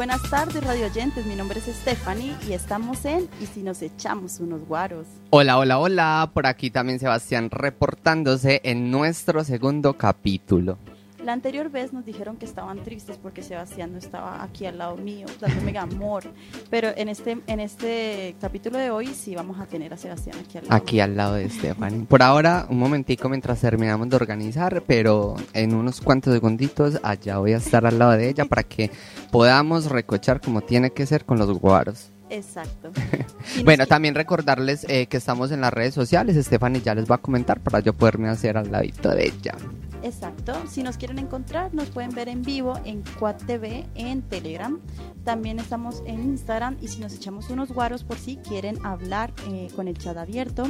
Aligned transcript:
buenas 0.00 0.30
tardes, 0.30 0.64
radio 0.64 0.86
oyentes. 0.86 1.26
Mi 1.26 1.34
nombre 1.34 1.58
es 1.58 1.66
Stephanie 1.66 2.34
y 2.48 2.54
estamos 2.54 3.04
en 3.04 3.28
Y 3.38 3.44
si 3.44 3.60
nos 3.60 3.82
echamos 3.82 4.40
unos 4.40 4.66
guaros. 4.66 5.06
Hola, 5.28 5.58
hola, 5.58 5.78
hola. 5.78 6.30
Por 6.32 6.46
aquí 6.46 6.70
también 6.70 6.98
Sebastián 6.98 7.50
reportándose 7.50 8.62
en 8.64 8.90
nuestro 8.90 9.44
segundo 9.44 9.98
capítulo. 9.98 10.78
La 11.24 11.34
anterior 11.34 11.70
vez 11.70 11.92
nos 11.92 12.06
dijeron 12.06 12.36
que 12.36 12.46
estaban 12.46 12.82
tristes 12.82 13.18
porque 13.18 13.42
Sebastián 13.42 13.92
no 13.92 13.98
estaba 13.98 14.42
aquí 14.42 14.64
al 14.64 14.78
lado 14.78 14.96
mío, 14.96 15.26
dándome 15.38 15.76
amor. 15.78 16.24
Pero 16.70 16.88
en 16.96 17.08
este, 17.10 17.38
en 17.46 17.60
este 17.60 18.36
capítulo 18.40 18.78
de 18.78 18.90
hoy 18.90 19.08
sí 19.08 19.34
vamos 19.34 19.60
a 19.60 19.66
tener 19.66 19.92
a 19.92 19.98
Sebastián 19.98 20.36
aquí 20.42 20.58
al 20.58 20.64
lado. 20.64 20.76
Aquí 20.76 21.00
al 21.00 21.16
lado 21.16 21.34
de 21.34 21.50
Stephanie. 21.50 22.06
Por 22.06 22.22
ahora, 22.22 22.66
un 22.70 22.78
momentico 22.78 23.28
mientras 23.28 23.60
terminamos 23.60 24.08
de 24.08 24.16
organizar, 24.16 24.82
pero 24.86 25.36
en 25.52 25.74
unos 25.74 26.00
cuantos 26.00 26.32
segunditos 26.32 26.98
allá 27.02 27.38
voy 27.38 27.52
a 27.52 27.58
estar 27.58 27.84
al 27.84 27.98
lado 27.98 28.12
de 28.12 28.28
ella 28.28 28.46
para 28.46 28.62
que 28.62 28.90
podamos 29.30 29.90
recochar 29.90 30.40
como 30.40 30.62
tiene 30.62 30.90
que 30.90 31.04
ser 31.04 31.26
con 31.26 31.38
los 31.38 31.50
guaros. 31.58 32.10
Exacto. 32.30 32.92
bueno, 33.64 33.86
también 33.86 34.14
recordarles 34.14 34.86
eh, 34.88 35.06
que 35.06 35.18
estamos 35.18 35.50
en 35.50 35.60
las 35.60 35.72
redes 35.72 35.92
sociales. 35.92 36.42
Stephanie 36.42 36.80
ya 36.80 36.94
les 36.94 37.10
va 37.10 37.16
a 37.16 37.18
comentar 37.18 37.60
para 37.60 37.80
yo 37.80 37.92
poderme 37.92 38.28
hacer 38.28 38.56
al 38.56 38.70
ladito 38.70 39.10
de 39.10 39.26
ella. 39.26 39.54
Exacto. 40.02 40.54
Si 40.68 40.82
nos 40.82 40.96
quieren 40.96 41.18
encontrar, 41.18 41.74
nos 41.74 41.90
pueden 41.90 42.10
ver 42.10 42.28
en 42.28 42.42
vivo 42.42 42.78
en 42.84 43.02
Quad 43.18 43.36
TV 43.46 43.86
en 43.94 44.22
Telegram. 44.22 44.80
También 45.24 45.58
estamos 45.58 46.02
en 46.06 46.22
Instagram 46.22 46.76
y 46.80 46.88
si 46.88 47.00
nos 47.00 47.12
echamos 47.14 47.50
unos 47.50 47.72
guaros 47.72 48.04
por 48.04 48.18
si 48.18 48.36
quieren 48.36 48.84
hablar 48.84 49.32
eh, 49.48 49.68
con 49.76 49.88
el 49.88 49.98
chat 49.98 50.16
abierto. 50.16 50.64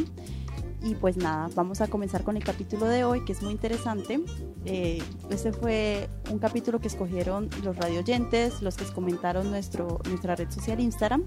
Y 0.82 0.94
pues 0.94 1.18
nada, 1.18 1.48
vamos 1.54 1.82
a 1.82 1.88
comenzar 1.88 2.24
con 2.24 2.36
el 2.38 2.44
capítulo 2.44 2.86
de 2.86 3.04
hoy, 3.04 3.22
que 3.24 3.32
es 3.32 3.42
muy 3.42 3.52
interesante. 3.52 4.20
Este 4.64 5.52
fue 5.52 6.08
un 6.30 6.38
capítulo 6.38 6.80
que 6.80 6.88
escogieron 6.88 7.50
los 7.62 7.76
radioyentes, 7.76 8.62
los 8.62 8.76
que 8.76 8.86
comentaron 8.86 9.50
nuestro, 9.50 10.00
nuestra 10.08 10.36
red 10.36 10.50
social 10.50 10.80
Instagram. 10.80 11.24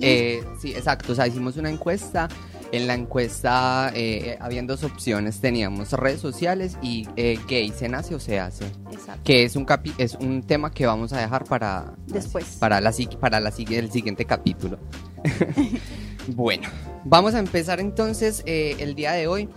Eh, 0.00 0.42
sí, 0.58 0.72
exacto. 0.72 1.12
O 1.12 1.14
sea, 1.14 1.26
hicimos 1.26 1.58
una 1.58 1.70
encuesta. 1.70 2.28
En 2.72 2.86
la 2.86 2.94
encuesta 2.94 3.90
eh, 3.94 4.38
habían 4.40 4.66
dos 4.66 4.84
opciones. 4.84 5.40
Teníamos 5.40 5.92
redes 5.92 6.20
sociales 6.20 6.78
y 6.82 7.08
eh, 7.16 7.38
gay, 7.48 7.70
¿se 7.70 7.88
nace 7.88 8.14
o 8.14 8.20
se 8.20 8.38
hace? 8.38 8.64
Exacto. 8.92 9.22
Que 9.24 9.44
es 9.44 9.56
un, 9.56 9.64
capi 9.64 9.92
es 9.98 10.14
un 10.14 10.42
tema 10.42 10.70
que 10.70 10.86
vamos 10.86 11.12
a 11.12 11.20
dejar 11.20 11.44
para... 11.44 11.94
Después. 12.06 12.56
Para, 12.60 12.80
la, 12.80 12.92
para 13.18 13.40
la, 13.40 13.48
el 13.50 13.90
siguiente 13.90 14.24
capítulo. 14.24 14.78
bueno, 16.28 16.68
vamos 17.04 17.34
a 17.34 17.40
empezar 17.40 17.80
entonces 17.80 18.42
eh, 18.46 18.76
el 18.78 18.94
día 18.94 19.12
de 19.12 19.26
hoy. 19.26 19.48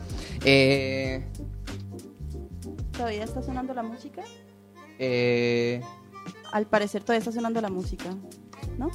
Eh, 0.46 1.24
¿Todavía 2.92 3.24
está 3.24 3.42
sonando 3.42 3.74
la 3.74 3.84
música? 3.84 4.24
Eh, 5.00 5.82
Al 6.52 6.68
parecer 6.68 7.04
todavía 7.04 7.20
está 7.20 7.32
sonando 7.32 7.62
la 7.62 7.70
música, 7.70 8.10
¿no? 8.78 8.92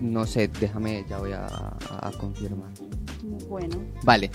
No 0.00 0.26
sé, 0.26 0.48
déjame, 0.48 1.04
ya 1.08 1.18
voy 1.18 1.32
a, 1.32 1.46
a 1.46 2.12
confirmar. 2.18 2.70
Bueno. 3.48 3.76
Vale. 4.02 4.30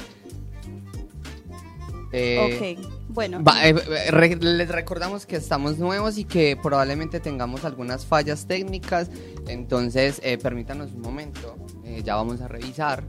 Eh, 2.14 2.78
ok, 2.78 2.92
bueno. 3.10 3.44
Va, 3.44 3.66
eh, 3.66 3.74
re, 4.12 4.36
les 4.36 4.70
recordamos 4.70 5.26
que 5.26 5.38
estamos 5.38 5.78
nuevos 5.78 6.18
y 6.18 6.26
que 6.26 6.58
probablemente 6.62 7.20
tengamos 7.20 7.64
algunas 7.64 8.06
fallas 8.06 8.48
técnicas. 8.48 9.10
Entonces, 9.48 10.20
eh, 10.24 10.38
permítanos 10.38 10.92
un 10.92 11.02
momento. 11.02 11.56
Eh, 11.86 12.02
ya 12.04 12.16
vamos 12.16 12.42
a 12.42 12.48
revisar. 12.48 13.04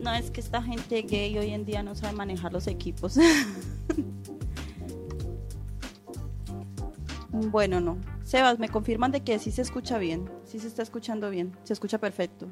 No, 0.00 0.14
es 0.14 0.30
que 0.30 0.40
esta 0.40 0.62
gente 0.62 1.02
gay 1.02 1.36
hoy 1.38 1.50
en 1.50 1.64
día 1.64 1.82
no 1.82 1.94
sabe 1.94 2.14
manejar 2.14 2.52
los 2.52 2.66
equipos. 2.66 3.16
bueno, 7.30 7.80
no. 7.80 7.98
Sebas, 8.22 8.58
me 8.58 8.68
confirman 8.68 9.12
de 9.12 9.22
que 9.22 9.38
sí 9.38 9.50
se 9.50 9.62
escucha 9.62 9.98
bien. 9.98 10.30
Sí 10.44 10.60
se 10.60 10.68
está 10.68 10.82
escuchando 10.82 11.30
bien. 11.30 11.56
Se 11.64 11.72
escucha 11.72 11.98
perfecto. 11.98 12.48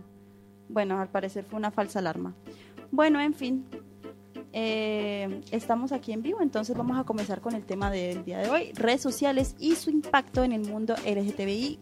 Bueno, 0.72 0.98
al 1.00 1.08
parecer 1.08 1.44
fue 1.44 1.58
una 1.58 1.70
falsa 1.70 1.98
alarma. 1.98 2.34
Bueno, 2.90 3.20
en 3.20 3.34
fin. 3.34 3.66
Eh, 4.54 5.40
estamos 5.50 5.92
aquí 5.92 6.12
en 6.12 6.22
vivo, 6.22 6.42
entonces 6.42 6.76
vamos 6.76 6.98
a 6.98 7.04
comenzar 7.04 7.40
con 7.40 7.54
el 7.54 7.64
tema 7.64 7.90
del 7.90 8.22
día 8.22 8.38
de 8.38 8.50
hoy, 8.50 8.72
redes 8.74 9.00
sociales 9.00 9.54
y 9.58 9.76
su 9.76 9.88
impacto 9.88 10.44
en 10.44 10.52
el 10.52 10.60
mundo 10.60 10.94
LGTBIQ+. 11.06 11.78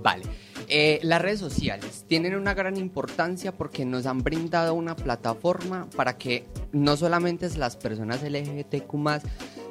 Vale. 0.00 0.22
Eh, 0.68 1.00
las 1.02 1.20
redes 1.20 1.40
sociales 1.40 2.04
tienen 2.06 2.36
una 2.36 2.54
gran 2.54 2.76
importancia 2.76 3.52
porque 3.52 3.84
nos 3.84 4.06
han 4.06 4.18
brindado 4.18 4.74
una 4.74 4.94
plataforma 4.94 5.88
para 5.96 6.16
que 6.16 6.46
no 6.72 6.96
solamente 6.96 7.48
las 7.56 7.76
personas 7.76 8.22
LGBTQ 8.22 8.94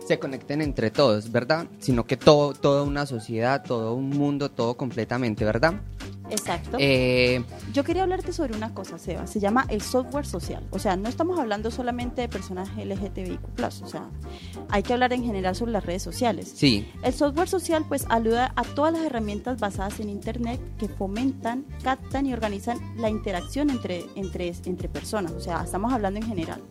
se 0.05 0.19
conecten 0.19 0.61
entre 0.61 0.91
todos, 0.91 1.31
¿verdad? 1.31 1.67
Sino 1.79 2.05
que 2.05 2.17
todo, 2.17 2.53
toda 2.53 2.83
una 2.83 3.05
sociedad, 3.05 3.63
todo 3.63 3.93
un 3.93 4.09
mundo, 4.09 4.49
todo 4.49 4.75
completamente, 4.75 5.45
¿verdad? 5.45 5.75
Exacto. 6.29 6.77
Eh, 6.79 7.43
Yo 7.73 7.83
quería 7.83 8.03
hablarte 8.03 8.33
sobre 8.33 8.55
una 8.55 8.73
cosa, 8.73 8.97
Seba. 8.97 9.27
Se 9.27 9.39
llama 9.39 9.65
el 9.69 9.81
software 9.81 10.25
social. 10.25 10.63
O 10.71 10.79
sea, 10.79 10.95
no 10.95 11.09
estamos 11.09 11.39
hablando 11.39 11.71
solamente 11.71 12.21
de 12.21 12.29
personas 12.29 12.69
LGTBIQ+. 12.77 13.41
O 13.83 13.87
sea, 13.87 14.09
hay 14.69 14.83
que 14.83 14.93
hablar 14.93 15.13
en 15.13 15.23
general 15.23 15.55
sobre 15.55 15.71
las 15.71 15.85
redes 15.85 16.03
sociales. 16.03 16.51
Sí. 16.55 16.87
El 17.03 17.13
software 17.13 17.47
social, 17.47 17.85
pues, 17.87 18.05
ayuda 18.09 18.53
a 18.55 18.63
todas 18.63 18.93
las 18.93 19.03
herramientas 19.03 19.59
basadas 19.59 19.99
en 19.99 20.09
Internet 20.09 20.59
que 20.77 20.87
fomentan, 20.87 21.65
captan 21.83 22.25
y 22.25 22.33
organizan 22.33 22.79
la 22.97 23.09
interacción 23.09 23.69
entre, 23.69 24.05
entre, 24.15 24.53
entre 24.65 24.89
personas. 24.89 25.31
O 25.31 25.39
sea, 25.39 25.63
estamos 25.63 25.93
hablando 25.93 26.19
en 26.19 26.25
general. 26.27 26.61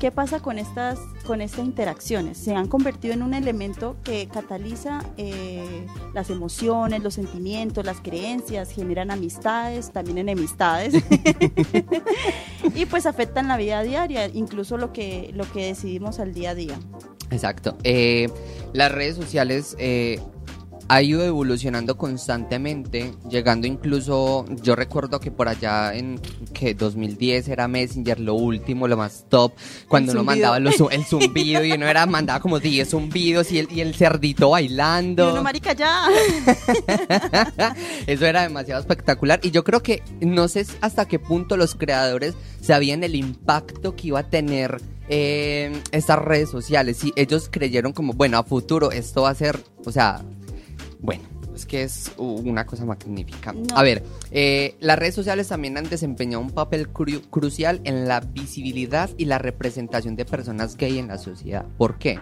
¿Qué 0.00 0.10
pasa 0.10 0.40
con 0.40 0.58
estas, 0.58 0.98
con 1.26 1.40
estas 1.40 1.64
interacciones? 1.64 2.36
Se 2.36 2.54
han 2.54 2.68
convertido 2.68 3.14
en 3.14 3.22
un 3.22 3.32
elemento 3.32 3.96
que 4.04 4.28
cataliza 4.28 5.02
eh, 5.16 5.86
las 6.12 6.28
emociones, 6.28 7.02
los 7.02 7.14
sentimientos, 7.14 7.84
las 7.84 8.00
creencias, 8.00 8.70
generan 8.96 9.10
amistades, 9.10 9.92
también 9.92 10.16
enemistades 10.16 10.94
y 12.74 12.86
pues 12.86 13.04
afectan 13.04 13.46
la 13.46 13.58
vida 13.58 13.82
diaria, 13.82 14.26
incluso 14.26 14.78
lo 14.78 14.92
que, 14.92 15.30
lo 15.34 15.50
que 15.52 15.66
decidimos 15.66 16.18
al 16.18 16.32
día 16.32 16.50
a 16.50 16.54
día. 16.54 16.78
Exacto. 17.30 17.76
Eh, 17.84 18.30
las 18.72 18.90
redes 18.90 19.16
sociales 19.16 19.76
eh, 19.78 20.20
ha 20.88 21.02
ido 21.02 21.24
evolucionando 21.24 21.96
constantemente, 21.96 23.12
llegando 23.28 23.66
incluso, 23.66 24.44
yo 24.62 24.76
recuerdo 24.76 25.20
que 25.20 25.30
por 25.30 25.48
allá 25.48 25.94
en 25.94 26.20
que 26.52 26.74
2010 26.74 27.48
era 27.48 27.68
Messenger 27.68 28.20
lo 28.20 28.34
último, 28.34 28.86
lo 28.86 28.96
más 28.96 29.24
top, 29.28 29.52
cuando 29.88 30.12
uno 30.12 30.24
mandaba 30.24 30.60
los, 30.60 30.80
el 30.90 31.04
zumbido 31.04 31.64
y 31.64 31.72
uno 31.72 31.86
era 31.86 32.06
mandaba 32.06 32.40
como 32.40 32.60
10 32.60 32.88
zumbidos 32.88 33.50
y 33.50 33.58
el, 33.58 33.72
y 33.72 33.80
el 33.80 33.94
cerdito 33.94 34.50
bailando. 34.50 35.28
Y 35.28 35.32
uno, 35.32 35.42
marica, 35.42 35.72
ya. 35.72 36.06
Eso 38.06 38.26
era 38.26 38.42
demasiado 38.42 38.80
espectacular 38.80 39.40
y 39.42 39.50
yo 39.50 39.64
creo 39.64 39.82
que 39.82 40.02
no 40.20 40.48
sé 40.48 40.66
hasta 40.80 41.06
qué 41.06 41.18
punto 41.18 41.56
los 41.56 41.74
creadores 41.74 42.34
sabían 42.60 43.02
el 43.04 43.14
impacto 43.14 43.96
que 43.96 44.08
iba 44.08 44.20
a 44.20 44.28
tener 44.28 44.80
eh, 45.08 45.82
estas 45.92 46.18
redes 46.18 46.50
sociales. 46.50 47.02
Y 47.04 47.12
ellos 47.16 47.48
creyeron 47.50 47.92
como, 47.92 48.12
bueno, 48.12 48.38
a 48.38 48.44
futuro 48.44 48.90
esto 48.90 49.22
va 49.22 49.30
a 49.30 49.34
ser, 49.34 49.60
o 49.84 49.92
sea, 49.92 50.24
bueno, 51.06 51.22
es 51.54 51.64
que 51.64 51.84
es 51.84 52.12
una 52.18 52.66
cosa 52.66 52.84
magnífica. 52.84 53.52
No. 53.52 53.76
A 53.76 53.82
ver, 53.82 54.02
eh, 54.32 54.74
las 54.80 54.98
redes 54.98 55.14
sociales 55.14 55.48
también 55.48 55.78
han 55.78 55.88
desempeñado 55.88 56.42
un 56.42 56.50
papel 56.50 56.88
cru 56.88 57.22
crucial 57.30 57.80
en 57.84 58.08
la 58.08 58.20
visibilidad 58.20 59.08
y 59.16 59.26
la 59.26 59.38
representación 59.38 60.16
de 60.16 60.24
personas 60.24 60.76
gay 60.76 60.98
en 60.98 61.08
la 61.08 61.16
sociedad. 61.16 61.64
¿Por 61.78 61.98
qué? 61.98 62.18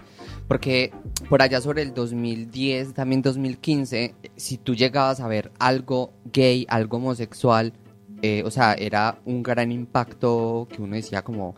Porque 0.46 0.92
por 1.30 1.40
allá 1.40 1.62
sobre 1.62 1.82
el 1.82 1.94
2010, 1.94 2.92
también 2.92 3.22
2015, 3.22 4.14
si 4.36 4.58
tú 4.58 4.74
llegabas 4.74 5.20
a 5.20 5.28
ver 5.28 5.50
algo 5.58 6.12
gay, 6.30 6.66
algo 6.68 6.98
homosexual, 6.98 7.72
eh, 8.20 8.42
o 8.44 8.50
sea, 8.50 8.74
era 8.74 9.18
un 9.24 9.42
gran 9.42 9.72
impacto 9.72 10.68
que 10.70 10.82
uno 10.82 10.94
decía 10.94 11.22
como, 11.22 11.54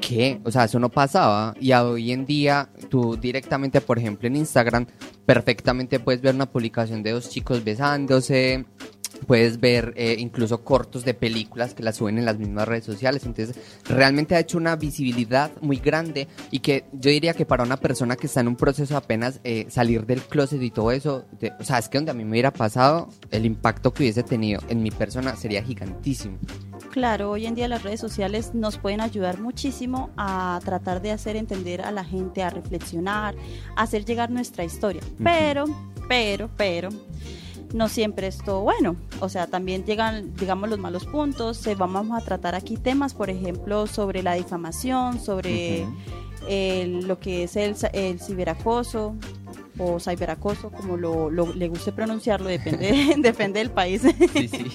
¿qué? 0.00 0.40
O 0.44 0.50
sea, 0.50 0.64
eso 0.64 0.78
no 0.78 0.88
pasaba. 0.88 1.54
Y 1.60 1.72
hoy 1.72 2.12
en 2.12 2.26
día, 2.26 2.68
tú 2.88 3.16
directamente, 3.16 3.80
por 3.80 3.98
ejemplo, 3.98 4.28
en 4.28 4.36
Instagram, 4.36 4.86
perfectamente 5.26 6.00
puedes 6.00 6.20
ver 6.20 6.34
una 6.34 6.50
publicación 6.50 7.02
de 7.02 7.12
dos 7.12 7.30
chicos 7.30 7.64
besándose. 7.64 8.64
Puedes 9.26 9.60
ver 9.60 9.92
eh, 9.96 10.16
incluso 10.18 10.62
cortos 10.62 11.04
de 11.04 11.14
películas 11.14 11.74
que 11.74 11.82
las 11.82 11.96
suben 11.96 12.18
en 12.18 12.24
las 12.24 12.38
mismas 12.38 12.66
redes 12.68 12.84
sociales. 12.84 13.24
Entonces, 13.24 13.56
realmente 13.88 14.34
ha 14.34 14.40
hecho 14.40 14.58
una 14.58 14.76
visibilidad 14.76 15.50
muy 15.60 15.76
grande 15.78 16.28
y 16.50 16.60
que 16.60 16.84
yo 16.92 17.10
diría 17.10 17.34
que 17.34 17.46
para 17.46 17.62
una 17.64 17.76
persona 17.76 18.16
que 18.16 18.26
está 18.26 18.40
en 18.40 18.48
un 18.48 18.56
proceso 18.56 18.96
apenas 18.96 19.40
eh, 19.44 19.66
salir 19.68 20.06
del 20.06 20.20
closet 20.22 20.60
y 20.62 20.70
todo 20.70 20.90
eso, 20.92 21.24
de- 21.40 21.52
o 21.58 21.64
sea, 21.64 21.78
es 21.78 21.88
que 21.88 21.98
donde 21.98 22.10
a 22.10 22.14
mí 22.14 22.24
me 22.24 22.30
hubiera 22.32 22.52
pasado, 22.52 23.08
el 23.30 23.46
impacto 23.46 23.92
que 23.92 24.02
hubiese 24.04 24.22
tenido 24.22 24.60
en 24.68 24.82
mi 24.82 24.90
persona 24.90 25.36
sería 25.36 25.62
gigantísimo. 25.62 26.38
Claro, 26.90 27.30
hoy 27.32 27.46
en 27.46 27.54
día 27.54 27.66
las 27.66 27.82
redes 27.82 28.00
sociales 28.00 28.54
nos 28.54 28.78
pueden 28.78 29.00
ayudar 29.00 29.40
muchísimo 29.40 30.10
a 30.16 30.60
tratar 30.64 31.02
de 31.02 31.10
hacer 31.10 31.34
entender 31.36 31.82
a 31.82 31.90
la 31.90 32.04
gente, 32.04 32.42
a 32.42 32.50
reflexionar, 32.50 33.34
a 33.76 33.82
hacer 33.82 34.04
llegar 34.04 34.30
nuestra 34.30 34.64
historia. 34.64 35.00
Pero, 35.22 35.64
pero, 36.08 36.48
pero, 36.56 36.90
no 37.74 37.88
siempre 37.90 38.28
es 38.28 38.38
todo 38.38 38.62
bueno. 38.62 38.96
O 39.20 39.28
sea, 39.28 39.46
también 39.48 39.84
llegan, 39.84 40.34
digamos, 40.36 40.70
los 40.70 40.78
malos 40.78 41.04
puntos. 41.04 41.58
Se 41.58 41.74
vamos 41.74 42.06
a 42.12 42.24
tratar 42.24 42.54
aquí 42.54 42.78
temas, 42.78 43.12
por 43.12 43.28
ejemplo, 43.28 43.86
sobre 43.86 44.22
la 44.22 44.32
difamación, 44.34 45.20
sobre 45.20 45.86
el- 46.48 47.06
lo 47.06 47.18
que 47.20 47.42
es 47.44 47.56
el, 47.56 47.74
el 47.92 48.20
ciberacoso. 48.20 49.14
o 49.76 49.98
cyberacoso, 49.98 50.70
como 50.70 50.96
lo, 50.96 51.30
lo- 51.30 51.52
le 51.52 51.66
guste 51.66 51.90
pronunciarlo, 51.90 52.48
depende, 52.48 53.14
depende 53.18 53.58
del 53.58 53.72
país. 53.72 54.02
Sí, 54.32 54.46
sí. 54.46 54.66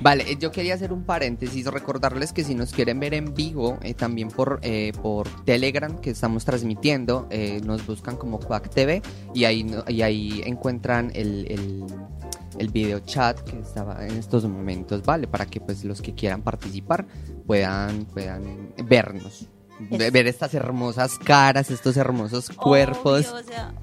Vale, 0.00 0.24
eh, 0.32 0.38
yo 0.40 0.50
quería 0.50 0.72
hacer 0.72 0.94
un 0.94 1.02
paréntesis, 1.04 1.66
recordarles 1.66 2.32
que 2.32 2.42
si 2.42 2.54
nos 2.54 2.72
quieren 2.72 2.98
ver 3.00 3.12
en 3.12 3.34
vivo, 3.34 3.76
eh, 3.82 3.92
también 3.92 4.28
por, 4.28 4.58
eh, 4.62 4.92
por 5.02 5.28
Telegram, 5.44 6.00
que 6.00 6.08
estamos 6.08 6.46
transmitiendo, 6.46 7.26
eh, 7.28 7.60
nos 7.66 7.86
buscan 7.86 8.16
como 8.16 8.38
Quack 8.40 8.70
TV 8.70 9.02
y 9.34 9.44
ahí, 9.44 9.66
y 9.88 10.00
ahí 10.00 10.42
encuentran 10.46 11.12
el, 11.14 11.46
el, 11.50 11.84
el 12.60 12.68
video 12.68 13.00
chat 13.00 13.40
que 13.40 13.58
estaba 13.58 14.06
en 14.06 14.16
estos 14.18 14.44
momentos, 14.44 15.02
¿vale? 15.02 15.26
Para 15.26 15.46
que 15.46 15.60
pues 15.60 15.82
los 15.84 16.00
que 16.02 16.14
quieran 16.14 16.42
participar 16.42 17.06
puedan, 17.46 18.04
puedan 18.04 18.72
vernos. 18.84 19.46
Es- 19.90 20.12
Ver 20.12 20.26
estas 20.26 20.52
hermosas 20.52 21.18
caras, 21.18 21.70
estos 21.70 21.96
hermosos 21.96 22.50
cuerpos. 22.50 23.26
Obvio, 23.28 23.40
o 23.40 23.42
sea, 23.42 23.74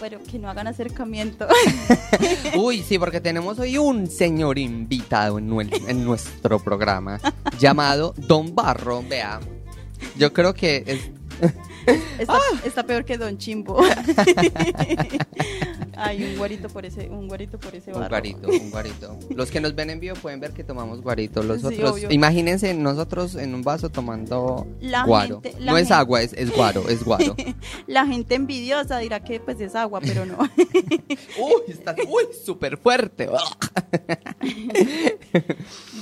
pero 0.00 0.20
que 0.24 0.36
no 0.40 0.50
hagan 0.50 0.66
acercamiento. 0.66 1.46
Uy, 2.56 2.82
sí, 2.82 2.98
porque 2.98 3.20
tenemos 3.20 3.60
hoy 3.60 3.78
un 3.78 4.08
señor 4.08 4.58
invitado 4.58 5.38
en, 5.38 5.48
en 5.88 6.04
nuestro 6.04 6.58
programa 6.58 7.20
llamado 7.58 8.14
Don 8.16 8.52
Barro. 8.54 9.02
Vea, 9.08 9.38
yo 10.18 10.32
creo 10.32 10.54
que 10.54 10.82
es, 10.86 11.52
Está, 12.18 12.38
está 12.64 12.82
peor 12.84 13.04
que 13.04 13.18
Don 13.18 13.36
Chimbo. 13.38 13.82
Ay, 15.96 16.24
un 16.24 16.36
guarito 16.36 16.68
por 16.68 16.84
ese, 16.84 17.08
un 17.08 17.28
guarito 17.28 17.58
por 17.58 17.72
ese 17.74 17.92
un 17.92 17.98
barro. 18.00 18.08
guarito, 18.10 18.48
un 18.48 18.70
guarito. 18.70 19.16
Los 19.30 19.50
que 19.50 19.60
nos 19.60 19.74
ven 19.76 19.90
en 19.90 20.00
vivo 20.00 20.16
pueden 20.16 20.40
ver 20.40 20.52
que 20.52 20.64
tomamos 20.64 21.00
guarito. 21.02 21.42
Los 21.44 21.60
Sí, 21.60 21.66
otros, 21.68 21.92
obvio. 21.92 22.10
imagínense 22.10 22.74
nosotros 22.74 23.36
en 23.36 23.54
un 23.54 23.62
vaso 23.62 23.90
tomando 23.90 24.66
La 24.80 25.04
guaro. 25.04 25.40
gente- 25.40 25.60
la 25.60 25.72
no 25.72 25.78
es 25.78 25.90
agua, 25.92 26.22
es, 26.22 26.32
es 26.32 26.50
guaro, 26.54 26.88
es 26.88 27.04
guaro. 27.04 27.36
La 27.86 28.06
gente 28.06 28.34
envidiosa 28.34 28.98
dirá 28.98 29.20
que 29.22 29.38
pues 29.40 29.60
es 29.60 29.74
agua, 29.76 30.00
pero 30.00 30.26
no. 30.26 30.36
uy, 31.38 31.62
está 31.68 31.94
uy, 32.08 32.24
súper 32.44 32.76
fuerte. 32.76 33.28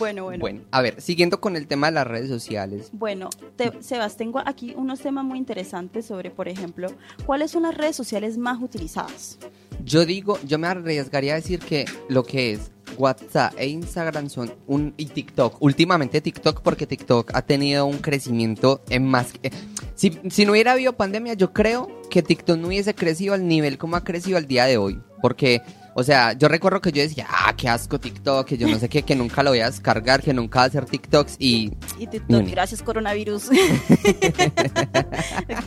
Bueno, 0.03 0.25
bueno. 0.25 0.41
Bueno, 0.41 0.61
a 0.71 0.83
ver, 0.83 1.01
siguiendo 1.01 1.41
con 1.41 1.57
el 1.57 1.67
tema 1.67 1.87
de 1.89 1.93
las 1.95 2.07
redes 2.07 2.29
sociales. 2.29 2.89
Bueno, 2.93 3.31
te- 3.57 3.83
Sebas, 3.83 4.17
tengo 4.17 4.41
aquí 4.45 4.75
unos 4.77 5.01
temas 5.01 5.25
muy 5.25 5.39
interesantes 5.39 6.07
sobre, 6.07 6.31
por 6.31 6.49
ejemplo, 6.49 6.89
cuáles 7.27 7.51
son 7.51 7.63
las 7.63 7.77
redes 7.77 7.97
sociales 7.97 8.37
más 8.39 8.61
utilizadas. 8.63 9.39
Yo 9.85 10.05
digo, 10.05 10.39
yo 10.47 10.59
me 10.59 10.67
arriesgaría 10.69 11.33
a 11.33 11.37
decir 11.37 11.59
que 11.59 11.85
lo 12.09 12.25
que 12.25 12.53
es 12.53 12.71
WhatsApp 12.99 13.55
e 13.57 13.67
Instagram 13.69 14.29
son 14.29 14.53
un 14.67 14.93
y 14.97 15.07
TikTok. 15.07 15.57
Últimamente 15.61 16.21
TikTok 16.21 16.61
porque 16.61 16.87
TikTok 16.87 17.31
ha 17.35 17.43
tenido 17.43 17.87
un 17.87 17.99
crecimiento 17.99 18.83
en 18.91 19.07
más. 19.07 19.33
eh, 19.43 19.51
si, 19.95 20.19
si 20.31 20.45
no 20.45 20.53
hubiera 20.53 20.73
habido 20.73 20.93
pandemia, 20.95 21.35
yo 21.35 21.53
creo 21.53 21.89
que 22.11 22.23
TikTok 22.23 22.59
no 22.59 22.69
hubiese 22.69 22.95
crecido 22.95 23.35
al 23.35 23.47
nivel 23.49 23.79
como 23.79 23.97
ha 23.97 24.05
crecido 24.05 24.37
al 24.37 24.47
día 24.47 24.67
de 24.67 24.77
hoy. 24.77 25.01
Porque, 25.23 25.63
o 25.95 26.03
sea, 26.03 26.33
yo 26.33 26.49
recuerdo 26.49 26.81
que 26.81 26.93
yo 26.93 27.03
decía, 27.03 27.27
ah, 27.29 27.55
qué 27.57 27.69
asco 27.69 27.99
TikTok, 28.01 28.47
que 28.47 28.57
yo 28.59 28.69
no 28.69 28.79
sé 28.79 28.89
qué, 28.89 29.03
que 29.03 29.15
nunca 29.17 29.43
lo 29.43 29.51
voy 29.51 29.61
a 29.61 29.67
descargar, 29.71 30.23
que 30.23 30.33
nunca 30.33 30.61
va 30.61 30.65
a 30.65 30.69
hacer 30.69 30.85
TikToks 30.87 31.37
y 31.39 31.73
Y 31.99 32.07
TikTok, 32.07 32.47
gracias 32.51 32.83
coronavirus. 32.83 33.51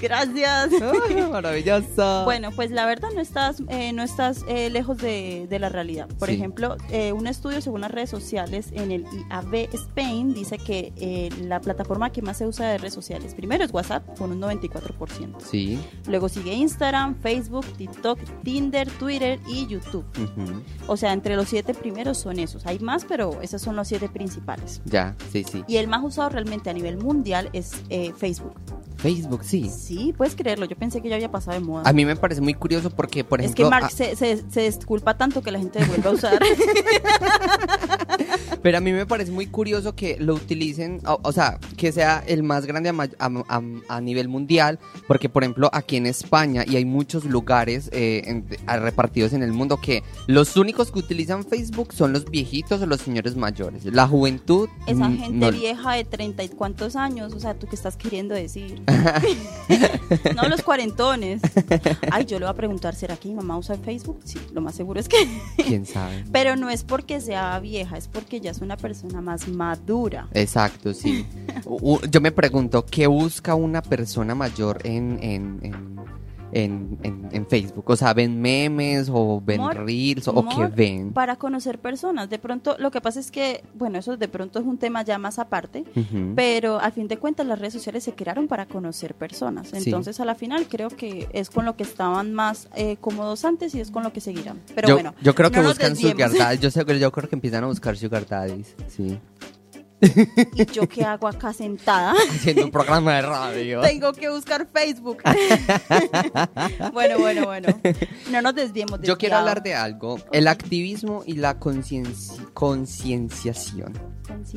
gracias. 0.01 0.69
maravilloso. 1.31 2.23
Bueno, 2.25 2.49
pues 2.55 2.71
la 2.71 2.85
verdad 2.85 3.09
no 3.13 3.21
estás, 3.21 3.61
eh, 3.69 3.93
no 3.93 4.03
estás 4.03 4.43
eh, 4.47 4.69
lejos 4.69 4.97
de, 4.97 5.47
de 5.49 5.59
la 5.59 5.69
realidad. 5.69 6.07
Por 6.19 6.29
Sí. 6.29 6.35
ejemplo, 6.35 6.77
eh, 6.89 7.13
un 7.13 7.27
estudio 7.27 7.61
según 7.61 7.81
las 7.81 7.91
redes 7.91 8.09
sociales 8.09 8.67
en 8.73 8.91
el 8.91 9.03
IAB 9.29 9.69
Spain 9.73 10.33
dice 10.33 10.57
que 10.57 10.93
eh, 10.97 11.29
la 11.41 11.61
plataforma 11.61 12.11
que 12.11 12.21
más 12.21 12.37
se 12.37 12.45
usa 12.45 12.67
de 12.67 12.77
redes 12.77 12.93
sociales 12.93 13.33
primero 13.35 13.63
es 13.63 13.71
WhatsApp 13.71 14.17
con 14.17 14.31
un 14.31 14.41
94%. 14.41 15.37
Sí. 15.49 15.79
Luego 16.07 16.29
sigue 16.29 16.53
Instagram, 16.53 17.15
Facebook, 17.21 17.65
TikTok, 17.77 18.19
Tinder, 18.43 18.89
Twitter 18.91 19.39
y 19.47 19.67
YouTube. 19.67 20.05
O 20.87 20.97
sea, 20.97 21.13
entre 21.13 21.35
los 21.35 21.49
siete 21.49 21.73
primeros 21.73 22.17
son 22.17 22.39
esos. 22.39 22.65
Hay 22.65 22.79
más, 22.79 23.05
pero 23.05 23.41
esos 23.41 23.61
son 23.61 23.75
los 23.75 23.87
siete 23.87 24.09
principales. 24.09 24.81
Ya, 24.85 25.15
sí, 25.31 25.43
sí. 25.49 25.63
Y 25.67 25.77
el 25.77 25.87
más 25.87 26.03
usado 26.03 26.29
realmente 26.29 26.69
a 26.69 26.73
nivel 26.73 26.97
mundial 26.97 27.49
es 27.53 27.71
eh, 27.89 28.13
Facebook. 28.17 28.53
Facebook, 28.97 29.43
sí. 29.43 29.69
Sí, 29.69 30.13
puedes 30.17 30.35
creerlo. 30.35 30.65
Yo 30.65 30.75
pensé 30.77 31.01
que 31.01 31.09
ya 31.09 31.15
había 31.15 31.29
pasado 31.29 31.59
de 31.59 31.65
moda. 31.65 31.83
A 31.87 31.93
mí 31.93 32.05
me 32.05 32.15
parece 32.15 32.41
muy 32.41 32.53
curioso 32.53 32.89
porque, 32.89 33.23
por 33.23 33.39
es 33.41 33.45
ejemplo, 33.47 33.65
que 33.65 33.69
Mark 33.69 33.85
a- 33.85 33.89
se, 33.89 34.15
se, 34.15 34.43
se 34.49 34.61
disculpa 34.61 35.17
tanto 35.17 35.41
que 35.43 35.51
la 35.51 35.59
gente 35.59 35.83
vuelve 35.85 36.09
a 36.09 36.11
usar. 36.11 36.39
Pero 38.65 38.79
a 38.79 38.81
mí 38.81 38.91
me 38.93 39.05
parece 39.05 39.31
muy 39.31 39.45
curioso 39.45 39.93
que 39.95 40.17
lo 40.19 40.33
utilicen, 40.33 40.99
o, 41.05 41.19
o 41.21 41.31
sea, 41.31 41.59
que 41.77 41.91
sea 41.91 42.23
el 42.25 42.41
más 42.41 42.65
grande 42.65 42.89
a, 42.89 42.93
a- 43.19 43.61
a- 43.89 44.01
nivel 44.01 44.27
mundial, 44.27 44.79
porque 45.07 45.29
por 45.29 45.43
ejemplo 45.43 45.69
aquí 45.71 45.97
en 45.97 46.07
España 46.07 46.63
y 46.65 46.75
hay 46.75 46.83
muchos 46.83 47.25
lugares 47.25 47.91
eh, 47.93 48.23
en- 48.25 48.47
a- 48.65 48.77
repartidos 48.77 49.33
en 49.33 49.43
el 49.43 49.51
mundo 49.53 49.77
que 49.79 50.01
los 50.25 50.57
únicos 50.57 50.91
que 50.91 50.97
utilizan 50.97 51.43
Facebook 51.45 51.93
son 51.93 52.11
los 52.11 52.25
viejitos 52.25 52.81
o 52.81 52.87
los 52.87 53.01
señores 53.01 53.35
mayores. 53.35 53.85
La 53.85 54.07
juventud... 54.07 54.67
Esa 54.87 55.09
mm, 55.09 55.17
gente 55.19 55.45
no- 55.45 55.51
vieja 55.51 55.93
de 55.93 56.03
treinta 56.03 56.43
y 56.43 56.49
cuántos 56.49 56.95
años, 56.95 57.33
o 57.33 57.39
sea, 57.39 57.53
¿tú 57.53 57.67
qué 57.67 57.75
estás 57.75 57.95
queriendo 57.97 58.33
decir? 58.33 58.81
no 60.35 60.47
los 60.49 60.63
cuarentones. 60.63 61.39
Ay, 62.09 62.25
yo 62.25 62.39
le 62.39 62.45
voy 62.45 62.51
a 62.53 62.57
preguntar, 62.57 62.95
¿será 62.95 63.15
que 63.15 63.29
mi 63.29 63.35
mamá 63.35 63.59
usa 63.59 63.77
Facebook? 63.77 64.21
Sí, 64.23 64.39
lo 64.55 64.61
más 64.61 64.73
seguro 64.73 64.99
es 64.99 65.07
que... 65.07 65.17
¿Quién 65.63 65.85
sabe? 65.85 66.25
Pero 66.31 66.55
no 66.55 66.71
es 66.71 66.83
porque 66.83 67.21
sea 67.21 67.59
vieja, 67.59 67.95
es 67.97 68.07
porque 68.07 68.41
ya 68.41 68.54
es 68.55 68.61
una 68.61 68.77
persona 68.77 69.21
más 69.21 69.47
madura. 69.47 70.27
Exacto, 70.31 70.93
sí. 70.93 71.25
Yo 72.09 72.21
me 72.21 72.31
pregunto, 72.31 72.85
¿qué 72.85 73.07
busca 73.07 73.55
una 73.55 73.81
persona 73.81 74.33
mayor 74.33 74.79
en, 74.83 75.19
en, 75.21 75.59
en, 75.61 75.95
en, 76.55 76.97
en- 77.03 77.27
en 77.31 77.45
Facebook? 77.47 77.83
O 77.87 77.95
sea, 77.95 78.13
¿ven 78.13 78.41
memes 78.41 79.09
o 79.11 79.41
ven 79.45 79.59
reels 79.73 80.27
o 80.27 80.33
qué 80.55 80.67
ven? 80.73 81.11
Para 81.13 81.35
conocer 81.35 81.79
personas. 81.79 82.29
De 82.29 82.39
pronto, 82.39 82.75
lo 82.79 82.91
que 82.91 83.01
pasa 83.01 83.19
es 83.19 83.29
que, 83.29 83.63
bueno, 83.73 83.99
eso 83.99 84.15
de 84.17 84.27
pronto 84.27 84.59
es 84.59 84.65
un 84.65 84.77
tema 84.77 85.03
ya 85.03 85.17
más 85.17 85.37
aparte. 85.37 85.83
Pero 86.35 86.79
al 86.79 86.91
fin 86.93 87.07
de 87.07 87.17
cuentas 87.17 87.45
las 87.45 87.59
redes 87.59 87.73
sociales 87.73 88.03
se 88.03 88.13
crearon 88.13 88.47
para 88.47 88.65
conocer 88.65 89.13
personas. 89.15 89.67
Sí. 89.67 89.77
Entonces 89.83 90.19
a 90.19 90.25
la 90.25 90.35
final 90.35 90.67
creo 90.67 90.89
que 90.89 91.27
es 91.33 91.49
con 91.49 91.65
lo 91.65 91.75
que 91.75 91.83
estaban 91.83 92.33
más 92.33 92.69
eh, 92.75 92.97
cómodos 93.01 93.43
antes 93.45 93.75
y 93.75 93.81
es 93.81 93.91
con 93.91 94.03
lo 94.03 94.13
que 94.13 94.21
seguirán. 94.21 94.59
Pero 94.73 94.87
yo, 94.87 94.93
bueno, 94.95 95.13
yo 95.21 95.35
creo 95.35 95.51
que 95.51 95.57
no 95.61 95.67
buscan 95.67 95.95
sugar 95.95 96.31
daddies. 96.31 96.61
Yo, 96.61 96.71
sé- 96.71 96.99
yo 96.99 97.11
creo 97.11 97.29
que 97.29 97.35
empiezan 97.35 97.63
a 97.63 97.67
buscar 97.67 97.97
sugar 97.97 98.25
daddies. 98.25 98.75
Sí. 98.87 99.19
¿Y 100.01 100.65
yo 100.71 100.87
qué 100.87 101.03
hago 101.03 101.27
acá 101.27 101.53
sentada? 101.53 102.13
Haciendo 102.29 102.65
un 102.65 102.71
programa 102.71 103.15
de 103.15 103.21
radio. 103.23 103.81
Tengo 103.81 104.13
que 104.13 104.29
buscar 104.29 104.67
Facebook. 104.71 105.19
bueno, 106.93 107.17
bueno, 107.19 107.45
bueno. 107.45 107.67
No 108.31 108.41
nos 108.41 108.55
desviemos. 108.55 108.99
Yo 109.01 109.17
quiero 109.17 109.35
desviado. 109.35 109.39
hablar 109.39 109.63
de 109.63 109.73
algo. 109.75 110.19
El 110.31 110.47
activismo 110.47 111.23
y 111.25 111.33
la 111.33 111.59
concienci- 111.59 112.51
concienciación. 112.53 113.93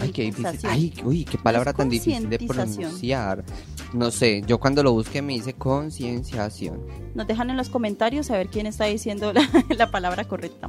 Ay, 0.01 0.11
qué 0.13 0.23
difícil. 0.23 0.59
Ay, 0.65 0.93
uy, 1.05 1.25
qué 1.25 1.39
palabra 1.39 1.73
tan 1.73 1.89
difícil 1.89 2.29
de 2.29 2.39
pronunciar. 2.39 3.45
No 3.93 4.11
sé, 4.11 4.43
yo 4.47 4.59
cuando 4.59 4.83
lo 4.83 4.93
busqué 4.93 5.23
me 5.23 5.35
dice 5.35 5.55
concienciación. 5.55 6.81
Nos 7.15 7.27
dejan 7.27 7.51
en 7.51 7.57
los 7.57 7.69
comentarios 7.69 8.27
saber 8.27 8.49
quién 8.49 8.67
está 8.67 8.85
diciendo 8.87 9.33
la, 9.33 9.49
la 9.77 9.91
palabra 9.91 10.25
correcta. 10.25 10.69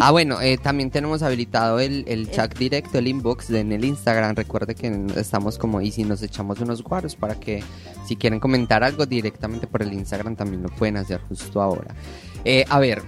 Ah, 0.00 0.10
bueno, 0.10 0.40
eh, 0.40 0.58
también 0.58 0.90
tenemos 0.90 1.22
habilitado 1.22 1.80
el, 1.80 2.04
el 2.06 2.30
chat 2.30 2.56
directo, 2.58 2.98
el 2.98 3.08
inbox 3.08 3.48
de- 3.48 3.60
en 3.60 3.72
el 3.72 3.84
Instagram. 3.84 3.93
Recuerde 4.34 4.74
que 4.74 5.06
estamos 5.16 5.58
como 5.58 5.80
y 5.80 5.90
si 5.90 6.04
nos 6.04 6.22
echamos 6.22 6.60
unos 6.60 6.82
guaros 6.82 7.16
para 7.16 7.34
que 7.34 7.62
si 8.06 8.16
quieren 8.16 8.40
comentar 8.40 8.82
algo 8.84 9.06
directamente 9.06 9.66
por 9.66 9.82
el 9.82 9.92
Instagram 9.92 10.36
también 10.36 10.62
lo 10.62 10.68
pueden 10.68 10.96
hacer 10.96 11.20
justo 11.28 11.60
ahora. 11.62 11.94
Eh, 12.44 12.64
a 12.68 12.78
ver. 12.78 13.02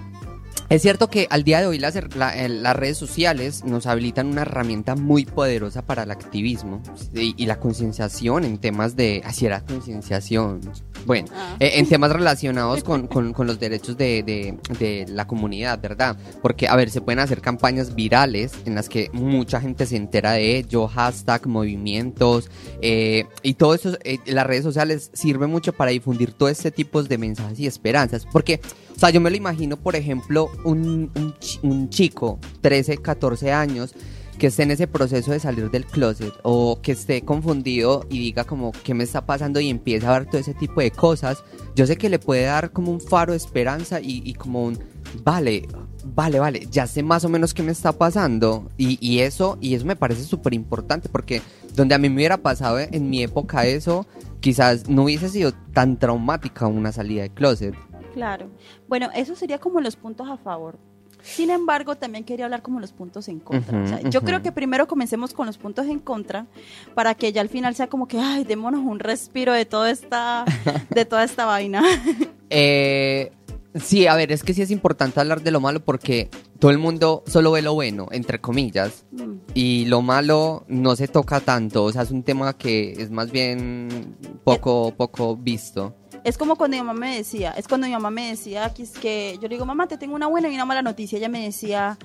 Es 0.68 0.82
cierto 0.82 1.08
que 1.08 1.28
al 1.30 1.44
día 1.44 1.60
de 1.60 1.66
hoy 1.66 1.78
las, 1.78 1.94
la- 2.16 2.36
eh, 2.36 2.48
las 2.48 2.74
redes 2.74 2.96
sociales 2.98 3.62
nos 3.64 3.86
habilitan 3.86 4.26
una 4.26 4.42
herramienta 4.42 4.96
muy 4.96 5.24
poderosa 5.24 5.82
para 5.82 6.02
el 6.02 6.10
activismo 6.10 6.82
y, 7.14 7.34
y 7.40 7.46
la 7.46 7.60
concienciación 7.60 8.44
en 8.44 8.58
temas 8.58 8.96
de... 8.96 9.22
Así 9.24 9.46
era 9.46 9.60
concienciación. 9.60 10.60
Bueno, 11.04 11.28
Ah. 11.34 11.56
eh, 11.60 11.72
en 11.74 11.88
temas 11.88 12.10
relacionados 12.12 12.82
con, 12.82 13.06
con- 13.06 13.32
con 13.32 13.46
los 13.46 13.58
derechos 13.60 13.96
de, 13.96 14.22
de- 14.22 14.56
de 14.78 15.06
la 15.12 15.26
comunidad, 15.26 15.80
¿verdad? 15.80 16.16
Porque, 16.42 16.68
a 16.68 16.76
ver, 16.76 16.90
se 16.90 17.00
pueden 17.00 17.18
hacer 17.20 17.40
campañas 17.40 17.94
virales 17.94 18.52
en 18.64 18.74
las 18.74 18.88
que 18.88 19.10
mucha 19.12 19.60
gente 19.60 19.86
se 19.86 19.96
entera 19.96 20.32
de 20.32 20.56
ello, 20.58 20.88
hashtag, 20.88 21.46
movimientos, 21.46 22.50
eh, 22.82 23.26
y 23.42 23.54
todo 23.54 23.74
eso, 23.74 23.96
eh, 24.04 24.18
las 24.26 24.46
redes 24.46 24.64
sociales 24.64 25.10
sirven 25.12 25.50
mucho 25.50 25.72
para 25.72 25.90
difundir 25.90 26.32
todo 26.32 26.48
este 26.48 26.70
tipo 26.70 27.02
de 27.02 27.18
mensajes 27.18 27.58
y 27.60 27.66
esperanzas. 27.66 28.26
Porque, 28.32 28.60
o 28.96 28.98
sea, 28.98 29.10
yo 29.10 29.20
me 29.20 29.30
lo 29.30 29.36
imagino, 29.36 29.76
por 29.76 29.96
ejemplo, 29.96 30.50
un, 30.64 31.10
un 31.14 31.34
chi- 31.38 31.60
un 31.62 31.88
chico, 31.90 32.38
13, 32.62 32.96
14 32.98 33.52
años, 33.52 33.94
que 34.38 34.48
esté 34.48 34.62
en 34.64 34.70
ese 34.70 34.86
proceso 34.86 35.32
de 35.32 35.40
salir 35.40 35.70
del 35.70 35.86
closet 35.86 36.32
o 36.42 36.80
que 36.82 36.92
esté 36.92 37.22
confundido 37.22 38.04
y 38.10 38.18
diga 38.18 38.44
como 38.44 38.72
qué 38.72 38.94
me 38.94 39.04
está 39.04 39.24
pasando 39.24 39.60
y 39.60 39.70
empieza 39.70 40.14
a 40.14 40.18
ver 40.18 40.28
todo 40.28 40.38
ese 40.38 40.54
tipo 40.54 40.80
de 40.80 40.90
cosas, 40.90 41.42
yo 41.74 41.86
sé 41.86 41.96
que 41.96 42.08
le 42.08 42.18
puede 42.18 42.42
dar 42.42 42.72
como 42.72 42.90
un 42.92 43.00
faro 43.00 43.32
de 43.32 43.38
esperanza 43.38 44.00
y, 44.00 44.32
como 44.34 44.64
un, 44.64 44.78
vale, 45.22 45.66
vale, 46.04 46.38
vale, 46.38 46.66
ya 46.70 46.86
sé 46.86 47.02
más 47.02 47.24
o 47.24 47.28
menos 47.28 47.54
qué 47.54 47.62
me 47.62 47.72
está 47.72 47.92
pasando 47.92 48.68
y, 48.76 48.98
y 49.00 49.20
eso, 49.20 49.58
y 49.60 49.74
eso 49.74 49.86
me 49.86 49.96
parece 49.96 50.24
súper 50.24 50.54
importante 50.54 51.08
porque 51.08 51.40
donde 51.74 51.94
a 51.94 51.98
mí 51.98 52.08
me 52.08 52.16
hubiera 52.16 52.38
pasado 52.38 52.78
en 52.78 53.10
mi 53.10 53.22
época 53.22 53.66
eso, 53.66 54.06
quizás 54.40 54.88
no 54.88 55.04
hubiese 55.04 55.28
sido 55.28 55.52
tan 55.72 55.98
traumática 55.98 56.66
una 56.66 56.92
salida 56.92 57.22
de 57.22 57.30
closet. 57.30 57.74
Claro. 58.14 58.48
Bueno, 58.88 59.10
eso 59.14 59.34
sería 59.36 59.58
como 59.58 59.80
los 59.82 59.96
puntos 59.96 60.28
a 60.30 60.38
favor. 60.38 60.78
Sin 61.26 61.50
embargo, 61.50 61.96
también 61.96 62.24
quería 62.24 62.44
hablar 62.46 62.62
como 62.62 62.78
los 62.80 62.92
puntos 62.92 63.28
en 63.28 63.40
contra. 63.40 63.82
O 63.82 63.86
sea, 63.86 63.98
Ujú, 63.98 64.10
yo 64.10 64.22
creo 64.22 64.42
que 64.42 64.52
primero 64.52 64.86
comencemos 64.86 65.34
con 65.34 65.46
los 65.46 65.58
puntos 65.58 65.86
en 65.86 65.98
contra 65.98 66.46
para 66.94 67.14
que 67.14 67.32
ya 67.32 67.40
al 67.40 67.48
final 67.48 67.74
sea 67.74 67.88
como 67.88 68.06
que, 68.06 68.18
ay, 68.20 68.44
démonos 68.44 68.80
un 68.80 69.00
respiro 69.00 69.52
de 69.52 69.64
toda 69.64 69.90
esta, 69.90 70.44
de 70.90 71.04
toda 71.04 71.24
esta 71.24 71.44
vaina. 71.44 71.82
Eh, 72.48 73.32
sí, 73.74 74.06
a 74.06 74.14
ver, 74.14 74.30
es 74.30 74.44
que 74.44 74.54
sí 74.54 74.62
es 74.62 74.70
importante 74.70 75.18
hablar 75.18 75.42
de 75.42 75.50
lo 75.50 75.58
malo 75.60 75.84
porque 75.84 76.30
todo 76.60 76.70
el 76.70 76.78
mundo 76.78 77.24
solo 77.26 77.50
ve 77.50 77.60
lo 77.60 77.74
bueno, 77.74 78.06
entre 78.12 78.40
comillas, 78.40 79.04
Mm. 79.10 79.32
y 79.52 79.84
lo 79.86 80.00
malo 80.00 80.64
no 80.68 80.94
se 80.94 81.08
toca 81.08 81.40
tanto, 81.40 81.82
o 81.82 81.90
sea, 81.92 82.02
es 82.02 82.12
un 82.12 82.22
tema 82.22 82.56
que 82.56 82.92
es 82.92 83.10
más 83.10 83.32
bien 83.32 84.14
poco, 84.44 84.94
poco 84.96 85.36
visto. 85.36 85.92
Es 86.26 86.36
como 86.36 86.56
cuando 86.56 86.76
mi 86.76 86.82
mamá 86.82 86.98
me 86.98 87.16
decía, 87.18 87.52
es 87.52 87.68
cuando 87.68 87.86
mi 87.86 87.92
mamá 87.92 88.10
me 88.10 88.30
decía 88.30 88.74
que, 88.74 88.82
es 88.82 88.90
que 88.90 89.34
yo 89.40 89.42
le 89.42 89.50
digo, 89.54 89.64
mamá, 89.64 89.86
te 89.86 89.96
tengo 89.96 90.16
una 90.16 90.26
buena 90.26 90.48
y 90.48 90.54
una 90.56 90.64
mala 90.64 90.82
noticia. 90.82 91.18
Ella 91.18 91.28
me 91.28 91.44
decía, 91.44 91.96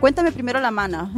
cuéntame 0.00 0.32
primero 0.32 0.58
la 0.60 0.72
mala 0.72 1.12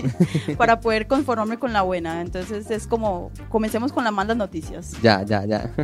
para 0.56 0.78
poder 0.78 1.08
conformarme 1.08 1.58
con 1.58 1.72
la 1.72 1.82
buena. 1.82 2.20
Entonces 2.20 2.70
es 2.70 2.86
como, 2.86 3.32
comencemos 3.48 3.92
con 3.92 4.04
las 4.04 4.12
malas 4.12 4.36
noticias. 4.36 4.92
Ya, 5.02 5.24
ya, 5.24 5.44
ya. 5.44 5.74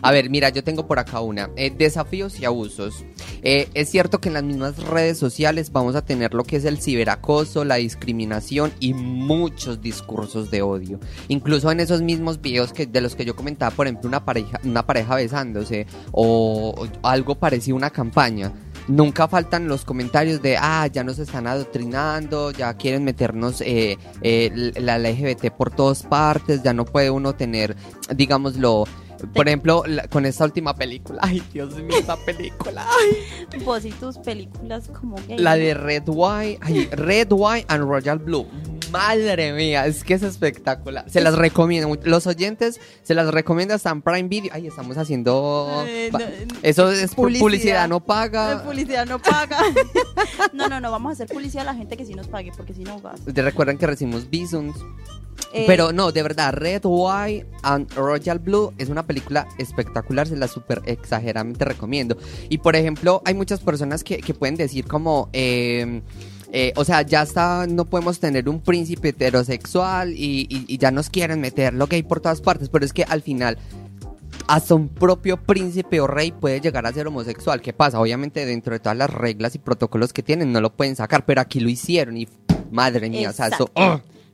A 0.00 0.12
ver, 0.12 0.30
mira, 0.30 0.48
yo 0.50 0.62
tengo 0.62 0.86
por 0.86 1.00
acá 1.00 1.20
una. 1.20 1.50
Eh, 1.56 1.74
desafíos 1.76 2.38
y 2.38 2.44
abusos. 2.44 3.04
Eh, 3.42 3.68
es 3.74 3.90
cierto 3.90 4.20
que 4.20 4.28
en 4.28 4.34
las 4.34 4.44
mismas 4.44 4.78
redes 4.78 5.18
sociales 5.18 5.72
vamos 5.72 5.96
a 5.96 6.04
tener 6.04 6.34
lo 6.34 6.44
que 6.44 6.54
es 6.54 6.64
el 6.64 6.80
ciberacoso, 6.80 7.64
la 7.64 7.76
discriminación 7.76 8.72
y 8.78 8.94
muchos 8.94 9.80
discursos 9.80 10.52
de 10.52 10.62
odio. 10.62 11.00
Incluso 11.26 11.68
en 11.72 11.80
esos 11.80 12.00
mismos 12.00 12.40
videos 12.40 12.72
que, 12.72 12.86
de 12.86 13.00
los 13.00 13.16
que 13.16 13.24
yo 13.24 13.34
comentaba, 13.34 13.74
por 13.74 13.88
ejemplo, 13.88 14.06
una 14.06 14.24
pareja, 14.24 14.60
una 14.62 14.86
pareja 14.86 15.16
o 16.12 16.86
algo 17.02 17.34
parecido 17.34 17.76
a 17.76 17.78
una 17.78 17.90
campaña. 17.90 18.52
Nunca 18.86 19.28
faltan 19.28 19.66
los 19.66 19.84
comentarios 19.84 20.42
de, 20.42 20.58
ah, 20.58 20.86
ya 20.92 21.04
nos 21.04 21.18
están 21.18 21.46
adoctrinando, 21.46 22.50
ya 22.50 22.74
quieren 22.74 23.02
meternos 23.02 23.62
eh, 23.62 23.96
eh, 24.20 24.72
la 24.76 24.98
LGBT 24.98 25.50
por 25.50 25.70
todas 25.70 26.02
partes, 26.02 26.62
ya 26.62 26.74
no 26.74 26.84
puede 26.84 27.10
uno 27.10 27.34
tener, 27.34 27.76
digámoslo, 28.14 28.84
por 29.34 29.48
ejemplo, 29.48 29.82
la- 29.86 30.06
con 30.08 30.26
esta 30.26 30.44
última 30.44 30.74
película. 30.76 31.18
Ay, 31.22 31.42
Dios 31.52 31.74
mío, 31.76 31.96
esa 31.98 32.16
película. 32.16 32.86
Ay, 32.88 33.58
Vos 33.64 33.84
y 33.84 33.90
tus 33.92 34.18
películas 34.18 34.88
como 34.88 35.16
gay. 35.28 35.38
la 35.38 35.56
de 35.56 35.74
Red 35.74 36.04
White, 36.06 36.58
ay, 36.62 36.88
Red 36.92 37.28
White 37.30 37.66
and 37.68 37.84
Royal 37.84 38.18
Blue. 38.18 38.46
Madre 38.90 39.52
mía, 39.52 39.86
es 39.86 40.04
que 40.04 40.14
es 40.14 40.22
espectacular. 40.22 41.08
Se 41.10 41.20
las 41.20 41.34
recomiendo. 41.36 41.96
Los 42.04 42.26
oyentes 42.26 42.80
se 43.02 43.14
las 43.14 43.28
recomiendo 43.32 43.74
hasta 43.74 43.90
en 43.90 44.02
Prime 44.02 44.28
Video. 44.28 44.52
Ay, 44.54 44.66
estamos 44.68 44.96
haciendo. 44.98 45.84
Eh, 45.86 46.08
pa- 46.12 46.18
no, 46.20 46.24
Eso 46.62 46.90
es 46.92 47.12
pu- 47.12 47.16
publicidad. 47.16 47.40
publicidad, 47.44 47.88
no 47.88 47.96
La 47.96 48.04
paga. 48.04 48.62
publicidad 48.64 49.06
no 49.06 49.18
paga. 49.20 49.58
no, 50.52 50.68
no, 50.68 50.80
no, 50.80 50.90
vamos 50.90 51.10
a 51.10 51.12
hacer 51.14 51.26
publicidad 51.28 51.62
a 51.68 51.72
la 51.72 51.74
gente 51.74 51.96
que 51.96 52.04
sí 52.06 52.14
nos 52.14 52.28
pague, 52.28 52.52
porque 52.56 52.72
si 52.74 52.84
no 52.84 53.00
vas. 53.00 53.20
Te 53.24 53.42
recuerdan 53.42 53.78
que 53.78 53.86
recibimos 53.86 54.28
Bisons. 54.30 54.76
Eh, 55.52 55.64
Pero 55.66 55.92
no, 55.92 56.10
de 56.10 56.22
verdad, 56.22 56.52
Red, 56.52 56.82
White 56.84 57.46
and 57.62 57.92
Royal 57.94 58.38
Blue 58.38 58.72
es 58.78 58.88
una 58.88 59.06
película 59.06 59.46
espectacular, 59.58 60.26
se 60.26 60.36
la 60.36 60.48
súper 60.48 60.82
exageradamente 60.86 61.64
recomiendo. 61.64 62.16
Y 62.48 62.58
por 62.58 62.74
ejemplo, 62.76 63.22
hay 63.24 63.34
muchas 63.34 63.60
personas 63.60 64.02
que, 64.02 64.18
que 64.18 64.34
pueden 64.34 64.56
decir 64.56 64.86
como, 64.86 65.28
eh, 65.32 66.02
eh, 66.52 66.72
o 66.76 66.84
sea, 66.84 67.02
ya 67.02 67.22
está, 67.22 67.66
no 67.68 67.84
podemos 67.84 68.18
tener 68.20 68.48
un 68.48 68.60
príncipe 68.60 69.08
heterosexual 69.10 70.12
y, 70.12 70.46
y- 70.48 70.64
y 70.66 70.78
ya 70.78 70.90
nos 70.90 71.10
quieren 71.10 71.40
meter 71.40 71.74
lo 71.74 71.86
gay 71.86 72.02
por 72.02 72.20
todas 72.20 72.40
partes, 72.40 72.68
pero 72.68 72.84
es 72.84 72.92
que 72.92 73.04
al 73.04 73.22
final... 73.22 73.58
Hasta 74.46 74.74
un 74.74 74.88
propio 74.88 75.38
príncipe 75.38 76.00
o 76.00 76.06
rey 76.06 76.30
puede 76.30 76.60
llegar 76.60 76.84
a 76.84 76.92
ser 76.92 77.06
homosexual. 77.06 77.62
¿Qué 77.62 77.72
pasa? 77.72 77.98
Obviamente 77.98 78.44
dentro 78.44 78.74
de 78.74 78.78
todas 78.78 78.98
las 78.98 79.08
reglas 79.08 79.54
y 79.54 79.58
protocolos 79.58 80.12
que 80.12 80.22
tienen 80.22 80.52
no 80.52 80.60
lo 80.60 80.70
pueden 80.74 80.96
sacar, 80.96 81.24
pero 81.24 81.40
aquí 81.40 81.60
lo 81.60 81.70
hicieron 81.70 82.18
y 82.18 82.28
madre 82.70 83.08
mía, 83.08 83.30
o 83.30 83.32
sea, 83.32 83.46
eso... 83.46 83.70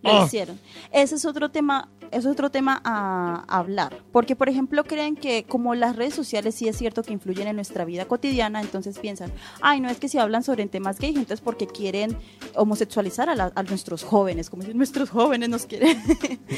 lo 0.03 0.11
¡ah! 0.11 0.25
hicieron. 0.27 0.59
Ese 0.93 1.15
es 1.17 1.25
otro 1.25 1.51
tema, 1.51 1.89
es 2.13 2.27
otro 2.27 2.51
tema 2.51 2.81
a, 2.85 3.45
a 3.49 3.59
hablar, 3.59 3.99
porque 4.13 4.37
por 4.37 4.49
ejemplo 4.49 4.85
creen 4.85 5.17
que 5.17 5.45
como 5.45 5.75
las 5.75 5.97
redes 5.97 6.15
sociales 6.15 6.55
sí 6.55 6.69
es 6.69 6.77
cierto 6.77 7.03
que 7.03 7.13
influyen 7.13 7.49
en 7.49 7.57
nuestra 7.57 7.85
vida 7.85 8.05
cotidiana, 8.07 8.61
entonces 8.61 8.99
piensan, 8.99 9.33
ay, 9.61 9.81
no 9.81 9.89
es 9.89 9.99
que 9.99 10.09
si 10.09 10.19
hablan 10.19 10.43
sobre 10.43 10.67
temas 10.67 10.99
gays, 10.99 11.17
entonces 11.17 11.41
porque 11.41 11.67
quieren 11.67 12.17
homosexualizar 12.55 13.29
a, 13.29 13.35
la- 13.35 13.53
a 13.55 13.63
nuestros 13.63 14.05
jóvenes, 14.05 14.51
como 14.51 14.63
si 14.63 14.75
nuestros 14.75 15.11
jóvenes 15.11 15.49
nos 15.49 15.67
quieren. 15.67 15.99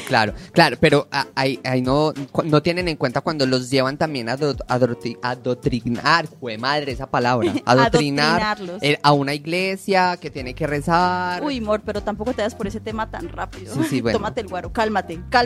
Claro, 0.07 0.33
claro, 0.51 0.77
pero 0.79 1.07
a- 1.11 1.27
ahí, 1.35 1.59
ahí 1.63 1.81
no, 1.81 2.13
no 2.45 2.61
tienen 2.61 2.87
en 2.87 2.97
cuenta 2.97 3.21
cuando 3.21 3.45
los 3.45 3.69
llevan 3.69 3.97
también 3.97 4.27
a 4.29 4.33
ado- 4.33 4.55
adorti- 4.67 5.17
adoctrinar, 5.21 6.27
jue 6.39 6.57
madre 6.57 6.91
esa 6.91 7.07
palabra, 7.09 7.51
adoctrinar 7.65 8.41
Adoctrinarlos. 8.41 8.99
a 9.01 9.13
una 9.13 9.33
iglesia 9.33 10.17
que 10.17 10.29
tiene 10.29 10.53
que 10.53 10.67
rezar. 10.67 11.43
Uy, 11.43 11.57
amor, 11.59 11.81
pero 11.85 12.01
tampoco 12.01 12.33
te 12.33 12.41
das 12.41 12.55
por 12.55 12.67
ese 12.67 12.79
tema 12.79 13.09
tan 13.09 13.29
rápido. 13.29 13.73
Sí, 13.75 13.83
sí, 13.89 14.01
bueno. 14.01 14.17
Tómate 14.19 14.41
el 14.41 14.47
guaro, 14.47 14.71
cálmate, 14.73 15.15
cálmate. 15.29 15.42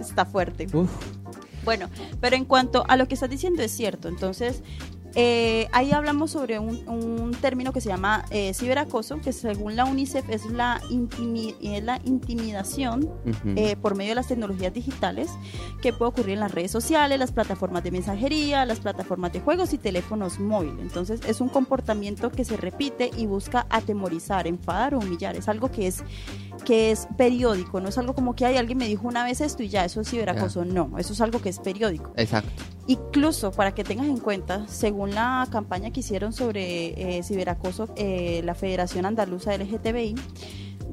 Está 0.00 0.24
fuerte. 0.24 0.66
Uf, 0.72 0.90
Bueno, 1.64 1.88
pero 2.20 2.36
en 2.36 2.44
cuanto 2.44 2.84
a 2.88 2.96
lo 2.96 3.08
que 3.08 3.14
estás 3.14 3.30
diciendo 3.30 3.62
es 3.62 3.72
cierto. 3.72 4.08
Entonces, 4.08 4.62
eh, 5.16 5.66
ahí 5.72 5.90
hablamos 5.92 6.30
sobre 6.30 6.58
un, 6.58 6.86
un 6.88 7.32
término 7.40 7.72
que 7.72 7.80
se 7.80 7.88
llama 7.88 8.24
eh, 8.30 8.52
ciberacoso, 8.54 9.18
que 9.20 9.32
según 9.32 9.74
la 9.74 9.84
UNICEF 9.86 10.28
es 10.28 10.44
la, 10.46 10.80
intimi- 10.90 11.56
es 11.60 11.82
la 11.82 11.98
intimidación 12.04 13.04
ujú. 13.04 13.54
eh, 13.56 13.76
por 13.76 13.96
medio 13.96 14.10
de 14.10 14.16
las 14.16 14.28
tecnologías 14.28 14.72
digitales 14.74 15.30
que 15.82 15.92
puede 15.92 16.10
ocurrir 16.10 16.34
en 16.34 16.40
las 16.40 16.52
redes 16.52 16.70
sociales, 16.70 17.18
las 17.18 17.32
plataformas 17.32 17.82
de 17.82 17.90
mensajería, 17.90 18.64
las 18.66 18.78
plataformas 18.80 19.32
de 19.32 19.40
juegos 19.40 19.72
y 19.72 19.78
teléfonos 19.78 20.38
móviles. 20.38 20.76
Entonces 20.80 21.20
es 21.26 21.40
un 21.40 21.48
comportamiento 21.48 22.30
que 22.30 22.44
se 22.44 22.56
repite 22.56 23.10
y 23.16 23.26
busca 23.26 23.66
atemorizar, 23.70 24.46
enfadar 24.46 24.94
o 24.94 24.98
humillar. 24.98 25.34
Es 25.34 25.48
algo 25.48 25.70
que 25.70 25.86
es 25.86 26.04
que 26.64 26.90
es 26.90 27.06
periódico, 27.16 27.80
no 27.80 27.88
es 27.88 27.98
algo 27.98 28.14
como 28.14 28.34
que 28.34 28.44
hay 28.46 28.56
alguien 28.56 28.78
me 28.78 28.88
dijo 28.88 29.06
una 29.06 29.24
vez 29.24 29.40
esto 29.40 29.62
y 29.62 29.68
ya, 29.68 29.84
eso 29.84 30.00
es 30.00 30.10
ciberacoso. 30.10 30.64
No, 30.64 30.98
eso 30.98 31.12
es 31.12 31.20
algo 31.20 31.40
que 31.40 31.48
es 31.48 31.58
periódico. 31.58 32.12
Exacto. 32.16 32.50
Incluso 32.88 33.50
para 33.52 33.74
que 33.74 33.82
tengas 33.82 34.06
en 34.06 34.18
cuenta, 34.18 34.66
según 34.68 35.05
la 35.14 35.46
campaña 35.50 35.90
que 35.90 36.00
hicieron 36.00 36.32
sobre 36.32 37.18
eh, 37.18 37.22
ciberacoso, 37.22 37.88
eh, 37.96 38.42
la 38.44 38.54
Federación 38.54 39.06
Andaluza 39.06 39.56
LGTBI, 39.56 40.14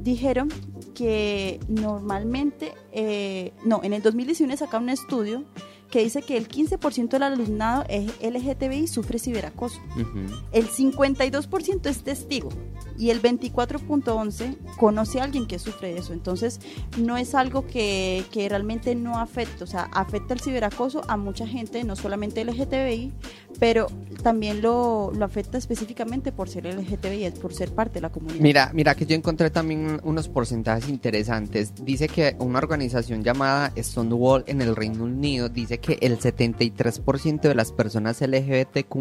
dijeron 0.03 0.49
que 0.93 1.59
normalmente, 1.67 2.73
eh, 2.91 3.53
no, 3.65 3.81
en 3.83 3.93
el 3.93 4.01
2019 4.01 4.57
sacaron 4.57 4.83
un 4.83 4.89
estudio 4.89 5.45
que 5.89 6.03
dice 6.03 6.23
que 6.23 6.37
el 6.37 6.47
15% 6.47 7.09
del 7.09 7.21
alumnado 7.21 7.83
es 7.87 8.11
LGTBI 8.19 8.87
sufre 8.87 9.19
ciberacoso, 9.19 9.79
ujú. 9.95 10.25
el 10.51 10.67
52% 10.67 11.85
es 11.85 12.03
testigo 12.03 12.49
y 12.97 13.11
el 13.11 13.21
24.11 13.21 14.57
conoce 14.79 15.19
a 15.19 15.25
alguien 15.25 15.45
que 15.45 15.59
sufre 15.59 15.93
de 15.93 15.99
eso. 15.99 16.13
Entonces, 16.13 16.59
no 16.97 17.15
es 17.17 17.35
algo 17.35 17.67
que, 17.67 18.25
que 18.31 18.49
realmente 18.49 18.95
no 18.95 19.19
afecta, 19.19 19.63
o 19.63 19.67
sea, 19.67 19.83
afecta 19.93 20.33
el 20.33 20.39
ciberacoso 20.39 21.03
a 21.07 21.15
mucha 21.15 21.45
gente, 21.45 21.83
no 21.83 21.95
solamente 21.95 22.43
LGTBI, 22.43 23.13
pero 23.59 23.87
también 24.21 24.61
lo, 24.61 25.11
lo 25.15 25.25
afecta 25.25 25.57
específicamente 25.57 26.31
por 26.31 26.49
ser 26.49 26.65
LGTBI, 26.65 27.31
por 27.41 27.53
ser 27.53 27.71
parte 27.71 27.95
de 27.95 28.01
la 28.01 28.09
comunidad. 28.09 28.39
Mira, 28.41 28.71
mira 28.73 28.95
que 28.95 29.05
yo 29.05 29.15
encontré 29.15 29.49
también 29.49 29.99
unos 30.03 30.27
porcentajes 30.29 30.89
interesantes. 30.89 31.73
Dice 31.83 32.07
que 32.07 32.35
una 32.39 32.59
organización 32.59 33.23
llamada 33.23 33.71
Stonewall 33.77 34.43
en 34.47 34.61
el 34.61 34.75
Reino 34.75 35.03
Unido 35.05 35.49
dice 35.49 35.77
que 35.79 35.97
el 36.01 36.17
73% 36.19 37.41
de 37.41 37.55
las 37.55 37.71
personas 37.71 38.21
LGBTQ 38.21 38.95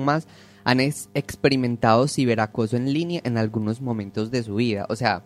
han 0.65 0.81
ex- 0.81 1.09
experimentado 1.15 2.07
ciberacoso 2.09 2.77
en 2.77 2.93
línea 2.93 3.21
en 3.25 3.37
algunos 3.39 3.81
momentos 3.81 4.31
de 4.31 4.43
su 4.43 4.57
vida. 4.57 4.87
O 4.89 4.97
sea, 4.97 5.23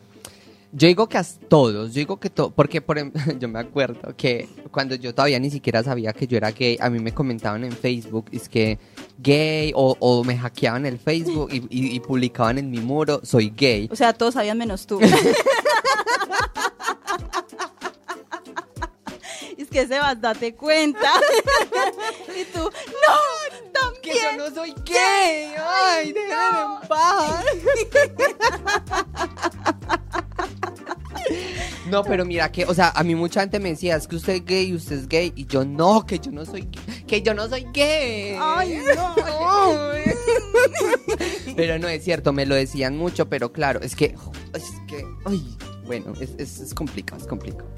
yo 0.72 0.88
digo 0.88 1.08
que 1.08 1.16
a 1.18 1.24
todos, 1.48 1.88
yo 1.94 1.98
digo 2.00 2.18
que 2.20 2.28
todo, 2.30 2.50
porque 2.50 2.80
por 2.82 2.98
ejemplo, 2.98 3.20
yo 3.38 3.48
me 3.48 3.58
acuerdo 3.60 4.14
que 4.16 4.48
cuando 4.70 4.94
yo 4.94 5.14
todavía 5.14 5.38
ni 5.38 5.50
siquiera 5.50 5.82
sabía 5.82 6.12
que 6.12 6.26
yo 6.26 6.36
era 6.36 6.50
gay, 6.50 6.76
a 6.80 6.90
mí 6.90 6.98
me 6.98 7.14
comentaban 7.14 7.64
en 7.64 7.72
Facebook, 7.72 8.26
es 8.32 8.48
que 8.48 8.78
gay, 9.18 9.72
o, 9.74 9.96
o 10.00 10.22
me 10.24 10.36
hackeaban 10.36 10.84
el 10.86 10.98
Facebook 10.98 11.48
y, 11.52 11.58
y- 11.70 11.94
y 11.96 12.00
publicaban 12.00 12.58
en 12.58 12.70
mi 12.70 12.78
muro, 12.80 13.20
soy 13.22 13.50
gay. 13.56 13.88
O 13.90 13.96
sea, 13.96 14.12
todos 14.12 14.34
sabían 14.34 14.58
menos 14.58 14.86
tú. 14.86 15.00
es 19.56 19.68
que 19.70 19.86
Sebas, 19.86 20.20
date 20.20 20.54
cuenta. 20.54 21.10
y 22.40 22.44
tú, 22.52 22.60
no, 22.60 22.70
también. 23.72 24.02
Que 24.02 24.14
yo 24.14 24.36
no 24.36 24.54
soy 24.54 24.74
gay, 24.84 25.54
ay, 25.58 26.12
déjenme 26.12 26.60
en 26.60 26.88
paz. 26.88 27.44
No, 31.90 32.02
pero 32.02 32.24
mira 32.24 32.50
que, 32.50 32.64
o 32.64 32.74
sea, 32.74 32.90
a 32.90 33.04
mí 33.04 33.14
mucha 33.14 33.40
gente 33.40 33.60
me 33.60 33.70
decía, 33.70 33.96
es 33.96 34.08
que 34.08 34.16
usted 34.16 34.34
es 34.34 34.44
gay, 34.44 34.74
usted 34.74 34.96
es 34.96 35.08
gay, 35.08 35.32
y 35.36 35.46
yo 35.46 35.64
no, 35.64 36.04
que 36.04 36.18
yo 36.18 36.32
no 36.32 36.44
soy 36.44 36.62
gay, 36.62 37.04
que 37.06 37.22
yo 37.22 37.32
no 37.34 37.48
soy 37.48 37.66
gay. 37.72 38.36
Ay, 38.40 38.80
no. 38.96 39.14
Pero 41.56 41.78
no 41.78 41.88
es 41.88 42.02
cierto, 42.02 42.32
me 42.32 42.44
lo 42.44 42.54
decían 42.54 42.96
mucho, 42.96 43.28
pero 43.28 43.52
claro, 43.52 43.80
es 43.82 43.94
que, 43.94 44.14
es 44.54 44.64
que, 44.88 45.04
ay, 45.24 45.56
bueno, 45.86 46.12
es, 46.20 46.30
es, 46.38 46.60
es 46.60 46.74
complicado, 46.74 47.20
es 47.20 47.28
complicado. 47.28 47.68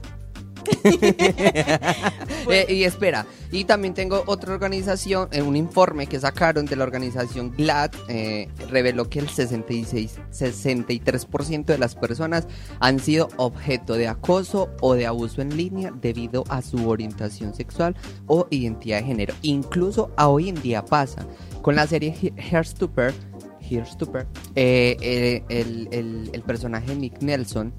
Eh, 2.51 2.65
y 2.71 2.85
espera, 2.85 3.27
y 3.53 3.65
también 3.65 3.93
tengo 3.93 4.23
otra 4.27 4.55
organización, 4.55 5.29
eh, 5.33 5.43
un 5.43 5.55
informe 5.55 6.07
que 6.07 6.19
sacaron 6.19 6.65
de 6.65 6.77
la 6.77 6.85
organización 6.85 7.53
GLAD, 7.55 7.91
eh, 8.09 8.49
reveló 8.71 9.11
que 9.11 9.19
el 9.19 9.29
66, 9.29 10.19
63% 10.33 11.67
de 11.67 11.77
las 11.77 11.95
personas 11.95 12.47
han 12.81 13.01
sido 13.01 13.29
objeto 13.37 13.95
de 13.95 14.09
acoso 14.09 14.71
o 14.81 14.95
de 14.95 15.07
abuso 15.07 15.43
en 15.43 15.59
línea 15.59 15.93
debido 15.95 16.45
a 16.49 16.63
su 16.63 16.89
orientación 16.89 17.55
sexual 17.55 17.95
o 18.27 18.47
identidad 18.51 19.01
de 19.01 19.05
género. 19.05 19.35
Incluso 19.43 20.11
a 20.17 20.29
hoy 20.29 20.49
en 20.49 20.61
día 20.63 20.85
pasa. 20.85 21.27
Con 21.61 21.77
la 21.77 21.87
serie 21.87 22.15
Hairstopper, 22.51 23.13
Hairstopper 23.61 24.27
eh, 24.55 25.43
el, 25.51 25.89
el, 25.91 26.31
el 26.33 26.43
personaje 26.43 26.95
Nick 26.95 27.21
Nelson 27.21 27.75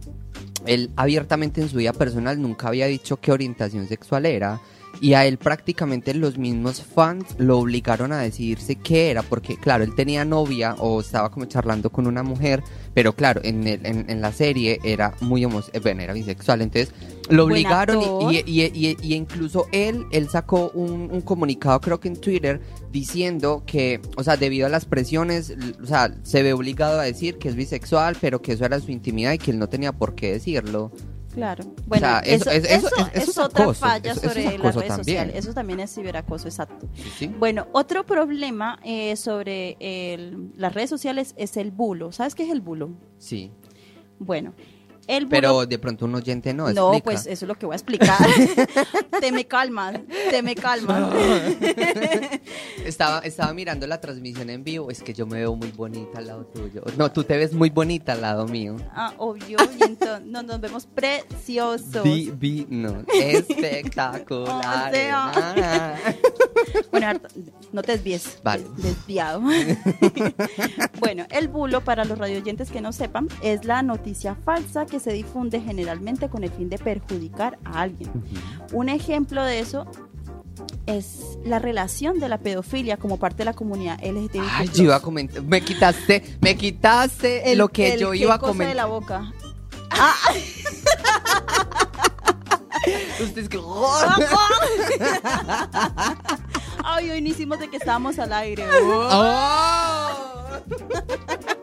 él 0.66 0.90
abiertamente 0.96 1.62
en 1.62 1.70
su 1.70 1.78
vida 1.78 1.94
personal 1.94 2.42
nunca 2.42 2.68
había 2.68 2.88
dicho 2.88 3.18
qué 3.18 3.32
orientación 3.32 3.88
sexual 3.88 4.26
era. 4.26 4.60
Y 5.02 5.14
a 5.14 5.26
él 5.26 5.38
prácticamente 5.38 6.14
los 6.14 6.38
mismos 6.38 6.82
fans 6.82 7.26
lo 7.38 7.60
obligaron 7.60 8.12
a 8.12 8.20
decidirse 8.20 8.76
qué 8.76 9.12
era, 9.12 9.24
porque 9.24 9.56
claro, 9.58 9.84
él 9.84 9.96
tenía 9.96 10.26
novia 10.26 10.76
o 10.80 11.00
estaba 11.00 11.32
como 11.32 11.46
charlando 11.46 11.90
con 11.90 12.08
una 12.08 12.24
mujer, 12.24 12.64
pero 12.94 13.14
claro, 13.14 13.42
en, 13.44 13.66
el, 13.66 13.86
en, 13.86 14.10
en 14.10 14.22
la 14.22 14.34
serie 14.34 14.80
era 14.84 15.14
muy 15.22 15.46
homosexual, 15.46 15.82
bueno, 15.84 16.02
era 16.02 16.14
bisexual, 16.14 16.62
entonces 16.62 16.94
lo 17.30 17.46
obligaron 17.46 18.02
y, 18.32 18.38
y, 18.46 18.64
y, 18.64 18.98
y 19.02 19.14
incluso 19.14 19.68
él, 19.72 20.06
él 20.12 20.30
sacó 20.30 20.72
un, 20.74 21.10
un 21.12 21.22
comunicado 21.22 21.80
creo 21.80 22.00
que 22.00 22.08
en 22.08 22.20
Twitter 22.20 22.60
diciendo 22.92 23.64
que, 23.66 24.02
o 24.18 24.24
sea, 24.24 24.38
debido 24.38 24.66
a 24.66 24.70
las 24.70 24.86
presiones, 24.86 25.54
o 25.82 25.86
sea, 25.86 26.14
se 26.24 26.44
ve 26.44 26.54
obligado 26.54 27.00
a 27.00 27.04
decir 27.04 27.38
que 27.38 27.50
es 27.50 27.56
bisexual, 27.56 28.18
pero 28.20 28.42
que 28.42 28.54
eso 28.54 28.66
era 28.66 28.80
su 28.80 28.92
intimidad 28.92 29.34
y 29.34 29.38
que 29.38 29.52
él 29.52 29.60
no 29.60 29.70
tenía 29.70 29.92
por 29.92 30.16
qué 30.16 30.34
decirlo. 30.34 30.92
Claro. 31.40 31.64
Bueno, 31.88 32.06
sea, 32.08 32.20
eso, 32.20 32.50
eso- 32.50 32.52
eso- 32.52 32.68
eso, 32.68 32.88
eso- 32.88 32.96
eso 33.08 33.10
es 33.14 33.28
es 33.30 33.38
otra 33.38 33.64
acoso, 33.64 33.80
falla 33.80 34.16
sobre 34.16 34.58
las 34.58 34.76
redes 34.76 34.94
sociales. 34.96 35.36
Eso 35.36 35.54
también 35.54 35.80
es 35.80 35.94
ciberacoso, 35.96 36.48
exacto. 36.48 36.88
¿sí? 37.18 37.28
Bueno, 37.28 37.68
otro 37.72 38.06
problema 38.06 38.80
eh, 38.84 39.16
sobre 39.16 39.78
el- 39.80 40.52
las 40.56 40.74
redes 40.74 40.90
sociales 40.90 41.34
es 41.38 41.58
el 41.58 41.72
bulo. 41.72 42.12
¿Sabes 42.12 42.36
qué 42.36 42.44
es 42.44 42.50
el 42.52 42.62
bulo? 42.62 42.92
Sí. 43.18 43.52
Bueno, 44.20 44.54
el. 45.10 45.28
Pero 45.28 45.66
de 45.66 45.78
pronto 45.80 46.06
un 46.06 46.16
oyente 46.16 46.54
no. 46.54 46.72
no, 46.72 46.94
explica. 46.94 47.04
pues 47.04 47.22
eso 47.28 47.46
es 47.46 47.48
lo 47.48 47.56
que 47.56 47.66
voy 47.66 47.74
a 47.74 47.78
explicar. 47.78 48.18
te 49.20 49.32
me 49.32 49.46
calmas, 49.46 50.00
te 50.30 50.42
me 50.42 50.56
calmas. 50.56 51.14
Estaba, 52.86 53.20
estaba 53.20 53.54
mirando 53.54 53.86
la 53.88 54.00
transmisión 54.02 54.50
en 54.50 54.64
vivo. 54.64 54.90
Es 54.90 55.04
que 55.04 55.14
yo 55.14 55.26
me 55.28 55.38
veo 55.40 55.56
muy 55.56 55.72
bonita 55.72 56.18
al 56.20 56.28
lado 56.28 56.46
tuyo. 56.46 56.84
No, 56.98 57.12
tú 57.12 57.24
te 57.24 57.38
ves 57.38 57.54
muy 57.54 57.70
bonita 57.70 58.14
al 58.14 58.22
lado 58.22 58.48
mío. 58.48 58.78
ah, 58.94 59.14
obvio, 59.18 59.58
y 59.78 59.84
entonces 59.84 60.26
no, 60.26 60.42
nos 60.44 60.60
vemos 60.60 60.88
preciosos. 60.88 62.04
Vi, 62.04 62.32
vi, 62.36 62.66
no. 62.70 63.04
Espectacular. 63.14 64.90
O 64.90 64.96
sea. 64.96 65.96
Bueno, 66.92 67.20
no 67.72 67.82
te 67.84 67.92
desvíes. 67.94 68.40
Vale. 68.44 68.64
des- 68.78 69.00
Desviado. 69.00 69.42
bueno, 71.00 71.26
el 71.30 71.48
bulo, 71.48 71.82
para 71.82 72.06
los 72.06 72.18
radioyentes 72.18 72.72
que 72.72 72.82
no 72.82 72.92
sepan, 72.92 73.28
es 73.42 73.66
la 73.66 73.82
noticia 73.84 74.36
falsa 74.36 74.86
que 74.86 74.99
se 75.00 75.14
difunde 75.14 75.62
generalmente 75.62 76.30
con 76.30 76.44
el 76.44 76.52
fin 76.52 76.70
de 76.70 76.78
perjudicar 76.78 77.58
a 77.66 77.82
alguien. 77.82 78.12
Un 78.74 78.90
ejemplo 78.90 79.44
de 79.44 79.60
eso 79.60 79.88
es 80.86 81.40
la 81.46 81.58
relación 81.60 82.20
de 82.20 82.28
la 82.30 82.38
pedofilia 82.40 82.98
como 82.98 83.18
parte 83.18 83.38
de 83.40 83.46
la 83.46 83.54
comunidad 83.54 84.00
LGTBI. 84.04 84.42
Ay, 84.52 84.70
yo 84.74 84.84
iba 84.84 84.96
a 84.96 85.00
comentar. 85.00 85.42
Me 85.44 85.62
quitaste, 85.62 86.38
me 86.42 86.58
quitaste 86.58 87.56
lo 87.56 87.70
que 87.70 87.98
yo 87.98 88.14
iba 88.14 88.36
a 88.36 88.38
de 88.38 88.46
comentar. 88.46 88.76
la 88.76 88.86
boca. 88.86 89.32
Usted 93.22 93.42
es 93.42 93.50
que. 93.50 93.60
Ay, 96.84 97.10
hoy 97.12 97.22
no 97.22 97.30
hicimos 97.30 97.60
de 97.60 97.70
que 97.70 97.78
estábamos 97.78 98.20
al 98.20 98.34
aire. 98.34 98.66
¡Oh! 98.82 100.10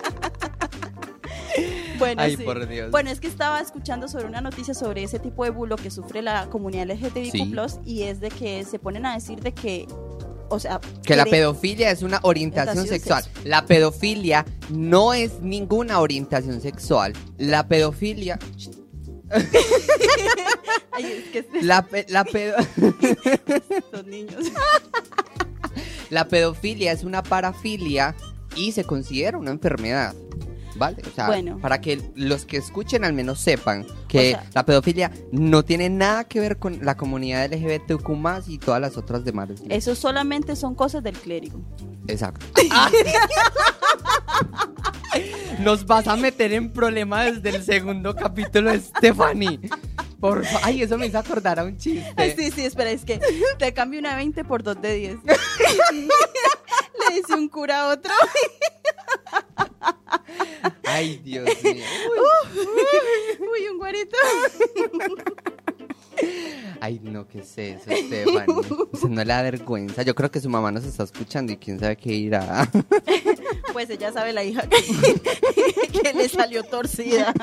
Bueno, 1.99 2.23
Ay, 2.23 2.37
sí. 2.37 2.43
por 2.45 2.67
Dios. 2.69 2.91
Bueno, 2.91 3.11
es 3.11 3.21
que 3.21 3.27
estaba 3.29 3.61
escuchando 3.61 4.09
sobre 4.09 4.27
una 4.27 4.41
noticia 4.41 4.75
sobre 4.75 5.03
ese 5.03 5.19
tipo 5.19 5.45
de 5.45 5.51
bulo 5.51 5.77
que 5.77 5.91
sufre 5.91 6.23
la 6.23 6.47
comunidad 6.51 6.87
LGTBIQ+, 6.91 7.33
Sí. 7.33 7.79
y 7.85 8.03
es 8.03 8.21
de 8.21 8.29
que 8.31 8.65
se 8.65 8.79
ponen 8.79 9.07
a 9.07 9.15
decir 9.15 9.41
de 9.41 9.53
que, 9.53 9.87
o 10.49 10.59
sea... 10.59 10.81
Que 11.05 11.17
la 11.17 11.25
pedofilia 11.25 11.91
es 11.91 12.03
una 12.03 12.21
orientación 12.23 12.79
Orientación 12.79 12.87
sexual. 12.87 13.25
La 13.45 13.65
pedofilia 13.67 14.45
no 14.71 15.15
es 15.15 15.41
ninguna 15.41 16.01
orientación 16.01 16.61
sexual. 16.61 17.13
La 17.39 17.67
pedofilia. 17.69 18.39
Ay, 20.93 21.05
es 21.05 21.25
que 21.33 21.39
es- 21.41 21.65
La, 21.65 21.83
pe- 21.83 22.07
la, 22.09 22.25
pedo- 22.25 22.57
estos 23.71 24.07
niños. 24.07 24.45
la 26.11 26.29
pedofilia 26.29 26.93
es 26.93 27.05
una 27.05 27.23
parafilia 27.23 28.15
y 28.55 28.73
se 28.73 28.85
considera 28.85 29.37
una 29.39 29.51
enfermedad. 29.51 30.15
¿Vale? 30.79 31.03
O 31.11 31.15
sea, 31.15 31.27
Bueno. 31.29 31.59
para 31.61 31.81
que 31.81 32.01
los 32.15 32.45
que 32.45 32.57
escuchen 32.59 33.05
al 33.05 33.13
menos 33.13 33.41
sepan 33.41 33.87
que 34.09 34.19
O 34.19 34.23
sea- 34.39 34.45
la 34.55 34.65
pedofilia 34.67 35.11
no 35.33 35.65
tiene 35.65 35.89
nada 35.89 36.25
que 36.25 36.41
ver 36.41 36.59
con 36.59 36.85
la 36.85 36.97
comunidad 36.97 37.45
LGBTQ 37.53 38.49
y 38.49 38.59
todas 38.59 38.81
las 38.81 38.97
otras 38.97 39.25
demás. 39.25 39.49
Eso 39.69 39.95
solamente 39.95 40.57
son 40.57 40.75
cosas 40.75 41.03
del 41.03 41.17
clérigo. 41.17 41.61
Exacto. 42.09 42.45
Nos 45.61 45.87
vas 45.87 46.07
a 46.09 46.17
meter 46.17 46.53
en 46.53 46.73
problemas 46.73 47.43
desde 47.43 47.57
el 47.57 47.65
segundo 47.65 48.15
capítulo, 48.15 48.73
Stephanie. 48.79 49.61
Por 50.21 50.45
Ay, 50.63 50.83
eso 50.83 50.99
me 50.99 51.07
hizo 51.07 51.19
acordar 51.19 51.59
a 51.59 51.65
un 51.65 51.77
chiste. 51.77 52.35
sí, 52.37 52.51
sí, 52.51 52.65
espera, 52.65 52.91
es 52.91 53.05
que 53.05 53.21
te 53.59 53.73
cambio 53.73 54.01
una 54.01 54.17
20 54.17 54.45
por 54.45 54.63
2 54.63 54.81
de 54.83 54.95
10. 54.95 55.17
Le 57.09 57.15
dice 57.17 57.35
un 57.35 57.49
cura 57.49 57.83
a 57.83 57.89
otro. 57.93 58.13
Ay, 60.85 61.21
Dios 61.25 61.49
mío. 61.63 61.85
Uy, 63.41 63.69
un 63.71 63.79
guarito. 63.79 64.17
Ay, 66.81 66.99
no, 67.03 67.27
¿qué 67.29 67.41
es 67.41 67.59
eso, 67.59 67.85
Stephanie? 67.91 68.47
Se 69.01 69.09
no 69.09 69.23
le 69.23 69.33
da 69.33 69.43
vergüenza. 69.43 70.03
Yo 70.03 70.15
creo 70.15 70.31
que 70.31 70.41
su 70.41 70.49
mamá 70.49 70.73
nos 70.73 70.85
está 70.85 71.03
escuchando 71.03 71.53
y 71.53 71.57
quién 71.59 71.79
sabe 71.79 71.97
qué 71.97 72.13
irá. 72.13 72.69
Pues 73.73 73.91
ella 73.91 74.13
sabe 74.13 74.33
la 74.33 74.43
hija 74.43 74.67
que, 74.67 74.81
que 75.91 76.13
le 76.15 76.29
salió 76.29 76.63
torcida. 76.65 77.35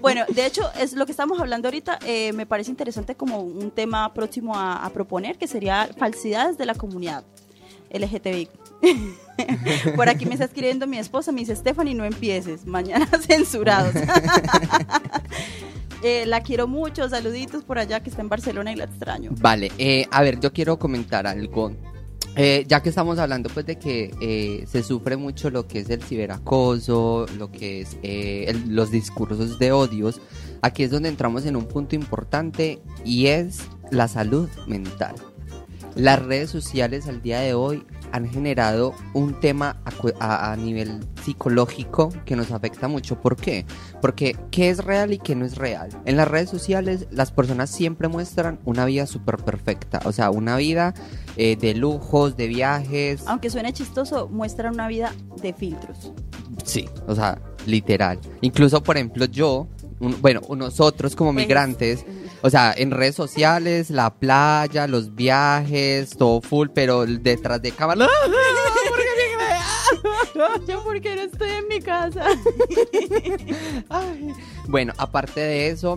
Bueno, 0.00 0.24
de 0.28 0.46
hecho, 0.46 0.68
es 0.80 0.94
lo 0.94 1.06
que 1.06 1.12
estamos 1.12 1.38
hablando 1.40 1.68
ahorita. 1.68 2.00
eh, 2.06 2.32
me 2.32 2.46
parece 2.46 2.70
interesante 2.70 3.14
como 3.14 3.40
un 3.40 3.70
tema 3.70 4.12
próximo 4.12 4.56
a, 4.56 4.84
a 4.84 4.90
proponer, 4.90 5.38
que 5.38 5.46
sería 5.46 5.88
falsidades 5.96 6.58
de 6.58 6.66
la 6.66 6.74
comunidad 6.74 7.24
LGTBI. 7.90 8.48
Por 9.96 10.08
aquí 10.08 10.26
me 10.26 10.32
está 10.32 10.44
escribiendo 10.44 10.86
mi 10.86 10.98
esposa, 10.98 11.32
me 11.32 11.40
dice, 11.40 11.56
Stephanie, 11.56 11.94
no 11.94 12.04
empieces, 12.04 12.66
mañana 12.66 13.06
censurados. 13.26 13.94
Eh, 16.04 16.26
la 16.26 16.42
quiero 16.42 16.68
mucho, 16.68 17.08
saluditos 17.08 17.64
por 17.64 17.76
allá 17.76 17.98
que 17.98 18.08
está 18.08 18.22
en 18.22 18.28
Barcelona 18.28 18.70
y 18.70 18.76
la 18.76 18.84
extraño. 18.84 19.32
Vale, 19.40 19.72
eh, 19.78 20.06
a 20.12 20.22
ver, 20.22 20.38
yo 20.38 20.52
quiero 20.52 20.78
comentar 20.78 21.26
algo. 21.26 21.72
Eh, 22.36 22.64
ya 22.68 22.80
que 22.84 22.90
estamos 22.90 23.18
hablando 23.18 23.50
pues 23.52 23.66
de 23.66 23.80
que 23.80 24.64
se 24.70 24.84
sufre 24.84 25.16
mucho 25.16 25.50
lo 25.50 25.66
que 25.66 25.80
es 25.80 25.90
el 25.90 26.00
ciberacoso, 26.00 27.26
lo 27.36 27.50
que 27.50 27.80
es 27.80 27.96
los 28.68 28.92
discursos 28.92 29.58
de 29.58 29.72
odios, 29.72 30.20
aquí 30.62 30.84
es 30.84 30.92
donde 30.92 31.08
entramos 31.08 31.46
en 31.46 31.56
un 31.56 31.66
punto 31.66 31.96
importante 31.96 32.80
y 33.04 33.26
es 33.26 33.62
la 33.90 34.06
salud 34.06 34.48
mental. 34.68 35.16
Las 35.96 36.22
redes 36.22 36.48
sociales 36.48 37.08
al 37.08 37.22
día 37.22 37.40
de 37.40 37.54
hoy 37.54 37.84
han 38.12 38.28
generado 38.28 38.94
un 39.14 39.38
tema 39.40 39.76
a, 40.20 40.56
nivel 40.56 41.00
psicológico 41.24 42.10
que 42.24 42.36
nos 42.36 42.50
afecta 42.50 42.88
mucho. 42.88 43.20
¿Por 43.20 43.36
qué? 43.36 43.64
Porque 44.00 44.36
qué 44.50 44.70
es 44.70 44.84
real 44.84 45.12
y 45.12 45.18
qué 45.18 45.34
no 45.34 45.44
es 45.44 45.56
real. 45.56 45.88
En 46.04 46.16
las 46.16 46.28
redes 46.28 46.50
sociales 46.50 47.06
las 47.10 47.30
personas 47.32 47.70
siempre 47.70 48.08
muestran 48.08 48.58
una 48.64 48.84
vida 48.84 49.06
súper 49.06 49.36
perfecta, 49.38 50.00
o 50.04 50.12
sea, 50.12 50.30
una 50.30 50.56
vida 50.56 50.94
eh, 51.36 51.56
de 51.56 51.74
lujos, 51.74 52.36
de 52.36 52.46
viajes. 52.48 53.22
Aunque 53.26 53.50
suene 53.50 53.72
chistoso, 53.72 54.28
muestra 54.28 54.70
una 54.70 54.88
vida 54.88 55.12
de 55.42 55.52
filtros. 55.52 56.12
Sí, 56.64 56.88
o 57.06 57.14
sea, 57.14 57.40
literal. 57.66 58.18
Incluso, 58.40 58.82
por 58.82 58.96
ejemplo, 58.96 59.24
yo, 59.26 59.68
un- 60.00 60.20
bueno, 60.20 60.40
nosotros 60.56 61.14
como 61.14 61.32
Pues, 61.32 61.44
migrantes, 61.46 62.04
o 62.42 62.50
sea, 62.50 62.72
en 62.76 62.90
redes 62.90 63.14
sociales, 63.14 63.90
la 63.90 64.14
playa, 64.14 64.86
los 64.86 65.14
viajes, 65.14 66.10
todo 66.16 66.40
full, 66.40 66.68
pero 66.74 67.06
detrás 67.06 67.60
de 67.62 67.72
cámara. 67.72 68.08
Yo 70.68 70.82
porque 70.84 71.14
no 71.14 71.22
estoy 71.22 71.50
en 71.50 71.68
mi 71.68 71.80
casa. 71.80 72.24
Ay. 73.88 74.32
Bueno, 74.66 74.92
aparte 74.98 75.40
de 75.40 75.68
eso, 75.68 75.96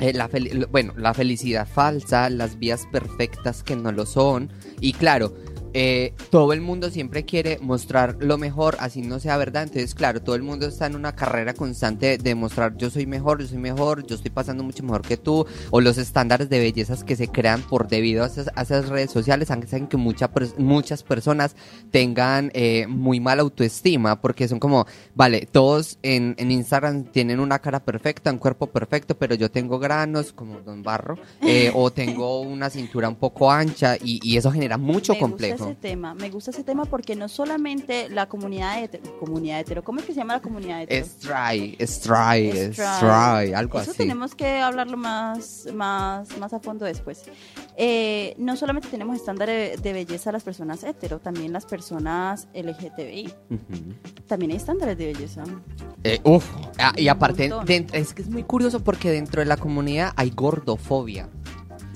eh, 0.00 0.12
la 0.12 0.28
bueno, 0.70 0.92
la 0.96 1.14
felicidad 1.14 1.66
falsa, 1.66 2.28
las 2.30 2.58
vías 2.58 2.86
perfectas 2.90 3.62
que 3.62 3.76
no 3.76 3.92
lo 3.92 4.06
son. 4.06 4.52
Y 4.80 4.92
claro, 4.92 5.34
eh, 5.74 6.14
todo 6.30 6.52
el 6.52 6.60
mundo 6.60 6.90
siempre 6.90 7.24
quiere 7.24 7.58
mostrar 7.60 8.16
lo 8.20 8.38
mejor, 8.38 8.76
así 8.80 9.02
no 9.02 9.20
sea 9.20 9.36
verdad. 9.36 9.64
Entonces, 9.64 9.94
claro, 9.94 10.22
todo 10.22 10.36
el 10.36 10.42
mundo 10.42 10.66
está 10.66 10.86
en 10.86 10.96
una 10.96 11.14
carrera 11.14 11.54
constante 11.54 12.18
de 12.18 12.34
mostrar 12.34 12.76
yo 12.76 12.90
soy 12.90 13.06
mejor, 13.06 13.40
yo 13.40 13.48
soy 13.48 13.58
mejor, 13.58 14.06
yo 14.06 14.16
estoy 14.16 14.30
pasando 14.30 14.62
mucho 14.62 14.82
mejor 14.82 15.02
que 15.02 15.16
tú, 15.16 15.46
o 15.70 15.80
los 15.80 15.98
estándares 15.98 16.48
de 16.48 16.58
bellezas 16.58 17.04
que 17.04 17.16
se 17.16 17.28
crean 17.28 17.62
por 17.62 17.88
debido 17.88 18.24
a 18.24 18.26
esas, 18.26 18.88
redes 18.88 19.10
sociales 19.10 19.50
hacen 19.50 19.86
que 19.86 19.96
mucha, 19.96 20.30
muchas 20.58 21.02
personas 21.02 21.56
tengan 21.90 22.50
eh, 22.54 22.86
muy 22.88 23.20
mala 23.20 23.42
autoestima, 23.42 24.20
porque 24.20 24.48
son 24.48 24.58
como, 24.58 24.86
vale, 25.14 25.48
todos 25.50 25.98
en, 26.02 26.34
en, 26.38 26.50
Instagram 26.50 27.04
tienen 27.04 27.40
una 27.40 27.58
cara 27.60 27.84
perfecta, 27.84 28.30
un 28.30 28.38
cuerpo 28.38 28.66
perfecto, 28.68 29.16
pero 29.16 29.34
yo 29.34 29.50
tengo 29.50 29.78
granos 29.78 30.32
como 30.32 30.60
Don 30.60 30.82
Barro, 30.82 31.18
eh, 31.42 31.70
o 31.74 31.90
tengo 31.90 32.40
una 32.40 32.70
cintura 32.70 33.08
un 33.08 33.16
poco 33.16 33.50
ancha, 33.50 33.96
y, 33.96 34.20
y 34.22 34.36
eso 34.36 34.50
genera 34.50 34.76
mucho 34.76 35.14
complejo 35.18 35.61
ese 35.62 35.74
tema, 35.74 36.14
me 36.14 36.30
gusta 36.30 36.50
ese 36.50 36.64
tema 36.64 36.84
porque 36.84 37.16
no 37.16 37.28
solamente 37.28 38.08
la 38.08 38.28
comunidad 38.28 38.82
hetero, 38.82 39.18
comunidad 39.18 39.60
hetero, 39.60 39.82
¿cómo 39.82 40.00
es 40.00 40.06
que 40.06 40.12
se 40.12 40.20
llama 40.20 40.34
la 40.34 40.42
comunidad 40.42 40.82
hetero? 40.82 41.06
Stray, 41.06 41.76
stray, 41.80 42.72
stray, 42.72 43.52
algo 43.52 43.80
Eso 43.80 43.90
así. 43.90 43.98
tenemos 43.98 44.34
que 44.34 44.58
hablarlo 44.58 44.96
más, 44.96 45.66
más, 45.74 46.36
más 46.38 46.52
a 46.52 46.60
fondo 46.60 46.84
después. 46.84 47.22
Eh, 47.76 48.34
no 48.38 48.56
solamente 48.56 48.88
tenemos 48.88 49.16
estándares 49.16 49.82
de, 49.82 49.92
belleza 49.92 50.32
las 50.32 50.42
personas 50.42 50.84
hetero, 50.84 51.18
también 51.18 51.52
las 51.52 51.66
personas 51.66 52.48
LGTBI. 52.54 53.32
También 54.26 54.52
hay 54.52 54.56
estándares 54.56 54.98
de 54.98 55.06
belleza. 55.06 55.44
Eh, 56.04 56.20
uf, 56.24 56.44
ah, 56.78 56.92
y 56.96 57.08
aparte, 57.08 57.50
es 57.92 58.14
que 58.14 58.22
es 58.22 58.28
muy 58.28 58.42
curioso 58.42 58.80
porque 58.80 59.10
dentro 59.10 59.40
de 59.40 59.46
la 59.46 59.56
comunidad 59.56 60.12
hay 60.16 60.30
gordofobia. 60.30 61.28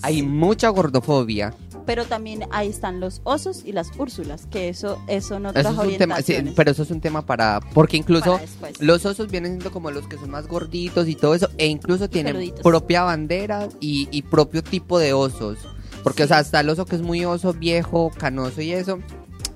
Hay 0.02 0.22
mucha 0.22 0.68
gordofobia 0.68 1.54
pero 1.86 2.04
también 2.04 2.42
ahí 2.50 2.68
están 2.68 3.00
los 3.00 3.20
osos 3.24 3.62
y 3.64 3.72
las 3.72 3.90
úrsulas, 3.96 4.46
que 4.50 4.68
eso, 4.68 5.00
eso 5.06 5.38
no 5.38 5.50
eso 5.50 5.70
es 5.70 5.78
un 5.78 5.96
tema, 5.96 6.20
sí, 6.20 6.34
pero 6.54 6.72
eso 6.72 6.82
es 6.82 6.90
un 6.90 7.00
tema 7.00 7.24
para, 7.24 7.60
porque 7.72 7.96
incluso 7.96 8.40
los 8.80 9.06
osos 9.06 9.30
vienen 9.30 9.52
siendo 9.52 9.70
como 9.70 9.90
los 9.90 10.08
que 10.08 10.18
son 10.18 10.30
más 10.30 10.46
gorditos 10.48 11.08
y 11.08 11.14
todo 11.14 11.34
eso, 11.34 11.48
e 11.56 11.66
incluso 11.66 12.10
tienen 12.10 12.52
propia 12.62 13.04
bandera 13.04 13.68
y, 13.80 14.08
y, 14.10 14.22
propio 14.22 14.62
tipo 14.62 14.98
de 14.98 15.12
osos, 15.12 15.58
porque 16.02 16.24
o 16.24 16.26
sea, 16.26 16.40
está 16.40 16.60
el 16.60 16.68
oso 16.68 16.84
que 16.84 16.96
es 16.96 17.02
muy 17.02 17.24
oso, 17.24 17.54
viejo, 17.54 18.10
canoso 18.18 18.60
y 18.60 18.72
eso, 18.72 18.98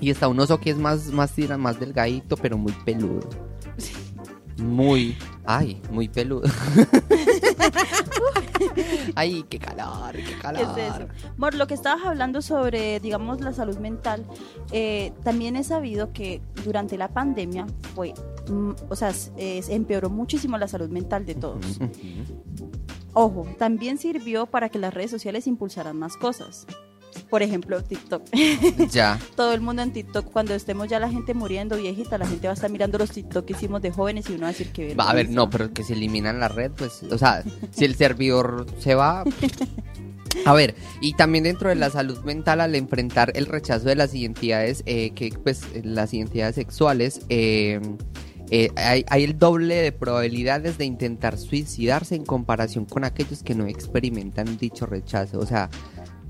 y 0.00 0.10
está 0.10 0.28
un 0.28 0.38
oso 0.40 0.60
que 0.60 0.70
es 0.70 0.78
más, 0.78 1.08
más, 1.08 1.32
más 1.58 1.80
delgadito, 1.80 2.36
pero 2.36 2.56
muy 2.56 2.72
peludo. 2.84 3.28
Muy, 4.56 5.16
ay, 5.56 5.82
muy 5.90 6.08
peludo. 6.08 6.48
Ay, 9.14 9.44
qué 9.48 9.58
calor, 9.58 10.14
qué 10.14 10.38
calor. 10.40 10.74
¿Qué 10.74 10.82
es 10.86 10.94
eso? 10.94 11.08
Mor, 11.36 11.54
lo 11.54 11.66
que 11.66 11.74
estabas 11.74 12.04
hablando 12.04 12.42
sobre, 12.42 13.00
digamos, 13.00 13.40
la 13.40 13.52
salud 13.52 13.78
mental, 13.78 14.24
eh, 14.70 15.12
también 15.24 15.56
he 15.56 15.64
sabido 15.64 16.12
que 16.12 16.40
durante 16.64 16.96
la 16.96 17.08
pandemia 17.08 17.66
fue, 17.94 18.14
mm, 18.48 18.70
o 18.88 18.96
sea, 18.96 19.12
empeoró 19.36 20.10
muchísimo 20.10 20.56
la 20.58 20.68
salud 20.68 20.88
mental 20.90 21.26
de 21.26 21.34
todos. 21.34 21.80
Ojo, 23.12 23.46
también 23.58 23.98
sirvió 23.98 24.46
para 24.46 24.68
que 24.68 24.78
las 24.78 24.94
redes 24.94 25.10
sociales 25.10 25.46
impulsaran 25.46 25.98
más 25.98 26.16
cosas 26.16 26.66
por 27.30 27.42
ejemplo, 27.42 27.82
TikTok. 27.82 28.22
Ya. 28.90 29.18
Todo 29.36 29.54
el 29.54 29.60
mundo 29.60 29.82
en 29.82 29.92
TikTok, 29.92 30.30
cuando 30.30 30.54
estemos 30.54 30.88
ya 30.88 30.98
la 30.98 31.08
gente 31.08 31.32
muriendo 31.32 31.76
viejita, 31.76 32.18
la 32.18 32.26
gente 32.26 32.48
va 32.48 32.52
a 32.52 32.54
estar 32.54 32.70
mirando 32.70 32.98
los 32.98 33.10
TikTok 33.10 33.46
que 33.46 33.52
hicimos 33.52 33.80
de 33.80 33.92
jóvenes 33.92 34.28
y 34.28 34.32
uno 34.32 34.42
va 34.42 34.48
a 34.48 34.52
decir 34.52 34.72
que... 34.72 34.94
Va 34.94 35.10
a 35.10 35.14
ver, 35.14 35.30
no, 35.30 35.48
pero 35.48 35.72
que 35.72 35.84
se 35.84 35.94
eliminan 35.94 36.40
la 36.40 36.48
red, 36.48 36.72
pues, 36.72 37.04
o 37.04 37.16
sea, 37.16 37.44
si 37.70 37.84
el 37.84 37.94
servidor 37.94 38.66
se 38.78 38.94
va... 38.94 39.24
A 40.46 40.54
ver, 40.54 40.76
y 41.00 41.14
también 41.14 41.44
dentro 41.44 41.70
de 41.70 41.74
la 41.74 41.90
salud 41.90 42.20
mental 42.20 42.60
al 42.60 42.74
enfrentar 42.76 43.32
el 43.34 43.46
rechazo 43.46 43.88
de 43.88 43.96
las 43.96 44.14
identidades, 44.14 44.84
eh, 44.86 45.10
que 45.10 45.32
pues 45.42 45.64
las 45.82 46.14
identidades 46.14 46.54
sexuales, 46.54 47.22
eh, 47.28 47.80
eh, 48.50 48.70
hay, 48.76 49.04
hay, 49.08 49.24
el 49.24 49.38
doble 49.38 49.76
de 49.76 49.92
probabilidades 49.92 50.78
de 50.78 50.84
intentar 50.84 51.36
suicidarse 51.36 52.14
en 52.14 52.24
comparación 52.24 52.84
con 52.84 53.04
aquellos 53.04 53.42
que 53.42 53.54
no 53.54 53.66
experimentan 53.66 54.56
dicho 54.56 54.86
rechazo. 54.86 55.40
O 55.40 55.46
sea, 55.46 55.68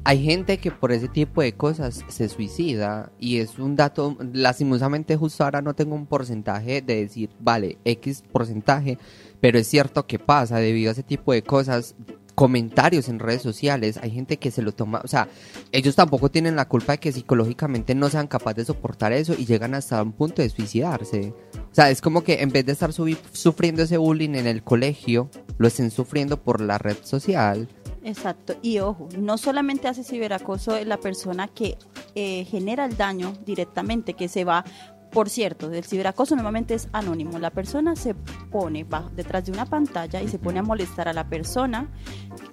hay 0.05 0.25
gente 0.25 0.59
que 0.59 0.71
por 0.71 0.93
ese 0.93 1.09
tipo 1.09 1.43
de 1.43 1.53
cosas 1.53 2.05
se 2.09 2.29
suicida 2.29 3.13
y 3.19 3.39
es 3.39 3.59
un 3.59 3.77
dato, 3.77 4.17
lastimosamente 4.33 5.17
justo 5.17 5.45
ahora 5.45 5.61
no 5.61 5.75
tengo 5.75 5.95
un 5.95 6.07
porcentaje 6.07 6.81
de 6.81 7.03
decir, 7.03 7.31
vale, 7.39 7.79
X 7.85 8.23
porcentaje, 8.33 8.99
pero 9.41 9.59
es 9.59 9.67
cierto 9.67 10.07
que 10.07 10.19
pasa 10.19 10.57
debido 10.59 10.91
a 10.91 10.93
ese 10.93 11.03
tipo 11.03 11.33
de 11.33 11.43
cosas, 11.43 11.95
comentarios 12.35 13.11
en 13.11 13.19
redes 13.19 13.43
sociales, 13.43 13.99
hay 14.03 14.11
gente 14.11 14.39
que 14.39 14.51
se 14.51 14.63
lo 14.63 14.73
toma, 14.73 15.03
o 15.05 15.09
sea, 15.09 15.29
ellos 15.73 15.95
tampoco 15.95 16.31
tienen 16.31 16.57
la 16.57 16.67
culpa 16.67 16.93
de 16.93 16.99
que 16.99 17.13
psicológicamente 17.13 17.95
no 17.95 18.09
sean 18.09 18.29
capaces 18.29 18.57
de 18.57 18.65
soportar 18.65 19.13
eso 19.13 19.35
y 19.37 19.45
llegan 19.45 19.75
hasta 19.75 20.03
un 20.03 20.13
punto 20.13 20.41
de 20.41 20.49
suicidarse. 20.49 21.35
O 21.71 21.75
sea, 21.75 21.91
es 21.91 22.01
como 22.01 22.25
que 22.25 22.41
en 22.41 22.51
vez 22.51 22.65
de 22.65 22.73
estar 22.73 22.95
sufriendo 22.95 23.83
ese 23.83 23.99
bullying 23.99 24.35
en 24.37 24.47
el 24.47 24.63
colegio, 24.63 25.29
lo 25.59 25.69
estén 25.69 25.91
sufriendo 25.91 26.43
por 26.43 26.63
la 26.63 26.79
red 26.79 26.97
social. 27.03 27.69
Exacto, 28.03 28.55
y 28.63 28.79
ojo, 28.79 29.09
no 29.19 29.37
solamente 29.37 29.89
hace 29.89 30.05
ciberacoso 30.05 30.83
la 30.85 30.99
persona 30.99 31.49
que 31.49 31.77
eh, 32.15 32.45
genera 32.45 32.87
el 32.87 32.97
daño 32.97 33.35
directamente, 33.45 34.15
que 34.15 34.29
se 34.29 34.45
va 34.45 34.65
por 35.11 35.29
cierto, 35.29 35.73
el 35.73 35.85
ciberacoso 35.85 36.37
normalmente 36.37 36.75
es 36.75 36.89
anónimo. 36.93 37.39
La 37.39 37.51
persona 37.51 37.97
se 37.97 38.15
pone 38.15 38.87
detrás 39.17 39.45
de 39.45 39.53
una 39.53 39.67
pantalla 39.67 40.23
y 40.23 40.29
se 40.29 40.39
pone 40.39 40.61
a 40.61 40.63
molestar 40.63 41.09
a 41.09 41.13
la 41.13 41.29
persona, 41.29 41.89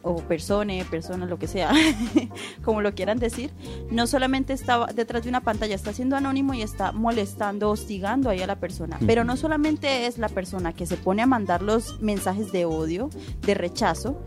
o 0.01 0.15
persone, 0.15 0.83
persona, 0.89 1.25
lo 1.27 1.37
que 1.37 1.47
sea, 1.47 1.71
como 2.63 2.81
lo 2.81 2.95
quieran 2.95 3.19
decir. 3.19 3.51
No 3.91 4.07
solamente 4.07 4.53
está 4.53 4.87
detrás 4.87 5.23
de 5.23 5.29
una 5.29 5.41
pantalla, 5.41 5.75
está 5.75 5.93
siendo 5.93 6.15
anónimo 6.15 6.55
y 6.55 6.63
está 6.63 6.91
molestando, 6.91 7.69
hostigando 7.69 8.29
ahí 8.29 8.41
a 8.41 8.47
la 8.47 8.59
persona. 8.59 8.97
Pero 9.05 9.23
no 9.23 9.37
solamente 9.37 10.07
es 10.07 10.17
la 10.17 10.29
persona 10.29 10.73
que 10.73 10.87
se 10.87 10.97
pone 10.97 11.21
a 11.21 11.27
mandar 11.27 11.61
los 11.61 12.01
mensajes 12.01 12.51
de 12.51 12.65
odio, 12.65 13.09
de 13.41 13.53
rechazo, 13.53 14.19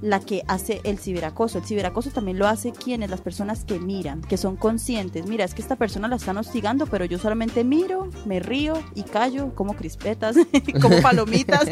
la 0.00 0.20
que 0.20 0.42
hace 0.46 0.80
el 0.84 0.98
ciberacoso. 0.98 1.58
El 1.58 1.64
ciberacoso 1.64 2.10
también 2.10 2.38
lo 2.38 2.46
hace 2.46 2.72
quienes, 2.72 3.10
las 3.10 3.20
personas 3.20 3.64
que 3.64 3.78
miran, 3.78 4.20
que 4.22 4.36
son 4.36 4.56
conscientes. 4.56 5.26
Mira, 5.26 5.44
es 5.44 5.54
que 5.54 5.62
esta 5.62 5.76
persona 5.76 6.08
la 6.08 6.16
están 6.16 6.36
hostigando, 6.36 6.86
pero 6.86 7.04
yo 7.04 7.18
solamente 7.18 7.64
miro, 7.64 8.08
me 8.24 8.40
río 8.40 8.74
y 8.94 9.02
callo 9.02 9.54
como 9.54 9.74
crispetas, 9.74 10.36
como 10.82 11.00
palomitas. 11.02 11.68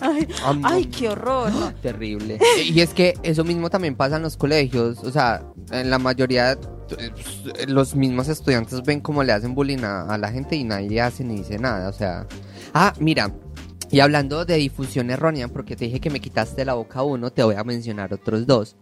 ay, 0.62 0.86
qué 0.86 1.08
horror. 1.08 1.52
Terrible. 1.82 2.38
Y 2.64 2.80
es 2.80 2.94
que 2.94 3.14
eso 3.22 3.44
mismo 3.44 3.70
también 3.70 3.96
pasa 3.96 4.16
en 4.16 4.22
los 4.22 4.36
colegios. 4.36 4.98
O 5.04 5.10
sea, 5.10 5.42
en 5.70 5.90
la 5.90 5.98
mayoría 5.98 6.58
los 7.68 7.94
mismos 7.94 8.28
estudiantes 8.28 8.82
ven 8.82 9.00
cómo 9.00 9.22
le 9.22 9.32
hacen 9.32 9.54
bullying 9.54 9.82
a, 9.82 10.02
a 10.02 10.18
la 10.18 10.30
gente 10.30 10.56
y 10.56 10.64
nadie 10.64 11.00
hace 11.00 11.24
ni 11.24 11.36
dice 11.36 11.58
nada. 11.58 11.88
O 11.88 11.92
sea, 11.92 12.26
ah, 12.74 12.92
mira, 12.98 13.32
y 13.92 14.00
hablando 14.00 14.46
de 14.46 14.56
difusión 14.56 15.10
errónea, 15.10 15.48
porque 15.48 15.76
te 15.76 15.84
dije 15.84 16.00
que 16.00 16.08
me 16.08 16.20
quitaste 16.20 16.64
la 16.64 16.72
boca 16.72 17.02
uno, 17.02 17.30
te 17.30 17.42
voy 17.42 17.56
a 17.56 17.62
mencionar 17.62 18.14
otros 18.14 18.46
dos. 18.46 18.74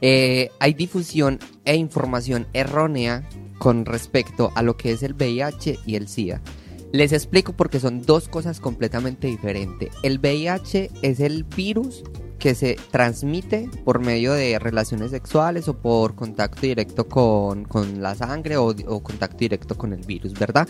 Eh, 0.00 0.50
hay 0.58 0.74
difusión 0.74 1.38
e 1.64 1.76
información 1.76 2.48
errónea 2.52 3.28
con 3.58 3.86
respecto 3.86 4.50
a 4.56 4.62
lo 4.62 4.76
que 4.76 4.90
es 4.90 5.04
el 5.04 5.14
VIH 5.14 5.78
y 5.86 5.94
el 5.94 6.08
SIDA. 6.08 6.42
Les 6.90 7.12
explico 7.12 7.52
porque 7.52 7.78
son 7.78 8.02
dos 8.02 8.28
cosas 8.28 8.58
completamente 8.58 9.28
diferentes. 9.28 9.90
El 10.02 10.18
VIH 10.18 10.90
es 11.02 11.20
el 11.20 11.44
virus 11.44 12.02
que 12.40 12.56
se 12.56 12.76
transmite 12.90 13.70
por 13.84 14.00
medio 14.00 14.32
de 14.32 14.58
relaciones 14.58 15.12
sexuales 15.12 15.68
o 15.68 15.74
por 15.74 16.16
contacto 16.16 16.62
directo 16.62 17.08
con, 17.08 17.66
la 18.00 18.16
sangre 18.16 18.56
o, 18.56 18.66
o 18.66 19.02
contacto 19.02 19.38
directo 19.38 19.76
con 19.76 19.92
el 19.92 20.04
virus, 20.04 20.32
¿verdad? 20.34 20.68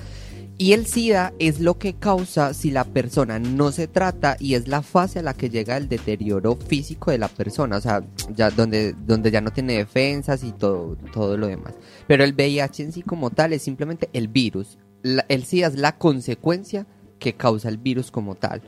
Y 0.60 0.72
el 0.72 0.86
SIDA 0.86 1.32
es 1.38 1.60
lo 1.60 1.78
que 1.78 1.94
causa 1.94 2.52
si 2.52 2.72
la 2.72 2.82
persona 2.82 3.38
no 3.38 3.70
se 3.70 3.86
trata 3.86 4.36
y 4.40 4.54
es 4.54 4.66
la 4.66 4.82
fase 4.82 5.20
a 5.20 5.22
la 5.22 5.32
que 5.32 5.50
llega 5.50 5.76
el 5.76 5.88
deterioro 5.88 6.56
físico 6.56 7.12
de 7.12 7.18
la 7.18 7.28
persona, 7.28 7.76
o 7.76 7.80
sea, 7.80 8.02
ya 8.34 8.50
donde, 8.50 8.92
donde 8.92 9.30
ya 9.30 9.40
no 9.40 9.52
tiene 9.52 9.74
defensas 9.74 10.42
y 10.42 10.50
todo, 10.50 10.96
todo 11.12 11.36
lo 11.36 11.46
demás. 11.46 11.74
Pero 12.08 12.24
el 12.24 12.34
VIH 12.34 12.82
en 12.82 12.92
sí 12.92 13.02
como 13.02 13.30
tal 13.30 13.52
es 13.52 13.62
simplemente 13.62 14.10
el 14.12 14.26
virus. 14.26 14.78
el 15.04 15.44
SIDA 15.44 15.68
es 15.68 15.76
la 15.76 15.96
consecuencia 15.96 16.88
que 17.20 17.34
causa 17.34 17.68
el 17.68 17.78
virus 17.78 18.10
como 18.10 18.34
tal. 18.34 18.62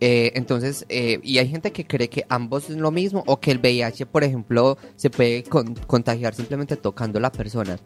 Eh, 0.00 0.32
entonces, 0.36 0.86
eh, 0.88 1.18
y 1.24 1.38
hay 1.38 1.48
gente 1.48 1.72
que 1.72 1.86
cree 1.86 2.08
que 2.08 2.24
ambos 2.28 2.70
es 2.70 2.76
lo 2.76 2.92
mismo 2.92 3.24
o 3.26 3.40
que 3.40 3.50
el 3.50 3.58
VIH, 3.58 4.06
por 4.06 4.22
ejemplo, 4.22 4.78
se 4.94 5.10
puede 5.10 5.42
contagiar 5.42 6.34
simplemente 6.34 6.76
tocando 6.76 7.18
a 7.18 7.22
la 7.22 7.32
persona. 7.32 7.78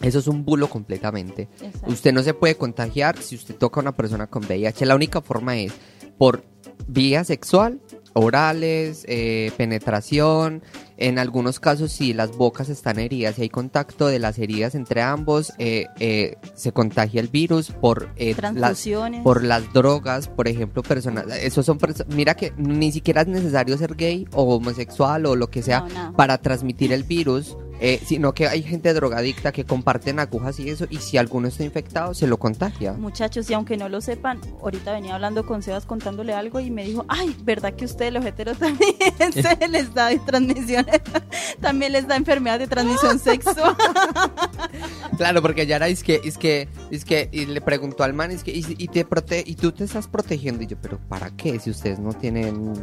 Eso 0.00 0.18
es 0.18 0.26
un 0.26 0.44
bulo 0.44 0.68
completamente. 0.68 1.48
Usted 1.86 2.12
no 2.12 2.22
se 2.22 2.34
puede 2.34 2.56
contagiar 2.56 3.18
si 3.18 3.36
usted 3.36 3.54
toca 3.54 3.80
a 3.80 3.82
una 3.82 3.92
persona 3.92 4.26
con 4.26 4.44
VIH. 4.44 4.86
La 4.86 4.96
única 4.96 5.20
forma 5.20 5.56
es 5.56 5.72
por 6.18 6.44
vía 6.86 7.24
sexual, 7.24 7.80
orales, 8.14 9.04
eh, 9.08 9.52
penetración. 9.56 10.62
En 10.96 11.18
algunos 11.18 11.58
casos, 11.58 11.90
si 11.90 12.12
las 12.12 12.36
bocas 12.36 12.68
están 12.68 12.98
heridas 12.98 13.38
y 13.38 13.42
hay 13.42 13.48
contacto 13.48 14.06
de 14.06 14.20
las 14.20 14.38
heridas 14.38 14.74
entre 14.74 15.02
ambos, 15.02 15.52
eh, 15.58 15.86
eh, 15.98 16.36
se 16.54 16.70
contagia 16.72 17.20
el 17.20 17.28
virus 17.28 17.72
por 17.72 18.10
las, 18.54 18.88
por 19.24 19.42
las 19.42 19.72
drogas, 19.72 20.28
por 20.28 20.46
ejemplo, 20.46 20.82
personas. 20.82 21.26
Esos 21.40 21.66
son 21.66 21.78
mira 22.08 22.34
que 22.34 22.52
ni 22.56 22.92
siquiera 22.92 23.22
es 23.22 23.28
necesario 23.28 23.76
ser 23.78 23.96
gay 23.96 24.28
o 24.32 24.56
homosexual 24.56 25.26
o 25.26 25.34
lo 25.34 25.50
que 25.50 25.62
sea 25.62 26.12
para 26.16 26.38
transmitir 26.38 26.92
el 26.92 27.02
virus 27.02 27.56
eh, 27.84 28.00
sino 28.06 28.32
que 28.32 28.46
hay 28.46 28.62
gente 28.62 28.94
drogadicta 28.94 29.50
que 29.50 29.64
comparten 29.64 30.20
agujas 30.20 30.60
y 30.60 30.70
eso, 30.70 30.86
y 30.88 30.98
si 30.98 31.18
alguno 31.18 31.48
está 31.48 31.64
infectado, 31.64 32.14
se 32.14 32.28
lo 32.28 32.38
contagia. 32.38 32.92
Muchachos, 32.92 33.50
y 33.50 33.54
aunque 33.54 33.76
no 33.76 33.88
lo 33.88 34.00
sepan, 34.00 34.40
ahorita 34.62 34.92
venía 34.92 35.16
hablando 35.16 35.44
con 35.44 35.64
Sebas 35.64 35.84
contándole 35.84 36.32
algo 36.32 36.60
y 36.60 36.70
me 36.70 36.84
dijo, 36.84 37.04
ay, 37.08 37.36
¿verdad 37.42 37.74
que 37.74 37.84
ustedes 37.84 38.12
los 38.12 38.24
heteros 38.24 38.56
también 38.60 38.94
se 39.32 39.58
les 39.68 39.92
da 39.92 40.10
de 40.10 40.20
transmisión, 40.20 40.86
también 41.60 41.90
les 41.90 42.06
da 42.06 42.14
enfermedad 42.14 42.60
de 42.60 42.68
transmisión 42.68 43.18
sexual? 43.18 43.76
Claro, 45.16 45.42
porque 45.42 45.66
ya 45.66 45.74
era, 45.74 45.88
es 45.88 46.04
que, 46.04 46.20
es 46.22 46.38
que, 46.38 46.68
es 46.92 47.04
que, 47.04 47.30
y 47.32 47.46
le 47.46 47.60
preguntó 47.60 48.04
al 48.04 48.14
man, 48.14 48.30
es 48.30 48.44
que, 48.44 48.52
y, 48.52 48.64
y 48.78 48.86
te 48.86 49.04
prote 49.04 49.42
y 49.44 49.56
tú 49.56 49.72
te 49.72 49.82
estás 49.82 50.06
protegiendo, 50.06 50.62
y 50.62 50.68
yo, 50.68 50.76
pero 50.80 51.00
¿para 51.08 51.30
qué 51.32 51.58
si 51.58 51.70
ustedes 51.70 51.98
no 51.98 52.12
tienen 52.12 52.74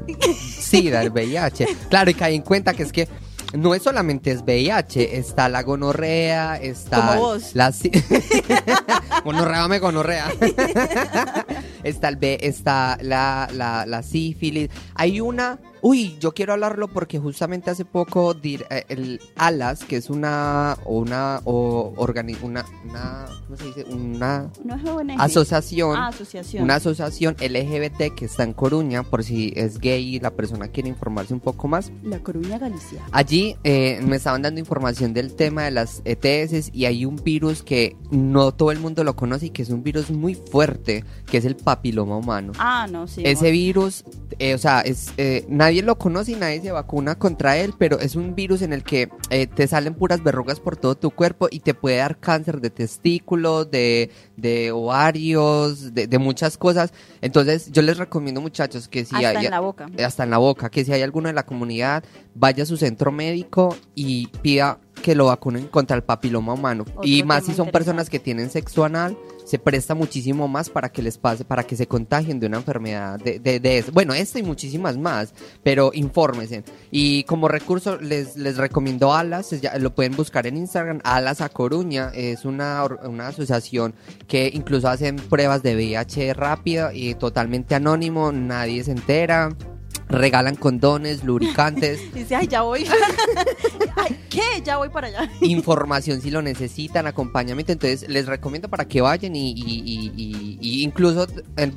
SIDA, 0.60 1.02
el 1.02 1.12
VIH? 1.12 1.68
Claro, 1.90 2.12
y 2.12 2.16
caí 2.16 2.36
en 2.36 2.42
cuenta 2.42 2.74
que 2.74 2.84
es 2.84 2.92
que 2.92 3.08
no 3.54 3.74
es 3.74 3.84
solamente 3.84 4.32
es 4.32 4.44
VIH, 4.44 5.18
está 5.18 5.50
la 5.50 5.64
gonorrea, 5.64 6.58
está 6.58 7.08
Como 7.08 7.20
vos. 7.20 7.52
la 7.56 7.72
gonorrea 9.24 9.80
gonorrea. 9.80 10.28
está 11.84 12.10
el 12.10 12.18
B, 12.18 12.38
está 12.42 12.98
la, 13.02 13.50
la, 13.54 13.86
la 13.86 14.04
sífilis. 14.04 14.70
Hay 14.96 15.20
una, 15.20 15.58
uy, 15.82 16.18
yo 16.20 16.34
quiero 16.34 16.54
hablarlo 16.54 16.88
porque 16.88 17.20
justamente 17.20 17.70
hace 17.72 17.86
poco 17.86 18.34
dir- 18.36 18.66
eh, 18.70 18.84
el 18.90 19.20
ALAS, 19.36 19.84
que 19.86 19.98
es 19.98 20.10
una 20.10 20.78
una 20.86 21.42
o 21.46 21.94
organi- 21.98 22.42
una, 22.42 22.66
una 22.90 23.26
¿cómo 23.46 23.58
se 23.58 23.66
dice? 23.66 23.86
Una 23.90 24.50
No 24.64 24.76
asociación 25.20 25.96
Ah, 25.98 26.08
asociación. 26.08 26.64
una 26.64 26.76
asociación 26.76 27.36
LGBT 27.40 28.16
que 28.16 28.26
está 28.26 28.44
en 28.44 28.54
Coruña, 28.54 29.04
por 29.04 29.24
si 29.24 29.54
es 29.56 29.80
gay 29.80 30.16
y 30.16 30.20
la 30.20 30.32
persona 30.32 30.68
quiere 30.68 30.90
informarse 30.90 31.34
un 31.34 31.40
poco 31.40 31.68
más. 31.68 31.92
La 32.04 32.20
Coruña 32.20 32.58
Galicia. 32.58 33.02
Allí 33.12 33.56
eh, 33.64 34.00
me 34.04 34.16
estaban 34.18 34.42
dando 34.42 34.60
información 34.60 35.14
del 35.14 35.34
tema 35.36 35.64
de 35.64 35.72
las 35.72 36.02
ETS 36.06 36.72
y 36.74 36.86
hay 36.86 37.06
un 37.06 37.16
virus 37.18 37.64
que 37.64 37.96
no 38.12 38.52
todo 38.54 38.72
el 38.72 38.80
mundo 38.80 39.04
lo 39.04 39.16
conoce 39.16 39.48
y 39.48 39.50
que 39.52 39.62
es 39.62 39.70
un 39.70 39.84
virus 39.84 40.10
muy 40.12 40.36
fuerte, 40.36 41.04
que 41.26 41.38
es 41.38 41.46
el 41.46 41.56
papiloma 41.56 42.18
humano. 42.18 42.54
Ah, 42.58 42.88
no, 42.90 43.08
sí. 43.08 43.22
Ese 43.26 43.52
virus, 43.52 44.04
eh, 44.40 44.54
o 44.54 44.58
sea, 44.58 44.82
es, 44.82 45.12
eh, 45.18 45.46
nadie 45.50 45.69
lo 45.82 45.98
conoce 45.98 46.34
y 46.34 46.36
nadie 46.36 46.62
se 46.62 46.72
vacuna 46.72 47.16
contra 47.16 47.58
él, 47.58 47.74
pero 47.78 48.00
es 48.00 48.16
un 48.16 48.36
virus 48.36 48.62
en 48.62 48.74
el 48.74 48.84
que 48.84 49.10
eh, 49.30 49.48
te 49.48 49.68
salen 49.68 49.94
puras 49.94 50.24
verrugas 50.24 50.60
por 50.60 50.76
todo 50.76 50.96
tu 50.96 51.12
cuerpo 51.12 51.48
y 51.50 51.60
te 51.60 51.74
puede 51.74 51.98
dar 51.98 52.20
cáncer 52.20 52.60
de 52.62 52.70
testículos, 52.70 53.70
de, 53.72 54.10
de 54.38 54.72
ovarios, 54.72 55.94
de, 55.94 56.08
de 56.08 56.18
muchas 56.20 56.58
cosas. 56.58 56.94
Entonces, 57.22 57.72
yo 57.72 57.82
les 57.82 57.98
recomiendo, 57.98 58.42
muchachos, 58.42 58.88
que 58.88 59.06
si 59.06 59.16
Hasta 59.16 59.40
hay, 59.40 59.46
en 59.46 59.52
la 59.52 59.60
boca. 59.60 59.88
hasta 60.06 60.24
en 60.24 60.30
la 60.30 60.38
boca, 60.38 60.70
que 60.70 60.84
si 60.84 60.92
hay 60.92 61.02
alguno 61.02 61.28
de 61.28 61.34
la 61.34 61.46
comunidad, 61.46 62.04
vaya 62.36 62.64
a 62.64 62.66
su 62.66 62.78
centro 62.78 63.12
médico 63.12 63.76
y 63.96 64.28
pida 64.42 64.80
que 65.02 65.16
lo 65.16 65.26
vacunen 65.26 65.68
contra 65.68 65.96
el 65.96 66.04
papiloma 66.04 66.54
humano. 66.54 66.84
Otro 66.88 67.02
y 67.04 67.24
más 67.24 67.46
si 67.46 67.54
son 67.54 67.70
personas 67.70 68.10
que 68.10 68.20
tienen 68.20 68.50
sexo 68.50 68.84
anal, 68.84 69.18
se 69.50 69.58
presta 69.58 69.96
muchísimo 69.96 70.48
más 70.48 70.70
para 70.70 70.90
que 70.90 71.02
les 71.02 71.18
pase, 71.18 71.44
para 71.44 71.64
que 71.64 71.76
se 71.76 71.88
contagien 71.88 72.40
de 72.40 72.46
una 72.48 72.58
enfermedad 72.58 73.18
de, 73.20 73.40
de, 73.40 73.60
de 73.60 73.80
eso. 73.80 73.92
Bueno, 73.92 74.14
esta 74.14 74.38
y 74.38 74.44
muchísimas 74.44 74.96
más, 74.98 75.34
pero 75.64 75.90
infórmense. 75.94 76.64
Y 76.92 77.24
como 77.24 77.48
recurso 77.48 77.98
les, 77.98 78.36
les 78.38 78.58
recomiendo 78.58 79.12
Alas, 79.14 79.50
ya- 79.60 79.76
lo 79.80 79.96
pueden 79.96 80.16
buscar 80.16 80.46
en 80.46 80.58
Instagram, 80.58 81.00
Alas 81.04 81.42
a 81.42 81.50
Coruña, 81.50 82.12
es 82.14 82.46
una, 82.46 82.84
una 83.04 83.30
asociación 83.30 83.96
que 84.28 84.52
incluso 84.54 84.88
hacen 84.88 85.16
pruebas 85.16 85.64
de 85.64 85.74
VIH 85.76 86.34
rápida 86.36 86.94
y 86.94 87.16
totalmente 87.16 87.74
anónimo, 87.74 88.32
nadie 88.32 88.84
se 88.84 88.92
entera. 88.92 89.50
Regalan 90.12 90.56
condones, 90.56 91.24
lubricantes, 91.24 92.00
Dice, 92.16 92.36
ay, 92.36 92.48
ya 92.48 92.62
voy. 92.64 92.84
ay, 94.02 94.20
¿qué? 94.30 94.42
Ya 94.64 94.78
voy 94.78 94.90
para 94.90 95.08
allá. 95.08 95.30
información 95.42 96.22
si 96.22 96.32
lo 96.32 96.42
necesitan, 96.42 97.08
acompañamiento. 97.08 97.72
Entonces 97.72 98.08
les 98.10 98.26
recomiendo 98.28 98.70
para 98.70 98.86
que 98.86 99.02
vayan 99.02 99.36
y, 99.36 99.52
y- 99.52 99.82
y- 99.86 100.58
y- 100.62 100.84
incluso 100.84 101.28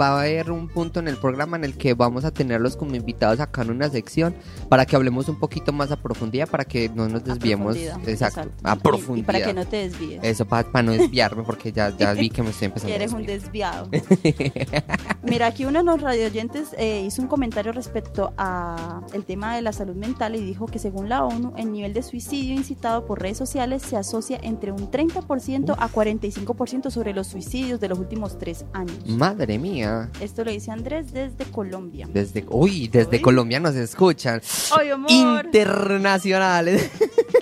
va 0.00 0.08
a 0.08 0.20
haber 0.20 0.50
un 0.50 0.68
punto 0.68 1.00
en 1.00 1.08
el 1.08 1.16
programa 1.16 1.56
en 1.56 1.64
el 1.64 1.76
que 1.76 1.94
vamos 1.94 2.24
a 2.24 2.30
tenerlos 2.30 2.76
como 2.76 2.94
invitados 2.94 3.40
acá 3.40 3.62
en 3.62 3.70
una 3.70 3.88
sección 3.90 4.34
para 4.68 4.86
que 4.86 4.96
hablemos 4.96 5.28
un 5.28 5.38
poquito 5.38 5.72
más 5.72 5.90
a 5.90 5.96
profundidad 5.96 6.48
para 6.48 6.64
que 6.64 6.88
no 6.88 7.08
nos 7.08 7.24
desviemos. 7.24 7.76
Exacto, 7.76 8.10
exacto. 8.10 8.50
a 8.62 8.76
profundidad. 8.76 9.22
Y, 9.22 9.26
para 9.26 9.44
que 9.44 9.54
no 9.54 9.64
te 9.66 9.76
desvíes. 9.88 10.20
Eso 10.22 10.44
para 10.46 10.82
no 10.82 10.92
desviarme 10.98 11.42
porque 11.42 11.72
ya, 11.72 11.96
ya 11.96 12.12
vi 12.12 12.30
que 12.30 12.42
me 12.42 12.50
estoy 12.50 12.66
empezando 12.66 12.88
que 12.88 12.92
a 12.94 12.96
eres 12.96 13.12
un 13.12 13.26
desviado. 13.26 13.88
Mira, 15.22 15.46
aquí 15.46 15.64
uno 15.64 15.80
de 15.80 15.84
los 15.84 16.00
radioyentes 16.00 16.68
eh, 16.78 17.02
hizo 17.06 17.22
un 17.22 17.28
comentario 17.28 17.72
respecto 17.72 18.32
a 18.36 19.00
el 19.12 19.24
tema 19.24 19.54
de 19.54 19.62
la 19.62 19.72
salud 19.72 19.94
mental 19.94 20.34
y 20.34 20.40
dijo 20.44 20.66
que 20.66 20.78
según 20.78 21.08
la 21.08 21.24
ONU, 21.24 21.52
el 21.56 21.72
nivel 21.72 21.92
de 21.94 22.02
suicidio 22.12 22.54
incitado 22.54 23.06
por 23.06 23.22
redes 23.22 23.38
sociales 23.38 23.80
se 23.80 23.96
asocia 23.96 24.38
entre 24.42 24.70
un 24.70 24.90
30% 24.90 25.74
a 25.78 25.88
45% 25.88 26.90
sobre 26.90 27.14
los 27.14 27.26
suicidios 27.26 27.80
de 27.80 27.88
los 27.88 27.98
últimos 27.98 28.38
tres 28.38 28.66
años. 28.74 29.06
Madre 29.06 29.58
mía. 29.58 30.10
Esto 30.20 30.44
lo 30.44 30.50
dice 30.50 30.70
Andrés 30.70 31.14
desde 31.14 31.46
Colombia. 31.46 32.06
Desde, 32.12 32.44
uy, 32.50 32.88
desde 32.88 33.16
Uy. 33.16 33.22
Colombia 33.22 33.60
nos 33.60 33.74
escuchan. 33.76 34.42
¡Ay, 34.78 34.90
amor! 34.90 35.10
Internacionales. 35.10 36.90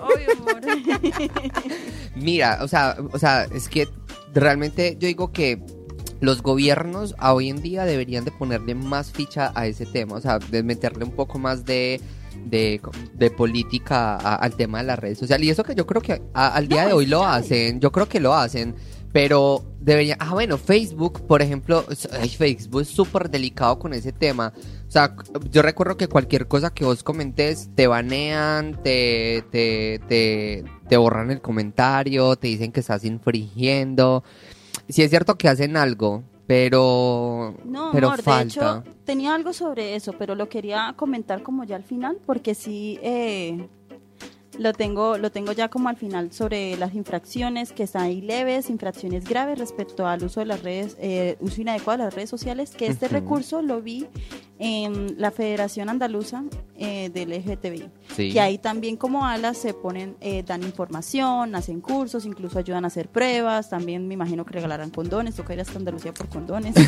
¡Ay, 0.01 0.27
amor! 0.39 0.61
Mira, 2.15 2.61
o 2.63 2.69
sea, 2.69 2.97
o 3.13 3.19
sea, 3.19 3.49
es 3.53 3.69
que 3.69 3.89
realmente 4.33 4.97
yo 5.01 5.09
digo 5.09 5.33
que 5.33 5.61
los 6.21 6.43
gobiernos 6.43 7.17
a 7.19 7.35
hoy 7.35 7.49
en 7.49 7.61
día 7.61 7.85
deberían 7.87 8.25
de 8.25 8.31
ponerle 8.31 8.77
más 8.77 9.11
ficha 9.11 9.51
a 9.57 9.67
ese 9.67 9.85
tema, 9.85 10.15
o 10.15 10.21
sea, 10.21 10.39
de 10.39 10.63
meterle 10.63 11.05
un 11.05 11.11
poco 11.11 11.41
más 11.41 11.65
de 11.65 12.01
de, 12.45 12.81
de 13.15 13.31
política 13.31 14.17
a- 14.17 14.37
al 14.37 14.55
tema 14.57 14.79
de 14.79 14.85
las 14.85 14.99
redes 14.99 15.19
sociales. 15.19 15.47
Y 15.47 15.51
eso 15.51 15.65
que 15.65 15.75
yo 15.75 15.87
creo 15.87 16.01
que 16.03 16.23
a- 16.35 16.49
al 16.55 16.69
día 16.69 16.83
No, 16.83 16.89
de 16.89 16.95
hoy 16.95 17.07
lo 17.07 17.25
hacen, 17.25 17.81
yo 17.81 17.91
creo 17.93 18.09
que 18.09 18.21
lo 18.21 18.35
hacen, 18.35 18.75
pero 19.13 19.65
debería, 19.81 20.17
ah 20.21 20.33
bueno, 20.35 20.57
Facebook, 20.57 21.27
por 21.27 21.43
ejemplo, 21.43 21.85
ay, 22.21 22.29
Facebook 22.29 22.83
es 22.83 22.89
súper 22.89 23.29
delicado 23.31 23.79
con 23.79 23.93
ese 23.93 24.13
tema. 24.13 24.53
O 24.87 24.91
sea, 24.91 25.15
yo 25.51 25.63
recuerdo 25.63 25.97
que 25.97 26.09
cualquier 26.09 26.47
cosa 26.49 26.71
que 26.71 26.85
vos 26.85 27.03
comentes 27.03 27.71
te 27.75 27.87
banean, 27.87 28.81
te, 28.83 29.45
te, 29.51 30.01
te, 30.09 30.65
te 30.89 30.97
borran 30.97 31.31
el 31.31 31.41
comentario, 31.41 32.37
te 32.37 32.49
dicen 32.49 32.73
que 32.73 32.81
estás 32.81 33.05
infringiendo. 33.05 34.23
Sí 34.89 35.03
es 35.03 35.11
cierto 35.11 35.37
que 35.39 35.49
hacen 35.49 35.77
algo, 35.77 36.23
pero, 36.51 37.55
No, 37.65 37.91
pero 37.93 38.09
amor, 38.09 38.23
falta. 38.23 38.43
de 38.75 38.81
hecho, 38.81 38.97
tenía 39.05 39.37
algo 39.37 39.53
sobre 39.53 39.95
eso, 39.95 40.15
pero 40.19 40.35
lo 40.35 40.49
quería 40.49 40.93
comentar 40.97 41.45
como 41.45 41.63
ya 41.63 41.77
al 41.77 41.85
final, 41.85 42.19
porque 42.27 42.57
sí 42.57 42.99
eh, 43.05 43.69
lo 44.59 44.73
tengo, 44.73 45.19
lo 45.19 45.31
tengo 45.31 45.53
ya 45.53 45.69
como 45.69 45.89
al 45.89 45.97
final 45.97 46.33
sobre 46.33 46.77
las 46.77 46.95
infracciones 46.95 47.73
que 47.73 47.85
están 47.85 48.03
ahí 48.03 48.21
leves, 48.21 48.69
infracciones 48.71 49.29
graves 49.29 49.59
respecto 49.59 50.07
al 50.07 50.25
uso 50.25 50.41
de 50.41 50.47
las 50.47 50.63
redes, 50.63 50.97
eh, 51.01 51.37
uso 51.41 51.61
inadecuado 51.61 51.99
de 51.99 52.05
las 52.07 52.15
redes 52.15 52.31
sociales, 52.31 52.71
que 52.71 52.87
este 52.87 53.09
recurso 53.09 53.63
lo 53.63 53.81
vi 53.81 54.07
en 54.59 55.19
la 55.19 55.31
Federación 55.31 55.89
Andaluza 55.89 56.45
eh, 56.77 57.09
del 57.11 57.31
LGTBI. 57.31 57.89
Sí. 58.15 58.33
Que 58.33 58.41
ahí 58.41 58.59
también 58.59 58.97
como 58.97 59.25
alas 59.25 59.57
se 59.57 59.73
ponen, 59.73 60.17
eh, 60.21 60.43
dan 60.47 60.63
información, 60.63 61.55
hacen 61.55 61.81
cursos, 61.81 62.27
incluso 62.27 62.59
ayudan 62.59 62.85
a 62.85 62.89
hacer 62.89 63.09
pruebas, 63.09 63.71
también 63.71 64.07
me 64.07 64.15
imagino 64.15 64.45
que 64.45 64.53
regalarán 64.53 64.91
condones, 64.91 65.37
toca 65.37 65.55
ir 65.55 65.61
hasta 65.61 65.79
Andalucía 65.79 66.13
por 66.13 66.29
condones. 66.29 66.75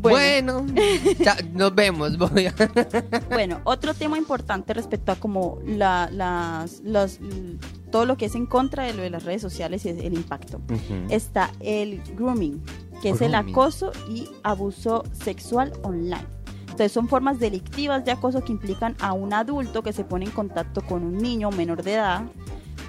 bueno, 0.00 0.62
Bueno, 0.62 0.82
ya, 1.20 1.36
nos 1.52 1.74
vemos. 1.74 2.16
Voy 2.18 2.46
a... 2.46 2.54
bueno, 3.30 3.60
otro 3.64 3.94
tema 3.94 4.18
importante 4.18 4.74
respecto 4.74 5.12
a 5.12 5.16
como 5.16 5.58
la, 5.66 6.08
las, 6.12 6.80
los, 6.80 7.18
l- 7.20 7.58
todo 7.90 8.04
lo 8.06 8.16
que 8.16 8.26
es 8.26 8.34
en 8.34 8.46
contra 8.46 8.84
de 8.84 8.94
lo 8.94 9.02
de 9.02 9.10
las 9.10 9.24
redes 9.24 9.42
sociales 9.42 9.84
y 9.84 9.90
el 9.90 10.14
impacto. 10.14 10.60
Está 11.08 11.50
el 11.60 12.00
grooming, 12.16 12.62
que 13.02 13.10
es 13.10 13.20
el 13.20 13.34
acoso 13.34 13.92
y 14.08 14.28
abuso 14.42 15.04
sexual 15.12 15.72
online. 15.82 16.26
Entonces 16.62 16.92
son 16.92 17.08
formas 17.08 17.40
delictivas 17.40 18.04
de 18.04 18.12
acoso 18.12 18.42
que 18.44 18.52
implican 18.52 18.94
a 19.00 19.12
un 19.12 19.32
adulto 19.32 19.82
que 19.82 19.92
se 19.92 20.04
pone 20.04 20.26
en 20.26 20.30
contacto 20.30 20.80
con 20.82 21.02
un 21.02 21.18
niño 21.18 21.50
menor 21.50 21.82
de 21.82 21.94
edad 21.94 22.22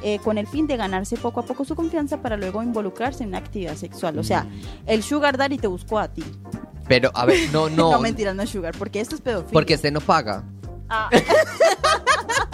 eh, 0.04 0.20
con 0.20 0.38
el 0.38 0.48
fin 0.48 0.68
de 0.68 0.78
ganarse 0.78 1.18
poco 1.18 1.40
a 1.42 1.44
poco 1.44 1.66
su 1.66 1.76
confianza 1.76 2.22
para 2.22 2.38
luego 2.38 2.62
involucrarse 2.64 3.24
en 3.24 3.30
una 3.30 3.40
actividad 3.40 3.76
sexual. 3.76 4.18
O 4.20 4.24
sea, 4.24 4.44
Mm. 4.44 4.62
el 4.88 5.04
sugar 5.04 5.38
daddy 5.38 5.58
te 5.58 5.68
buscó 5.68 6.00
a 6.00 6.08
ti. 6.08 6.24
Pero, 6.88 7.12
a 7.14 7.26
ver, 7.26 7.50
no, 7.52 7.70
no. 7.70 7.92
No, 7.92 8.00
mentira, 8.00 8.34
no 8.34 8.42
es 8.44 8.50
sugar, 8.50 8.76
porque 8.78 9.00
esto 9.00 9.16
es 9.16 9.22
pedofilia. 9.22 9.54
porque 9.54 9.74
este 9.76 9.92
no 9.92 10.02
paga. 10.02 10.44
Ah, 10.90 11.10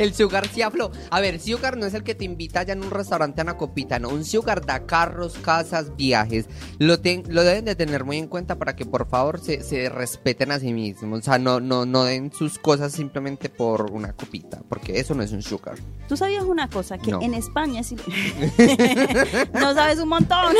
El 0.00 0.14
sugar 0.14 0.48
sí 0.48 0.62
habló. 0.62 0.90
A 1.10 1.20
ver, 1.20 1.38
sugar 1.40 1.76
no 1.76 1.86
es 1.86 1.94
el 1.94 2.02
que 2.02 2.14
te 2.14 2.24
invita 2.24 2.60
allá 2.60 2.72
en 2.72 2.82
un 2.82 2.90
restaurante 2.90 3.40
a 3.40 3.44
una 3.44 3.56
copita, 3.56 3.98
no. 3.98 4.08
Un 4.08 4.24
sugar 4.24 4.64
da 4.64 4.86
carros, 4.86 5.34
casas, 5.42 5.94
viajes. 5.96 6.46
Lo, 6.78 7.00
ten- 7.00 7.22
lo 7.28 7.44
deben 7.44 7.64
de 7.66 7.76
tener 7.76 8.04
muy 8.04 8.16
en 8.18 8.26
cuenta 8.26 8.56
para 8.58 8.74
que 8.74 8.86
por 8.86 9.08
favor 9.08 9.40
se, 9.40 9.62
se 9.62 9.88
respeten 9.88 10.52
a 10.52 10.58
sí 10.58 10.72
mismos. 10.72 11.20
O 11.20 11.22
sea, 11.22 11.38
no, 11.38 11.60
no, 11.60 11.84
no 11.86 12.04
den 12.04 12.32
sus 12.32 12.58
cosas 12.58 12.92
simplemente 12.92 13.48
por 13.50 13.90
una 13.92 14.12
copita, 14.14 14.62
porque 14.68 14.98
eso 14.98 15.14
no 15.14 15.22
es 15.22 15.32
un 15.32 15.42
sugar. 15.42 15.76
Tú 16.08 16.16
sabías 16.16 16.44
una 16.44 16.68
cosa, 16.68 16.96
que 16.98 17.10
No. 17.10 17.20
en 17.22 17.34
España 17.34 17.80
es 17.80 17.92
No 19.54 19.74
sabes 19.74 19.98
un 19.98 20.08
montón. 20.08 20.54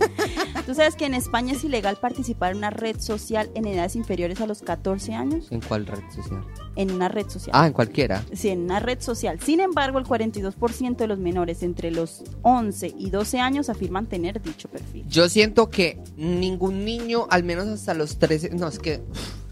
Tú 0.66 0.74
sabes 0.74 0.94
que 0.94 1.06
en 1.06 1.14
España 1.14 1.52
es 1.52 1.64
ilegal 1.64 1.96
participar 1.96 2.52
en 2.52 2.58
una 2.58 2.70
red 2.70 2.98
social 3.00 3.50
en 3.54 3.66
edades 3.66 3.96
inferiores 3.96 4.40
a 4.40 4.46
los 4.46 4.62
14 4.62 5.14
años. 5.14 5.48
¿En 5.50 5.60
cuál 5.60 5.86
red 5.86 6.00
social? 6.14 6.44
En 6.76 6.90
una 6.92 7.08
red 7.08 7.28
social. 7.28 7.50
Ah, 7.52 7.66
en 7.66 7.72
cualquiera. 7.72 8.24
Sí, 8.32 8.48
en 8.48 8.60
una 8.62 8.80
red 8.80 9.00
social. 9.00 9.40
Sin 9.40 9.60
embargo, 9.60 9.98
el 9.98 10.04
42% 10.04 10.96
de 10.96 11.06
los 11.06 11.18
menores 11.18 11.62
entre 11.62 11.90
los 11.90 12.22
11 12.42 12.94
y 12.98 13.10
12 13.10 13.40
años 13.40 13.68
afirman 13.68 14.06
tener 14.06 14.40
dicho 14.40 14.68
perfil. 14.68 15.04
Yo 15.08 15.28
siento 15.28 15.68
que 15.70 15.98
ningún 16.16 16.84
niño, 16.84 17.26
al 17.30 17.42
menos 17.44 17.66
hasta 17.68 17.94
los 17.94 18.18
13, 18.18 18.50
no, 18.50 18.68
es 18.68 18.78
que, 18.78 19.00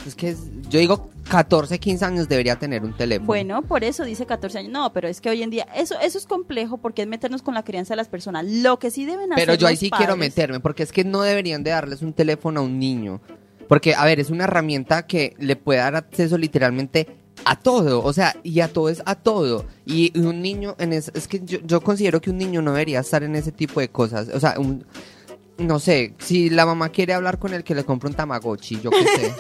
es 0.07 0.15
que 0.15 0.31
es- 0.31 0.45
yo 0.71 0.79
digo 0.79 1.11
14, 1.29 1.79
15 1.79 2.05
años 2.05 2.29
debería 2.29 2.57
tener 2.59 2.83
un 2.85 2.97
teléfono. 2.97 3.27
Bueno, 3.27 3.63
por 3.63 3.85
eso 3.85 4.05
dice 4.05 4.25
14 4.25 4.59
años. 4.59 4.73
No, 4.73 4.93
pero 4.93 5.09
es 5.09 5.21
que 5.21 5.29
hoy 5.29 5.43
en 5.43 5.51
día 5.51 5.67
eso 5.75 5.97
eso 6.01 6.17
es 6.19 6.27
complejo 6.27 6.79
porque 6.79 7.03
es 7.03 7.09
meternos 7.09 7.43
con 7.43 7.53
la 7.55 7.65
crianza 7.65 7.93
de 7.95 7.97
las 7.97 8.09
personas. 8.09 8.47
Lo 8.47 8.79
que 8.79 8.91
sí 8.91 9.05
deben 9.05 9.33
hacer 9.33 9.45
Pero 9.47 9.55
yo 9.59 9.67
ahí 9.67 9.77
sí 9.77 9.91
quiero 9.91 10.17
meterme, 10.17 10.61
porque 10.61 10.83
es 10.85 10.93
que 10.93 11.05
no 11.05 11.21
deberían 11.23 11.63
de 11.65 11.71
darles 11.73 12.01
un 12.03 12.13
teléfono 12.15 12.61
a 12.61 12.63
un 12.63 12.79
niño. 12.79 13.21
Porque, 13.69 13.95
a 13.95 14.05
ver, 14.05 14.19
es 14.19 14.31
una 14.31 14.45
herramienta 14.45 15.07
que 15.07 15.35
le 15.39 15.57
puede 15.57 15.81
dar 15.81 15.95
acceso 15.95 16.39
literalmente 16.39 17.07
a 17.45 17.57
todo, 17.57 18.03
o 18.03 18.13
sea, 18.13 18.35
y 18.43 18.61
a 18.61 18.69
todo 18.69 18.89
es 18.89 19.03
a 19.05 19.15
todo. 19.15 19.65
Y 19.87 20.19
un 20.19 20.43
niño, 20.43 20.75
en 20.79 20.93
es, 20.93 21.13
es 21.15 21.29
que 21.29 21.41
yo, 21.45 21.59
yo 21.65 21.81
considero 21.81 22.21
que 22.21 22.31
un 22.31 22.39
niño 22.39 22.63
no 22.63 22.73
debería 22.73 23.01
estar 23.01 23.23
en 23.23 23.37
ese 23.37 23.53
tipo 23.53 23.81
de 23.81 23.89
cosas. 23.89 24.29
O 24.35 24.41
sea, 24.41 24.59
un, 24.59 24.85
no 25.59 25.81
sé, 25.81 26.15
si 26.19 26.51
la 26.51 26.65
mamá 26.65 26.91
quiere 26.91 27.13
hablar 27.15 27.39
con 27.39 27.53
el 27.53 27.65
que 27.65 27.75
le 27.75 27.85
compre 27.85 28.09
un 28.09 28.15
Tamagotchi, 28.15 28.81
yo 28.81 28.91
qué 28.91 29.05
sé. 29.05 29.35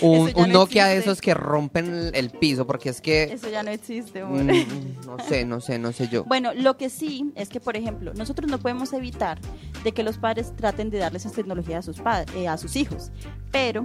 un, 0.02 0.28
ya 0.28 0.34
un 0.36 0.48
no 0.48 0.60
Nokia 0.60 0.86
de 0.86 0.96
esos 0.96 1.20
que 1.20 1.32
rompen 1.32 1.94
el, 1.94 2.14
el 2.14 2.30
piso, 2.30 2.66
porque 2.66 2.88
es 2.88 3.00
que... 3.00 3.24
Eso 3.24 3.48
ya 3.48 3.62
no 3.62 3.70
existe. 3.70 4.22
amor. 4.22 4.42
mm, 4.42 5.06
no 5.06 5.18
sé, 5.20 5.44
no 5.44 5.60
sé, 5.60 5.78
no 5.78 5.92
sé 5.92 6.08
yo. 6.08 6.24
Bueno, 6.24 6.52
lo 6.54 6.76
que 6.76 6.90
sí 6.90 7.32
es 7.36 7.48
que, 7.48 7.60
por 7.60 7.76
ejemplo, 7.76 8.12
nosotros 8.14 8.50
no 8.50 8.58
podemos 8.58 8.92
evitar 8.92 9.38
de 9.84 9.92
que 9.92 10.02
los 10.02 10.18
padres 10.18 10.52
traten 10.56 10.90
de 10.90 10.98
darles 10.98 11.22
esas 11.22 11.36
tecnologías 11.36 11.78
a 11.78 11.82
sus 11.82 12.00
padres, 12.00 12.48
a 12.48 12.58
sus 12.58 12.74
hijos, 12.74 13.12
pero 13.52 13.84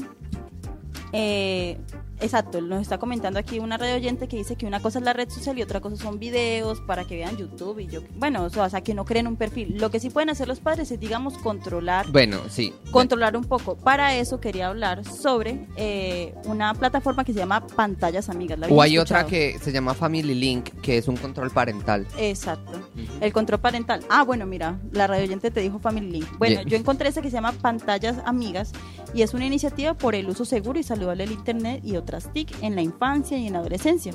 eh, 1.14 1.78
exacto, 2.22 2.62
nos 2.62 2.82
está 2.82 2.98
comentando 2.98 3.40
aquí 3.40 3.60
una 3.60 3.78
radio 3.78 3.96
oyente 3.96 4.28
que 4.28 4.38
dice 4.38 4.56
que 4.56 4.66
una 4.66 4.82
cosa 4.82 5.00
es 5.00 5.06
la 5.06 5.14
red 5.14 5.30
social 5.30 5.58
y 5.58 5.62
otra 5.62 5.82
cosa 5.82 5.96
son 5.96 6.20
videos 6.20 6.82
para 6.82 7.06
que 7.06 7.16
vean 7.16 7.38
YouTube 7.38 7.80
y 7.80 7.88
yo, 7.88 8.02
bueno, 8.16 8.44
o 8.44 8.50
sea, 8.50 8.64
o 8.64 8.70
sea, 8.70 8.82
que 8.82 8.94
no 8.94 9.06
creen 9.06 9.28
un 9.28 9.36
perfil. 9.36 9.78
Lo 9.78 9.92
que 9.92 10.00
sí 10.00 10.10
pueden 10.10 10.30
hacer 10.30 10.48
los 10.48 10.60
padres 10.60 10.92
es, 10.92 11.00
digamos, 11.00 11.38
controlar 11.38 12.12
Bueno, 12.12 12.40
sí. 12.50 12.74
controlar 12.92 13.36
un 13.38 13.44
poco. 13.44 13.76
Para 13.76 14.16
eso 14.16 14.40
quería 14.40 14.68
hablar 14.68 15.06
sobre 15.06 15.66
eh, 15.76 16.34
una 16.46 16.74
plataforma 16.74 17.24
que 17.24 17.34
se 17.34 17.40
llama 17.40 17.66
Pantallas 17.68 18.30
Amigas. 18.30 18.60
¿La 18.60 18.68
O 18.68 18.82
hay 18.82 18.98
otra 18.98 19.26
que 19.26 19.58
se 19.60 19.72
llama 19.72 19.94
Family 19.94 20.34
Link, 20.36 20.70
que 20.82 20.98
es 20.98 21.08
un 21.08 21.18
control 21.18 21.52
parental. 21.52 22.08
Exacto. 22.18 22.80
El 23.22 23.34
control 23.34 23.60
parental. 23.60 24.04
Ah, 24.10 24.24
bueno, 24.24 24.46
mira, 24.46 24.80
la 24.92 25.08
radio 25.08 25.24
oyente 25.24 25.52
te 25.52 25.62
dijo 25.62 25.80
Family 25.80 26.10
Link. 26.12 26.38
Bueno, 26.38 26.62
yo 26.64 26.78
encontré 26.78 27.10
ese 27.10 27.22
que 27.22 27.30
se 27.30 27.36
llama 27.36 27.52
Pantallas 27.52 28.18
Amigas 28.26 28.72
y 29.14 29.22
es 29.22 29.34
una 29.34 29.46
iniciativa 29.46 29.94
por 29.94 30.16
el 30.16 30.28
uso 30.30 30.46
seguro 30.46 30.80
y 30.80 30.84
saludable 30.84 31.26
del 31.26 31.34
Internet 31.34 31.82
y 31.84 31.96
otras 32.08 32.32
TIC 32.32 32.64
en 32.64 32.76
la 32.76 32.82
infancia 32.82 33.38
y 33.38 33.48
en 33.48 33.54
la 33.54 33.60
adolescencia 33.60 34.14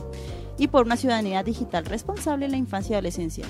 y 0.58 0.68
por 0.68 0.86
una 0.86 0.96
ciudadanía 0.96 1.42
digital 1.42 1.84
responsable 1.84 2.46
en 2.46 2.52
la 2.52 2.56
infancia 2.58 2.92
y 2.92 2.94
adolescencia. 2.94 3.44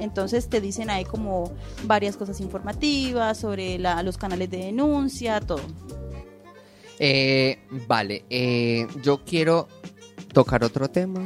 Entonces 0.00 0.48
te 0.48 0.60
dicen 0.60 0.90
ahí 0.90 1.04
como 1.04 1.52
varias 1.84 2.16
cosas 2.16 2.40
informativas 2.40 3.38
sobre 3.38 3.78
la- 3.78 4.02
los 4.02 4.16
canales 4.18 4.50
de 4.50 4.58
denuncia, 4.58 5.40
todo. 5.40 5.60
Eh, 6.98 7.58
vale, 7.88 8.24
eh, 8.30 8.86
yo 9.02 9.24
quiero 9.24 9.68
tocar 10.32 10.62
otro 10.64 10.88
tema 10.88 11.20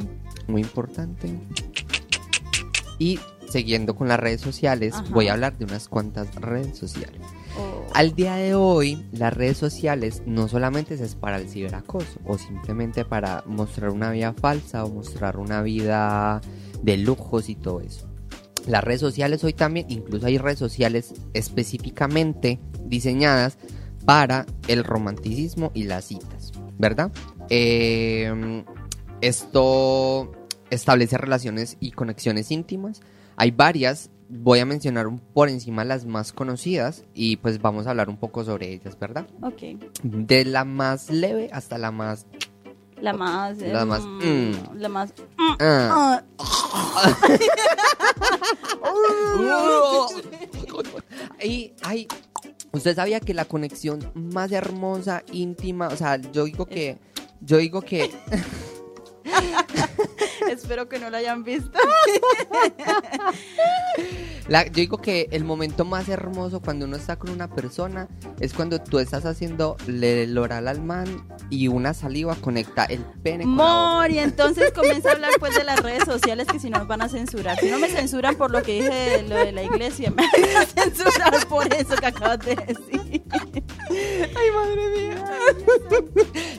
muy 0.47 0.61
importante. 0.61 1.29
Y 2.97 3.19
siguiendo 3.49 3.95
con 3.95 4.07
las 4.07 4.19
redes 4.19 4.41
sociales, 4.41 4.93
Ajá. 4.95 5.05
voy 5.11 5.27
a 5.27 5.33
hablar 5.33 5.57
de 5.57 5.65
unas 5.65 5.87
cuantas 5.87 6.33
redes 6.35 6.77
sociales. 6.77 7.21
O- 7.57 7.87
Al 7.93 8.15
día 8.15 8.35
de 8.35 8.55
hoy, 8.55 9.05
las 9.11 9.33
redes 9.33 9.57
sociales 9.57 10.21
no 10.25 10.47
solamente 10.47 10.93
es 10.93 11.15
para 11.15 11.37
el 11.37 11.49
ciberacoso 11.49 12.19
o 12.25 12.37
simplemente 12.37 13.03
para 13.05 13.43
mostrar 13.47 13.89
una 13.89 14.11
vida 14.11 14.33
falsa 14.33 14.85
o 14.85 14.89
mostrar 14.89 15.37
una 15.37 15.61
vida 15.61 16.41
de 16.81 16.97
lujos 16.97 17.49
y 17.49 17.55
todo 17.55 17.81
eso. 17.81 18.07
Las 18.67 18.83
redes 18.83 19.01
sociales 19.01 19.43
hoy 19.43 19.53
también, 19.53 19.87
incluso 19.89 20.27
hay 20.27 20.37
redes 20.37 20.59
sociales 20.59 21.13
específicamente 21.33 22.59
diseñadas 22.85 23.57
para 24.05 24.45
el 24.67 24.83
romanticismo 24.83 25.71
y 25.73 25.83
las 25.83 26.05
citas, 26.05 26.51
¿verdad? 26.77 27.11
Eh, 27.49 28.63
esto 29.21 30.31
establece 30.69 31.17
relaciones 31.17 31.77
y 31.79 31.91
conexiones 31.91 32.51
íntimas. 32.51 33.01
Hay 33.35 33.51
varias, 33.51 34.09
voy 34.29 34.59
a 34.59 34.65
mencionar 34.65 35.07
por 35.33 35.49
encima 35.49 35.83
las 35.83 36.05
más 36.05 36.31
conocidas 36.31 37.03
y 37.13 37.37
pues 37.37 37.59
vamos 37.61 37.87
a 37.87 37.89
hablar 37.89 38.09
un 38.09 38.17
poco 38.17 38.43
sobre 38.43 38.71
ellas, 38.71 38.97
¿verdad? 38.99 39.27
ok. 39.41 39.63
De 40.03 40.45
la 40.45 40.63
más 40.65 41.09
leve 41.09 41.49
hasta 41.51 41.77
la 41.77 41.91
más... 41.91 42.25
La 43.01 43.13
más. 43.13 43.57
La 43.59 43.85
más, 43.85 44.01
mm, 44.03 44.19
mm. 44.23 44.53
La 44.75 44.89
más. 44.89 45.13
Ah. 45.59 46.21
ah, 46.37 47.17
y 51.43 51.73
hay... 51.81 52.07
¿Usted 52.71 52.95
sabía 52.95 53.19
que 53.19 53.33
la 53.33 53.45
conexión 53.45 54.11
más 54.13 54.51
hermosa, 54.51 55.23
íntima, 55.31 55.87
o 55.87 55.95
sea, 55.95 56.17
yo 56.17 56.45
digo 56.45 56.67
que... 56.67 56.99
Yo 57.41 57.57
digo 57.57 57.81
que... 57.81 58.11
espero 60.49 60.87
que 60.89 60.99
no 60.99 61.09
la 61.09 61.17
hayan 61.19 61.43
visto. 61.43 61.77
La- 64.47 64.65
yo 64.65 64.73
digo 64.73 64.97
que 64.97 65.27
el 65.31 65.43
momento 65.43 65.85
más 65.85 66.09
hermoso 66.09 66.59
cuando 66.59 66.85
uno 66.85 66.95
está 66.95 67.17
con 67.17 67.29
una 67.29 67.47
persona 67.49 68.07
es 68.39 68.53
cuando 68.53 68.81
tú 68.81 68.97
estás 68.99 69.25
haciendo 69.25 69.77
el 69.87 70.35
oral 70.37 70.67
al 70.67 70.81
man 70.81 71.27
y 71.51 71.67
una 71.67 71.93
saliva 71.93 72.35
conecta 72.35 72.85
el 72.85 73.01
pene 73.21 73.43
con. 73.43 73.53
Mor, 73.53 74.09
y 74.09 74.17
entonces 74.19 74.71
comienza 74.71 75.09
a 75.11 75.13
habar 75.13 75.31
pues 75.39 75.55
de 75.55 75.63
las 75.63 75.79
redes 75.81 76.03
sociales 76.05 76.47
que 76.47 76.59
si 76.59 76.69
no 76.69 76.79
nos 76.79 76.87
van 76.87 77.01
a 77.01 77.09
censurar. 77.09 77.59
Si 77.59 77.69
no 77.69 77.77
me 77.77 77.89
censuran 77.89 78.35
por 78.35 78.49
lo 78.51 78.63
que 78.63 78.81
dije 78.81 78.89
de 78.89 79.21
lo 79.23 79.35
de 79.35 79.51
la 79.51 79.63
iglesia, 79.63 80.11
me 80.11 80.23
van 80.23 80.57
a 80.57 80.65
censurar 80.65 81.47
por 81.47 81.71
eso 81.73 81.95
que 81.95 82.05
acabas 82.07 82.39
de 82.39 82.55
decir. 82.55 83.23
Ay, 83.31 84.51
madre 84.53 84.89
mía. 84.95 85.25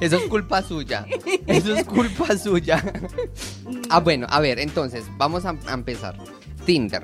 Eso 0.00 0.16
es 0.16 0.22
culpa 0.28 0.62
suya. 0.62 1.06
Eso 1.46 1.74
es 1.74 1.84
culpa 1.84 2.36
suya. 2.36 2.82
Ah, 3.88 4.00
bueno, 4.00 4.26
a 4.30 4.40
ver, 4.40 4.58
entonces, 4.58 5.04
vamos 5.16 5.44
a, 5.44 5.56
a 5.66 5.72
empezar. 5.74 6.16
Tinder. 6.64 7.02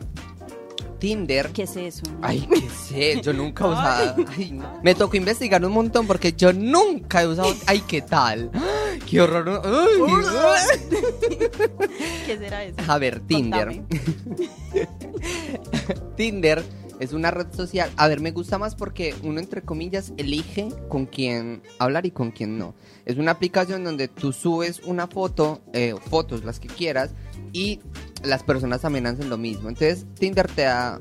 Tinder. 0.99 1.51
¿Qué 1.51 1.65
es 1.65 1.77
eso? 1.77 2.03
Ay, 2.23 2.49
qué 2.53 2.69
sé, 2.71 3.21
yo 3.21 3.33
nunca 3.33 3.65
he 3.65 3.69
usado. 3.69 4.25
Ay, 4.37 4.51
no. 4.53 4.81
Me 4.83 4.95
tocó 4.95 5.17
investigar 5.17 5.65
un 5.65 5.73
montón 5.73 6.07
porque 6.07 6.33
yo 6.33 6.53
nunca 6.53 7.23
he 7.23 7.27
usado. 7.27 7.55
Ay, 7.67 7.83
¿qué 7.87 8.03
tal? 8.03 8.51
Qué 9.09 9.21
horror. 9.21 9.63
Ay, 9.65 10.01
¿Qué 12.27 12.39
será 12.39 12.65
eso? 12.65 12.77
A 12.89 12.99
ver, 12.99 13.21
Tinder. 13.21 13.85
Tinder 16.17 16.65
es 17.01 17.13
una 17.13 17.31
red 17.31 17.47
social. 17.53 17.91
A 17.97 18.09
ver, 18.09 18.21
me 18.21 18.33
gusta 18.33 18.59
más 18.59 18.75
porque 18.75 19.15
uno, 19.23 19.41
entre 19.41 19.63
comillas, 19.63 20.13
elige 20.17 20.69
con 20.89 21.07
quién 21.07 21.63
hablar 21.79 22.07
y 22.07 22.11
con 22.11 22.31
quién 22.31 22.59
no. 22.59 22.75
Es 23.05 23.17
una 23.17 23.33
aplicación 23.33 23.85
donde 23.85 24.09
tú 24.09 24.33
subes 24.33 24.81
una 24.85 25.07
foto, 25.07 25.63
eh, 25.73 25.95
fotos, 26.09 26.45
las 26.45 26.61
que 26.61 26.69
quieras, 26.69 27.11
y 27.53 27.81
las 28.23 28.43
personas 28.43 28.81
también 28.81 29.07
hacen 29.07 29.31
lo 29.31 29.39
mismo. 29.39 29.69
Entonces, 29.69 30.07
Tinder 30.19 30.47
te 30.47 30.63
da 30.63 30.99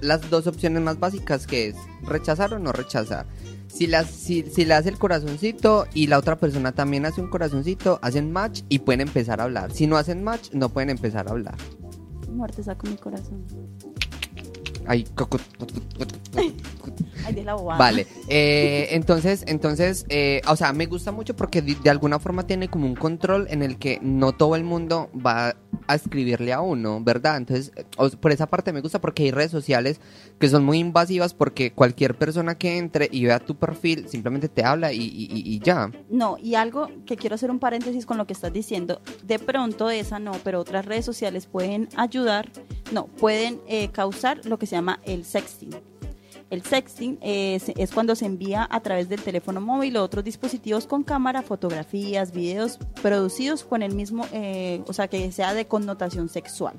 las 0.00 0.28
dos 0.30 0.46
opciones 0.46 0.82
más 0.82 0.98
básicas 1.00 1.46
que 1.46 1.68
es 1.68 1.76
rechazar 2.02 2.52
o 2.54 2.58
no 2.58 2.72
rechazar. 2.72 3.26
Si, 3.68 3.86
las, 3.86 4.10
si, 4.10 4.42
si 4.42 4.64
le 4.64 4.74
hace 4.74 4.88
el 4.90 4.98
corazoncito 4.98 5.86
y 5.94 6.06
la 6.06 6.18
otra 6.18 6.36
persona 6.36 6.72
también 6.72 7.06
hace 7.06 7.20
un 7.20 7.28
corazoncito, 7.28 7.98
hacen 8.02 8.32
match 8.32 8.62
y 8.68 8.80
pueden 8.80 9.00
empezar 9.00 9.40
a 9.40 9.44
hablar. 9.44 9.72
Si 9.72 9.86
no 9.86 9.96
hacen 9.96 10.22
match, 10.22 10.50
no 10.52 10.68
pueden 10.68 10.90
empezar 10.90 11.26
a 11.26 11.32
hablar. 11.32 11.56
Muerte, 12.30 12.62
saco 12.62 12.86
mi 12.86 12.96
corazón. 12.96 13.44
Ay, 14.86 15.04
Ay, 17.26 17.32
de 17.34 17.42
la 17.44 17.54
bobada. 17.54 17.78
Vale, 17.78 18.06
eh, 18.28 18.88
entonces, 18.90 19.44
entonces, 19.46 20.04
eh, 20.10 20.42
o 20.46 20.56
sea, 20.56 20.72
me 20.72 20.86
gusta 20.86 21.10
mucho 21.10 21.34
porque 21.34 21.62
de, 21.62 21.74
de 21.74 21.90
alguna 21.90 22.18
forma 22.18 22.46
tiene 22.46 22.68
como 22.68 22.86
un 22.86 22.94
control 22.94 23.46
en 23.50 23.62
el 23.62 23.78
que 23.78 23.98
no 24.02 24.32
todo 24.32 24.56
el 24.56 24.64
mundo 24.64 25.10
va 25.14 25.56
a 25.86 25.94
escribirle 25.94 26.52
a 26.52 26.60
uno, 26.60 27.00
¿verdad? 27.02 27.36
Entonces, 27.38 27.72
por 28.20 28.30
esa 28.32 28.46
parte 28.46 28.72
me 28.72 28.80
gusta 28.80 29.00
porque 29.00 29.22
hay 29.24 29.30
redes 29.30 29.50
sociales 29.50 30.00
que 30.38 30.48
son 30.48 30.64
muy 30.64 30.78
invasivas 30.78 31.32
porque 31.34 31.72
cualquier 31.72 32.14
persona 32.16 32.56
que 32.56 32.76
entre 32.78 33.08
y 33.10 33.24
vea 33.24 33.38
tu 33.38 33.54
perfil 33.56 34.08
simplemente 34.08 34.48
te 34.48 34.64
habla 34.64 34.92
y, 34.92 34.98
y- 35.00 35.28
y- 35.30 35.54
y 35.54 35.60
ya. 35.60 35.90
No, 36.10 36.36
y 36.38 36.54
algo 36.56 36.88
que 37.06 37.16
quiero 37.16 37.34
hacer 37.36 37.50
un 37.50 37.58
paréntesis 37.58 38.04
con 38.06 38.18
lo 38.18 38.26
que 38.26 38.34
estás 38.34 38.52
diciendo. 38.52 39.00
De 39.24 39.38
pronto 39.38 39.88
esa 39.90 40.18
no, 40.18 40.32
pero 40.44 40.60
otras 40.60 40.84
redes 40.84 41.04
sociales 41.06 41.46
pueden 41.46 41.88
ayudar, 41.96 42.50
no, 42.92 43.06
pueden 43.06 43.60
eh, 43.66 43.88
causar 43.88 44.44
lo 44.44 44.58
que 44.58 44.66
se 44.66 44.73
llama 44.74 45.00
el 45.04 45.24
sexting. 45.24 45.70
El 46.50 46.62
sexting 46.62 47.18
es, 47.22 47.70
es 47.70 47.90
cuando 47.90 48.14
se 48.14 48.26
envía 48.26 48.68
a 48.70 48.80
través 48.80 49.08
del 49.08 49.20
teléfono 49.22 49.60
móvil 49.60 49.96
o 49.96 50.02
otros 50.04 50.22
dispositivos 50.22 50.86
con 50.86 51.02
cámara, 51.02 51.42
fotografías, 51.42 52.32
videos 52.32 52.78
producidos 53.02 53.64
con 53.64 53.82
el 53.82 53.94
mismo, 53.94 54.26
eh, 54.32 54.82
o 54.86 54.92
sea, 54.92 55.08
que 55.08 55.32
sea 55.32 55.54
de 55.54 55.66
connotación 55.66 56.28
sexual. 56.28 56.78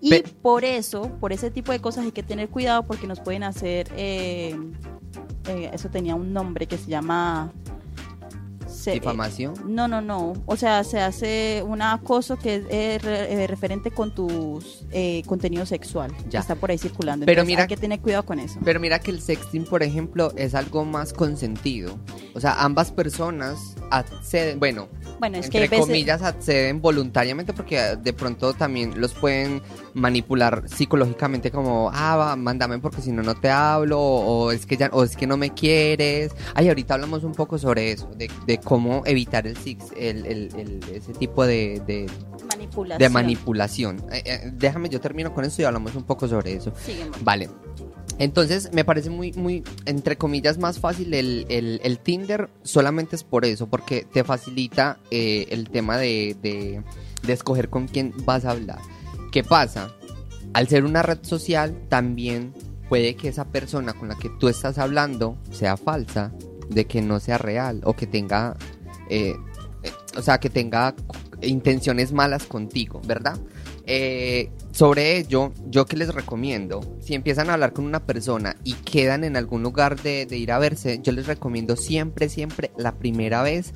Y 0.00 0.10
Pe- 0.10 0.24
por 0.42 0.64
eso, 0.64 1.10
por 1.20 1.32
ese 1.32 1.50
tipo 1.50 1.70
de 1.72 1.80
cosas 1.80 2.04
hay 2.04 2.12
que 2.12 2.24
tener 2.24 2.48
cuidado 2.48 2.82
porque 2.84 3.06
nos 3.06 3.20
pueden 3.20 3.44
hacer, 3.44 3.88
eh, 3.96 4.56
eh, 5.48 5.70
eso 5.72 5.88
tenía 5.88 6.14
un 6.16 6.32
nombre 6.32 6.66
que 6.66 6.76
se 6.76 6.90
llama 6.90 7.52
se- 8.82 8.92
difamación. 8.92 9.54
No, 9.66 9.88
no, 9.88 10.00
no. 10.00 10.32
O 10.46 10.56
sea, 10.56 10.84
se 10.84 11.00
hace 11.00 11.62
un 11.66 11.82
acoso 11.82 12.36
que 12.38 12.56
es 12.56 12.64
eh, 12.70 12.98
eh, 13.04 13.46
referente 13.46 13.90
con 13.90 14.14
tus 14.14 14.84
eh, 14.90 15.22
contenido 15.26 15.64
sexual. 15.66 16.10
Ya. 16.24 16.30
Que 16.30 16.36
está 16.38 16.54
por 16.54 16.70
ahí 16.70 16.78
circulando. 16.78 17.26
Pero 17.26 17.40
Entonces, 17.42 17.52
mira- 17.52 17.62
hay 17.62 17.68
que 17.68 17.76
tener 17.76 18.00
cuidado 18.00 18.24
con 18.24 18.38
eso. 18.38 18.58
Pero 18.64 18.80
mira 18.80 18.98
que 18.98 19.10
el 19.10 19.20
sexting, 19.20 19.64
por 19.64 19.82
ejemplo, 19.82 20.32
es 20.36 20.54
algo 20.54 20.84
más 20.84 21.12
consentido. 21.12 21.98
O 22.34 22.40
sea, 22.40 22.62
ambas 22.62 22.90
personas 22.92 23.74
acceden, 23.90 24.58
bueno, 24.58 24.88
Bueno, 25.22 25.38
es 25.38 25.48
que 25.48 25.58
hay 25.58 25.64
entre 25.64 25.76
veces... 25.76 25.86
comillas 25.86 26.20
acceden 26.22 26.82
voluntariamente 26.82 27.52
porque 27.52 27.78
eh, 27.78 27.96
de 27.96 28.12
pronto 28.12 28.54
también 28.54 29.00
los 29.00 29.14
pueden 29.14 29.62
manipular 29.94 30.64
psicológicamente 30.68 31.52
como, 31.52 31.90
ah, 31.94 32.16
va, 32.16 32.34
mándame 32.34 32.80
porque 32.80 33.00
si 33.00 33.12
no 33.12 33.22
no 33.22 33.36
te 33.36 33.48
hablo 33.48 34.00
o, 34.00 34.46
o 34.46 34.50
es 34.50 34.66
que 34.66 34.76
ya 34.76 34.90
o 34.92 35.04
es 35.04 35.16
que 35.16 35.28
no 35.28 35.36
me 35.36 35.54
quieres. 35.54 36.32
Ay, 36.56 36.66
ahorita 36.66 36.94
hablamos 36.94 37.22
un 37.22 37.32
poco 37.34 37.56
sobre 37.56 37.92
eso, 37.92 38.10
de, 38.16 38.28
de 38.48 38.58
cómo 38.58 39.02
evitar 39.06 39.46
el, 39.46 39.56
el, 39.96 40.26
el- 40.26 40.50
el- 40.56 40.80
ese 40.92 41.12
tipo 41.12 41.46
de, 41.46 41.80
de, 41.86 42.06
manipulación. 42.50 42.98
de 42.98 43.08
manipulación. 43.08 44.04
Eh, 44.10 44.22
eh, 44.24 44.50
déjame, 44.54 44.88
yo 44.88 45.00
termino 45.00 45.32
con 45.32 45.44
esto 45.44 45.62
y 45.62 45.66
hablamos 45.66 45.94
un 45.94 46.02
poco 46.02 46.26
sobre 46.26 46.54
eso. 46.54 46.72
Sigue, 46.84 47.04
Mónica. 47.04 47.18
Vale. 47.22 47.48
Entonces 48.22 48.70
me 48.72 48.84
parece 48.84 49.10
muy, 49.10 49.32
muy, 49.32 49.64
entre 49.84 50.16
comillas, 50.16 50.56
más 50.56 50.78
fácil 50.78 51.12
el, 51.12 51.44
el- 51.48 51.98
Tinder 51.98 52.50
solamente 52.62 53.16
es 53.16 53.24
por 53.24 53.44
eso, 53.44 53.66
porque 53.68 54.04
te 54.12 54.22
facilita 54.22 55.00
eh, 55.10 55.46
el 55.50 55.68
tema 55.70 55.98
de, 55.98 56.36
de- 56.40 56.84
de 57.26 57.32
escoger 57.32 57.68
con 57.68 57.88
quién 57.88 58.14
vas 58.24 58.44
a 58.44 58.52
hablar. 58.52 58.78
¿Qué 59.32 59.42
pasa? 59.42 59.92
Al 60.54 60.68
ser 60.68 60.84
una 60.84 61.02
red 61.02 61.18
social, 61.22 61.76
también 61.88 62.52
puede 62.88 63.16
que 63.16 63.26
esa 63.26 63.46
persona 63.46 63.92
con 63.92 64.08
la 64.08 64.14
que 64.14 64.30
tú 64.38 64.48
estás 64.48 64.78
hablando 64.78 65.36
sea 65.50 65.76
falsa, 65.76 66.32
de 66.70 66.84
que 66.84 67.02
no 67.02 67.18
sea 67.18 67.38
real 67.38 67.80
o 67.82 67.94
que 67.94 68.06
tenga, 68.06 68.56
eh, 69.08 69.34
eh, 69.82 69.90
o 70.16 70.22
sea, 70.22 70.38
que 70.38 70.48
tenga 70.48 70.94
intenciones 71.40 72.12
malas 72.12 72.44
contigo, 72.44 73.00
¿verdad? 73.04 73.36
Eh, 73.86 74.50
sobre 74.70 75.18
ello, 75.18 75.52
yo 75.68 75.86
que 75.86 75.96
les 75.96 76.14
recomiendo, 76.14 76.80
si 77.00 77.14
empiezan 77.14 77.50
a 77.50 77.54
hablar 77.54 77.72
con 77.72 77.84
una 77.84 78.06
persona 78.06 78.56
y 78.64 78.74
quedan 78.74 79.24
en 79.24 79.36
algún 79.36 79.62
lugar 79.62 80.00
de, 80.00 80.26
ir 80.30 80.52
a 80.52 80.58
verse, 80.58 81.00
yo 81.02 81.12
les 81.12 81.26
recomiendo 81.26 81.76
siempre, 81.76 82.28
siempre 82.28 82.70
la 82.76 82.92
primera 82.92 83.42
vez 83.42 83.72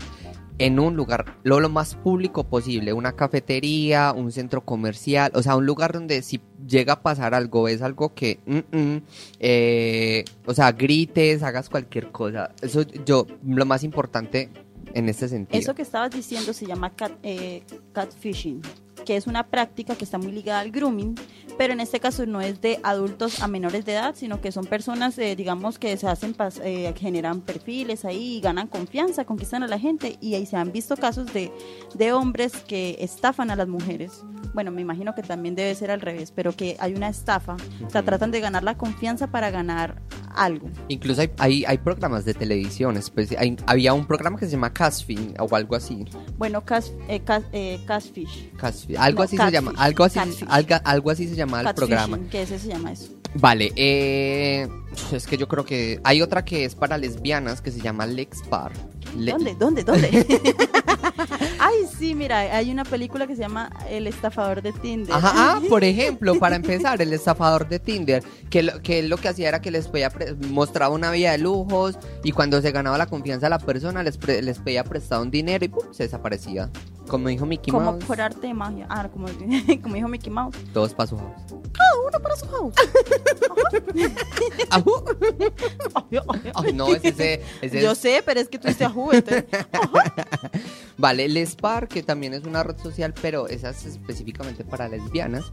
en 0.59 0.79
un 0.79 0.97
lugar 0.97 1.39
lo, 1.43 1.61
lo 1.61 1.69
más 1.69 1.97
público 1.97 2.45
posible, 2.45 2.93
una 2.93 3.13
cafetería, 3.13 4.13
un 4.17 4.33
centro 4.33 4.65
comercial, 4.65 5.31
o 5.35 5.43
sea, 5.43 5.57
un 5.57 5.67
lugar 5.67 5.93
donde 5.93 6.23
si 6.23 6.41
llega 6.67 6.95
a 6.95 7.03
pasar 7.03 7.35
algo, 7.35 7.69
es 7.69 7.83
algo 7.83 8.15
que, 8.15 8.41
mm, 8.47 8.77
mm, 8.77 9.03
eh, 9.41 10.25
o 10.47 10.55
sea, 10.55 10.73
grites, 10.73 11.43
hagas 11.43 11.69
cualquier 11.69 12.11
cosa. 12.11 12.53
Eso 12.63 12.83
yo, 13.05 13.27
lo 13.45 13.67
más 13.67 13.85
importante 13.85 14.49
en 14.95 15.09
este 15.09 15.29
sentido. 15.29 15.61
Eso 15.61 15.75
que 15.75 15.83
estabas 15.83 16.11
diciendo 16.11 16.53
se 16.53 16.65
llama 16.65 16.95
cat, 16.95 17.13
eh, 17.23 17.63
catfishing, 17.93 18.63
que 19.07 19.17
es 19.17 19.27
una 19.27 19.45
práctica 19.45 19.95
que 19.95 20.05
está 20.05 20.19
muy 20.19 20.33
ligada 20.33 20.61
al 20.61 20.71
grooming, 20.71 21.15
pero 21.57 21.73
en 21.73 21.81
este 21.81 22.01
caso 22.01 22.27
no 22.27 22.43
es 22.43 22.61
de 22.61 22.79
adultos 22.83 23.41
a 23.41 23.49
menores 23.49 23.87
de 23.87 23.93
edad, 23.93 24.15
sino 24.15 24.43
que 24.43 24.53
son 24.53 24.67
personas, 24.67 25.17
eh, 25.17 25.35
digamos, 25.37 25.79
que 25.79 25.97
se 25.97 26.07
hacen, 26.07 26.37
eh, 26.63 26.93
generan 26.99 27.41
perfiles 27.41 28.05
ahí, 28.05 28.41
ganan 28.41 28.67
confianza, 28.67 29.25
conquistan 29.25 29.63
a 29.63 29.69
la 29.69 29.79
gente 29.79 30.19
y 30.21 30.35
ahí 30.35 30.45
se 30.45 30.57
han 30.57 30.73
visto 30.73 30.97
casos 30.97 31.33
de, 31.33 31.51
de 31.95 32.13
hombres 32.13 32.53
que 32.69 32.97
estafan 33.01 33.51
a 33.51 33.57
las 33.57 33.69
mujeres. 33.69 34.23
Bueno, 34.57 34.71
me 34.71 34.81
imagino 34.81 35.15
que 35.15 35.21
también 35.23 35.55
debe 35.55 35.75
ser 35.75 35.91
al 35.91 36.01
revés, 36.01 36.33
pero 36.35 36.51
que 36.57 36.79
hay 36.81 36.95
una 36.95 37.11
estafa, 37.11 37.57
o 37.87 37.91
sea, 37.91 38.03
tratan 38.03 38.31
de 38.31 38.41
ganar 38.41 38.65
la 38.65 38.79
confianza 38.79 39.27
para 39.27 39.51
ganar 39.51 40.01
algo. 40.35 40.71
Incluso 40.89 41.21
hay, 41.21 41.31
hay, 41.37 41.65
hay 41.67 41.77
programas 41.77 42.25
de 42.25 42.33
televisión, 42.33 42.97
espe- 42.97 43.37
hay- 43.39 43.59
había 43.67 43.93
un 43.93 44.07
programa 44.07 44.39
que 44.39 44.47
se 44.47 44.53
llama 44.53 44.73
Casfin 44.73 45.35
o 45.39 45.55
algo 45.55 45.77
así. 45.77 46.07
Bueno, 46.39 46.65
cas, 46.65 46.91
eh, 47.07 47.21
cas- 47.21 47.45
eh, 47.53 47.81
catfish. 47.87 48.51
Casfi- 48.57 48.97
algo 48.99 49.19
No, 49.19 49.25
así 49.25 49.37
se 49.37 49.51
llama, 49.51 49.73
algo 49.77 50.05
así, 50.05 50.19
algo 50.85 51.11
así 51.11 51.29
se 51.29 51.35
llama 51.37 51.61
el 51.61 51.75
programa. 51.75 52.19
que 52.31 52.41
ese 52.41 52.59
se 52.59 52.69
llama 52.69 52.93
eso. 52.93 53.11
Vale, 53.35 53.73
eh, 53.77 54.67
es 55.13 55.27
que 55.27 55.37
yo 55.37 55.49
creo 55.49 55.67
que 55.67 56.01
hay 56.03 56.23
otra 56.23 56.47
que 56.47 56.65
es 56.65 56.75
para 56.75 56.97
lesbianas 56.97 57.61
que 57.61 57.71
se 57.71 57.81
llama 57.83 58.07
Lex 58.07 58.49
Bar. 58.49 58.73
Le- 59.25 59.33
¿Dónde? 59.33 59.55
¿Dónde? 59.55 59.83
¿Dónde? 59.85 60.27
Ay, 61.59 61.75
sí, 61.99 62.15
mira, 62.15 62.39
hay 62.57 62.71
una 62.71 62.85
película 62.85 63.27
que 63.27 63.35
se 63.35 63.43
llama 63.43 63.71
El 63.89 64.07
estafador 64.07 64.63
de 64.63 64.73
Tinder. 64.73 65.15
Ajá, 65.15 65.33
ah, 65.35 65.61
por 65.69 65.85
ejemplo, 65.85 66.39
para 66.39 66.57
empezar, 66.57 67.01
el 67.01 67.13
estafador 67.13 67.69
de 67.69 67.79
Tinder, 67.79 68.23
que 68.51 68.63
lo 68.63 68.81
que, 68.83 69.03
lo 69.03 69.17
que 69.17 69.29
hacía 69.29 69.49
era 69.49 69.61
que 69.61 69.71
les 69.71 69.89
pedía 69.89 70.11
pre- 70.11 70.35
mostraba 70.35 70.95
una 70.95 71.11
vida 71.11 71.33
de 71.33 71.39
lujos 71.39 71.99
y 72.23 72.33
cuando 72.33 72.61
se 72.61 72.71
ganaba 72.71 72.99
la 72.99 73.07
confianza 73.07 73.47
de 73.47 73.51
la 73.51 73.59
persona 73.59 74.03
les, 74.03 74.19
pre- 74.19 74.43
les 74.43 74.59
pedía 74.59 74.85
prestado 74.85 75.23
un 75.23 75.31
dinero 75.31 75.65
y 75.65 75.69
¡pum! 75.69 75.83
se 75.93 76.05
desaparecía. 76.05 76.71
Como 77.09 77.29
dijo 77.29 77.47
Mickey 77.47 77.71
Como 77.73 77.93
Mouse, 77.93 78.05
por 78.05 78.21
arte 78.21 78.47
de 78.49 78.55
magia. 78.55 78.87
Ah, 78.91 79.09
como, 79.13 79.27
como 79.83 79.95
dijo 79.95 80.09
Mickey 80.09 80.31
Mouse. 80.31 80.57
todos 80.73 80.93
para 80.95 81.07
su 81.09 81.17
house. 81.17 81.43
Uno 81.53 82.21
para 82.23 82.37
su 82.37 82.47
house. 82.49 82.75
Ajú. 84.71 84.93
Ay, 86.55 86.73
no, 86.73 86.89
ese, 86.95 87.09
ese, 87.09 87.43
ese 87.63 87.81
Yo 87.83 87.93
es- 87.93 87.99
sé, 87.99 88.23
pero 88.25 88.41
es 88.41 88.49
que 88.49 88.59
tú 88.59 88.69
dices 88.69 88.87
ajú, 88.87 89.11
entonces, 89.13 89.45
Vale, 90.99 91.25
el 91.27 91.37
Spar, 91.39 91.89
que 91.89 92.03
también 92.03 92.33
es 92.35 92.45
una 92.45 92.63
red 92.63 92.77
social, 92.79 93.13
pero 93.21 93.49
esa 93.49 93.71
es 93.71 93.85
específicamente 93.85 94.65
para 94.65 94.89
lesbianas. 94.89 95.45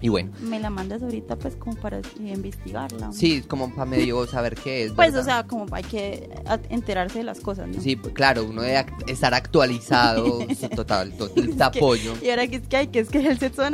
Y 0.00 0.08
bueno, 0.10 0.30
Me 0.40 0.60
la 0.60 0.70
mandas 0.70 1.02
ahorita, 1.02 1.34
pues, 1.36 1.56
como 1.56 1.74
para 1.76 2.00
investigarla. 2.20 3.10
sí, 3.12 3.42
como 3.42 3.68
para 3.74 3.84
medio 3.84 4.24
saber 4.28 4.54
qué 4.54 4.84
es. 4.84 4.92
Pues, 4.92 5.08
¿verdad? 5.12 5.20
o 5.20 5.24
sea, 5.24 5.46
como 5.48 5.66
hay 5.72 5.82
que 5.82 6.30
enterarse 6.70 7.18
de 7.18 7.24
las 7.24 7.40
cosas, 7.40 7.66
¿no? 7.68 7.80
Sí, 7.82 7.96
pues, 7.96 8.14
claro, 8.14 8.44
uno 8.44 8.62
debe 8.62 8.78
act- 8.78 9.10
estar 9.10 9.34
actualizado, 9.34 10.38
total, 10.76 11.12
total, 11.14 11.56
te 11.56 11.62
apoyo. 11.64 12.14
Y 12.22 12.30
ahora 12.30 12.46
que 12.46 12.56
es 12.56 12.68
que 12.68 12.76
hay, 12.76 12.86
que 12.88 13.00
es 13.00 13.08
que 13.08 13.26
el 13.26 13.38
sexo. 13.38 13.62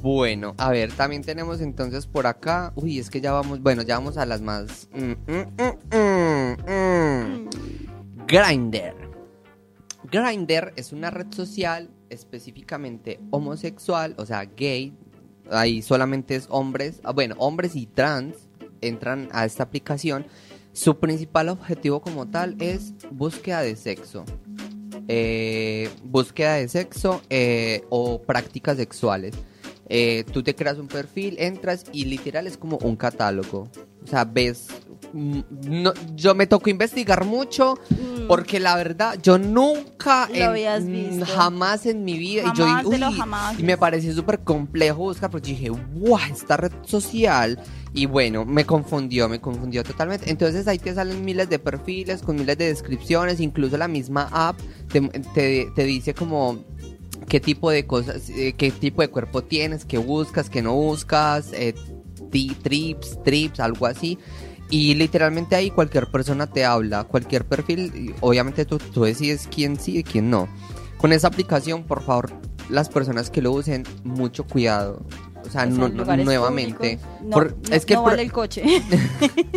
Bueno, 0.00 0.54
a 0.58 0.70
ver, 0.70 0.92
también 0.92 1.22
tenemos 1.22 1.60
entonces 1.60 2.06
por 2.06 2.26
acá, 2.26 2.72
uy, 2.76 2.98
es 2.98 3.10
que 3.10 3.20
ya 3.20 3.32
vamos, 3.32 3.60
bueno, 3.60 3.82
ya 3.82 3.98
vamos 3.98 4.16
a 4.16 4.24
las 4.26 4.40
más... 4.40 4.88
Mm, 4.92 5.12
mm, 5.30 5.46
mm, 5.58 6.56
mm, 6.66 7.44
mm. 7.46 7.48
Grindr. 8.26 8.94
Grindr 10.10 10.72
es 10.76 10.92
una 10.92 11.10
red 11.10 11.26
social 11.30 11.90
específicamente 12.12 13.20
homosexual, 13.30 14.14
o 14.18 14.26
sea, 14.26 14.44
gay. 14.44 14.92
Ahí 15.50 15.82
solamente 15.82 16.36
es 16.36 16.46
hombres, 16.50 17.00
ah, 17.02 17.12
bueno, 17.12 17.34
hombres 17.38 17.74
y 17.74 17.86
trans 17.86 18.48
entran 18.80 19.28
a 19.32 19.44
esta 19.44 19.64
aplicación. 19.64 20.26
Su 20.72 20.98
principal 20.98 21.48
objetivo 21.48 22.00
como 22.00 22.28
tal 22.28 22.56
es 22.60 22.94
búsqueda 23.10 23.62
de 23.62 23.76
sexo. 23.76 24.24
Eh, 25.08 25.90
búsqueda 26.04 26.54
de 26.54 26.68
sexo 26.68 27.22
eh, 27.28 27.84
o 27.90 28.22
prácticas 28.22 28.76
sexuales. 28.76 29.34
Eh, 29.88 30.24
tú 30.32 30.42
te 30.42 30.54
creas 30.54 30.78
un 30.78 30.88
perfil, 30.88 31.36
entras 31.38 31.84
y 31.92 32.06
literal 32.06 32.46
es 32.46 32.56
como 32.56 32.78
un 32.78 32.96
catálogo. 32.96 33.68
O 34.02 34.06
sea, 34.06 34.24
ves... 34.24 34.68
mm, 35.12 35.40
no- 35.82 35.92
yo 36.14 36.34
me 36.34 36.46
tocó 36.46 36.70
investigar 36.70 37.24
mucho 37.24 37.78
Mm. 37.90 38.26
porque 38.28 38.60
la 38.60 38.76
verdad, 38.76 39.18
yo 39.22 39.38
nunca, 39.38 40.28
Lo 40.28 40.34
en- 40.34 40.42
habías 40.42 40.82
mm, 40.84 40.92
visto. 40.92 41.26
jamás 41.26 41.86
en 41.86 42.04
mi 42.04 42.16
vida, 42.18 42.42
y 42.52 42.56
yo 42.56 42.64
de 42.66 42.86
uy, 43.06 43.14
jamás. 43.18 43.58
y 43.58 43.62
me 43.62 43.76
pareció 43.76 44.14
súper 44.14 44.40
complejo 44.40 44.98
buscar, 44.98 45.30
porque 45.30 45.50
dije, 45.50 45.70
wow, 45.70 46.18
esta 46.30 46.56
red 46.56 46.72
social, 46.86 47.58
y 47.94 48.06
bueno, 48.06 48.44
me 48.46 48.64
confundió, 48.64 49.28
me 49.28 49.40
confundió 49.40 49.84
totalmente. 49.84 50.30
Entonces 50.30 50.66
ahí 50.66 50.78
te 50.78 50.94
salen 50.94 51.24
miles 51.24 51.48
de 51.50 51.58
perfiles 51.58 52.22
con 52.22 52.36
miles 52.36 52.56
de 52.56 52.66
descripciones, 52.66 53.40
incluso 53.40 53.76
la 53.76 53.88
misma 53.88 54.28
app 54.32 54.58
te, 54.90 55.00
te- 55.34 55.68
te 55.74 55.84
dice 55.84 56.14
como 56.14 56.58
qué 57.28 57.38
tipo 57.40 57.70
de 57.70 57.86
cosas, 57.86 58.28
eh, 58.30 58.54
qué 58.56 58.70
tipo 58.70 59.02
de 59.02 59.08
cuerpo 59.08 59.42
tienes, 59.42 59.84
qué 59.84 59.98
buscas, 59.98 60.48
qué 60.50 60.62
no 60.62 60.74
buscas, 60.74 61.52
eh, 61.52 61.74
trips, 62.62 63.18
trips, 63.22 63.60
algo 63.60 63.86
así. 63.86 64.18
Y 64.72 64.94
literalmente 64.94 65.54
ahí 65.54 65.70
cualquier 65.70 66.06
persona 66.06 66.46
te 66.46 66.64
habla, 66.64 67.04
cualquier 67.04 67.44
perfil, 67.44 68.14
obviamente 68.22 68.64
tú, 68.64 68.78
tú 68.78 69.02
decides 69.04 69.46
quién 69.54 69.78
sí 69.78 69.98
y 69.98 70.02
quién 70.02 70.30
no. 70.30 70.48
Con 70.96 71.12
esa 71.12 71.28
aplicación, 71.28 71.84
por 71.84 72.02
favor, 72.02 72.32
las 72.70 72.88
personas 72.88 73.28
que 73.28 73.42
lo 73.42 73.52
usen, 73.52 73.84
mucho 74.02 74.44
cuidado. 74.44 75.04
O 75.52 75.54
sea, 75.54 75.66
no- 75.66 75.88
no- 75.90 76.16
nuevamente. 76.16 76.98
Por- 77.30 77.54
es 77.70 77.84
que 77.84 77.92
no 77.96 78.04
vale 78.04 78.22
el 78.22 78.32
coche. 78.32 78.64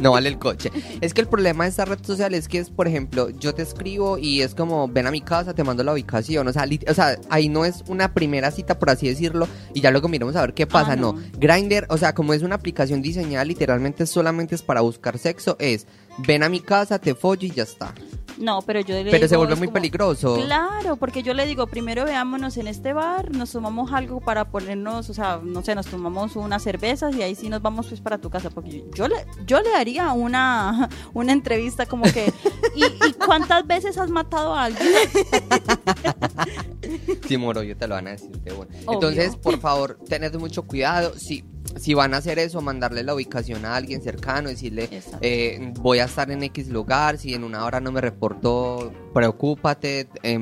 no 0.02 0.12
vale 0.12 0.28
el 0.28 0.38
coche. 0.38 0.72
Es 1.00 1.14
que 1.14 1.22
el 1.22 1.28
problema 1.28 1.64
de 1.64 1.70
esta 1.70 1.86
red 1.86 2.00
social 2.06 2.34
es 2.34 2.50
que 2.50 2.60
es, 2.60 2.70
por 2.70 2.88
ejemplo, 2.88 3.30
yo 3.30 3.56
te 3.56 3.62
escribo 3.62 4.18
y 4.18 4.42
es 4.42 4.54
como, 4.56 4.90
ven 4.90 5.08
a 5.08 5.12
mi 5.12 5.22
casa, 5.22 5.54
te 5.54 5.64
mando 5.64 5.84
la 5.86 5.94
ubicación. 5.94 6.46
O 6.50 6.52
sea, 6.54 6.66
o 6.90 6.94
sea 6.94 7.18
ahí 7.30 7.48
no 7.48 7.64
es 7.64 7.84
una 7.88 8.14
primera 8.14 8.52
cita, 8.52 8.78
por 8.78 8.90
así 8.90 9.08
decirlo, 9.08 9.48
y 9.74 9.80
ya 9.80 9.90
luego 9.92 10.10
miramos 10.10 10.36
a 10.36 10.42
ver 10.42 10.54
qué 10.54 10.68
pasa. 10.68 10.92
Ah, 10.92 10.96
no. 10.98 11.14
no. 11.14 11.22
Grindr, 11.40 11.86
o 11.90 11.98
sea, 11.98 12.14
como 12.14 12.34
es 12.34 12.42
una 12.44 12.56
aplicación 12.56 13.02
diseñada 13.02 13.46
literalmente 13.46 14.06
solamente 14.06 14.56
es 14.56 14.62
para 14.64 14.82
buscar 14.82 15.18
sexo, 15.18 15.56
es, 15.60 15.88
ven 16.28 16.44
a 16.44 16.50
mi 16.50 16.60
casa, 16.60 17.00
te 17.00 17.16
follo 17.16 17.48
y 17.48 17.52
ya 17.52 17.64
está. 17.64 17.94
No, 18.38 18.62
pero 18.62 18.80
yo 18.82 18.96
le 18.96 19.06
Pero 19.06 19.18
digo, 19.18 19.28
se 19.28 19.38
vuelve 19.38 19.56
muy 19.56 19.68
como- 19.68 19.76
peligroso. 19.76 20.36
Claro, 20.46 20.96
porque 20.98 21.24
yo 21.24 21.34
le 21.34 21.46
digo, 21.46 21.68
primero 21.68 22.06
veámonos 22.06 22.58
en 22.58 22.68
este 22.68 22.94
bar, 22.94 23.32
nos 23.32 23.52
tomamos 23.52 23.92
algo 23.94 24.20
para 24.20 24.46
ponernos, 24.46 25.10
o 25.10 25.14
sea, 25.14 25.40
no 25.44 25.62
sé, 25.64 25.76
nos 25.76 25.86
tomamos 25.88 26.36
unas 26.36 26.62
cervezas 26.64 27.16
y 27.16 27.24
ahí 27.24 27.36
sí 27.36 27.50
nos 27.50 27.62
vamos 27.62 27.88
pues 27.88 28.02
para 28.02 28.18
tu 28.18 28.30
casa, 28.30 28.50
porque 28.50 28.84
yo 28.94 29.08
le, 29.08 29.16
yo 29.46 29.62
le 29.62 29.74
haría 29.76 30.12
una, 30.12 30.90
una 31.14 31.32
entrevista 31.32 31.86
como 31.86 32.04
que, 32.04 32.32
¿y, 32.76 32.84
y 33.08 33.14
cuántas 33.14 33.66
veces 33.66 33.98
has 33.98 34.10
matado 34.10 34.54
a 34.56 34.66
alguien? 34.66 34.90
Sí, 37.28 37.38
moro, 37.38 37.64
yo 37.64 37.76
te 37.76 37.88
lo 37.88 37.96
van 37.96 38.08
a 38.08 38.12
decir 38.12 38.30
de 38.42 38.54
bueno. 38.54 38.72
Obvio. 38.86 38.94
Entonces, 38.94 39.36
por 39.36 39.60
favor, 39.60 39.98
tened 40.08 40.36
mucho 40.36 40.64
cuidado. 40.64 41.14
Si, 41.18 41.44
si 41.76 41.94
van 41.94 42.14
a 42.14 42.18
hacer 42.18 42.40
eso, 42.40 42.62
mandarle 42.62 43.04
la 43.04 43.14
ubicación 43.14 43.66
a 43.66 43.76
alguien 43.76 44.02
cercano, 44.02 44.50
decirle, 44.50 44.90
eh, 45.22 45.72
voy 45.80 46.00
a 46.00 46.06
estar 46.06 46.30
en 46.32 46.44
X 46.44 46.70
lugar, 46.70 47.18
si 47.18 47.34
en 47.34 47.44
una 47.44 47.66
hora 47.66 47.80
no 47.80 47.92
me 47.92 48.02
reporto, 48.02 48.92
preocúpate, 49.14 50.08
eh, 50.24 50.40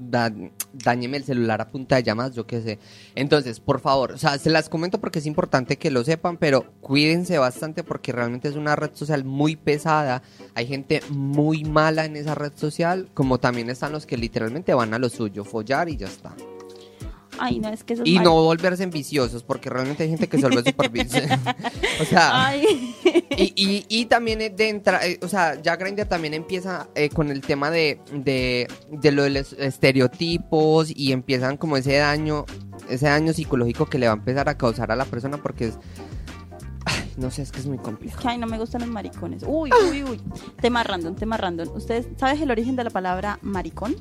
da- 0.00 0.32
dáñeme 0.72 1.16
el 1.18 1.24
celular 1.24 1.60
a 1.60 1.68
punta 1.68 1.96
de 1.96 2.02
llamadas, 2.04 2.34
yo 2.34 2.46
qué 2.46 2.60
sé. 2.62 2.78
Entonces, 3.14 3.60
por 3.60 3.80
favor, 3.80 4.12
o 4.12 4.18
sea, 4.18 4.38
se 4.38 4.48
las 4.48 4.68
comento 4.68 5.00
porque 5.00 5.18
es 5.18 5.26
importante 5.26 5.76
que 5.76 5.90
lo 5.90 6.04
sepan, 6.04 6.36
pero 6.36 6.72
cuídense 6.80 7.36
bastante 7.38 7.82
porque 7.84 8.12
realmente 8.12 8.48
es 8.48 8.54
una 8.56 8.76
red 8.76 8.90
social 8.94 9.24
muy 9.24 9.56
pesada. 9.56 10.22
Hay 10.54 10.66
gente 10.66 11.02
muy 11.10 11.64
mala 11.64 12.04
en 12.04 12.16
esa 12.16 12.34
red 12.34 12.52
social, 12.54 13.08
como 13.14 13.38
también 13.38 13.70
están 13.70 13.92
los 13.92 14.06
que 14.06 14.16
literalmente 14.16 14.72
van 14.74 14.94
a 14.94 14.98
lo 14.98 15.08
suyo, 15.08 15.44
follar 15.44 15.88
y 15.88 15.96
ya 15.96 16.06
está. 16.06 16.34
Ay, 17.38 17.58
no, 17.60 17.68
es 17.68 17.84
que 17.84 17.94
eso 17.94 18.02
es 18.02 18.08
Y 18.08 18.14
mal- 18.16 18.24
no 18.24 18.34
volverse 18.42 18.84
viciosos, 18.86 19.42
porque 19.42 19.70
realmente 19.70 20.02
hay 20.04 20.10
gente 20.10 20.28
que 20.28 20.38
se 20.38 20.48
vuelve 20.48 20.62
súper 20.70 20.90
o 22.00 22.04
sea, 22.04 22.46
Ay, 22.46 22.94
y, 23.36 23.52
y, 23.56 23.86
y 23.88 24.04
también 24.06 24.40
eh, 24.40 24.50
de 24.50 24.68
entra- 24.70 25.04
eh, 25.06 25.18
o 25.22 25.28
sea, 25.28 25.60
ya 25.60 25.76
Grindr 25.76 26.06
también 26.06 26.34
empieza 26.34 26.88
eh, 26.94 27.08
con 27.08 27.30
el 27.30 27.40
tema 27.40 27.70
de, 27.70 28.00
de, 28.12 28.68
de 28.90 29.12
lo 29.12 29.22
de 29.22 29.30
los 29.30 29.52
estereotipos 29.54 30.90
y 30.94 31.12
empiezan 31.12 31.56
como 31.56 31.76
ese 31.76 31.96
daño, 31.96 32.44
ese 32.88 33.06
daño 33.06 33.32
psicológico 33.32 33.86
que 33.86 33.98
le 33.98 34.06
va 34.06 34.12
a 34.12 34.16
empezar 34.16 34.48
a 34.48 34.56
causar 34.56 34.90
a 34.92 34.96
la 34.96 35.04
persona 35.04 35.36
porque 35.38 35.68
es, 35.68 35.78
ay, 36.84 37.12
no 37.16 37.30
sé, 37.30 37.42
es 37.42 37.52
que 37.52 37.60
es 37.60 37.66
muy 37.66 37.78
complicado. 37.78 38.20
que 38.22 38.28
ay, 38.28 38.38
no 38.38 38.46
me 38.46 38.58
gustan 38.58 38.80
los 38.82 38.90
maricones. 38.90 39.42
Uy, 39.46 39.70
uy, 39.90 40.02
uy. 40.04 40.20
Tema 40.60 40.82
random, 40.82 41.14
tema 41.14 41.36
random. 41.36 41.68
¿Ustedes 41.74 42.06
sabes 42.18 42.40
el 42.40 42.50
origen 42.50 42.76
de 42.76 42.84
la 42.84 42.90
palabra 42.90 43.38
maricón? 43.42 43.96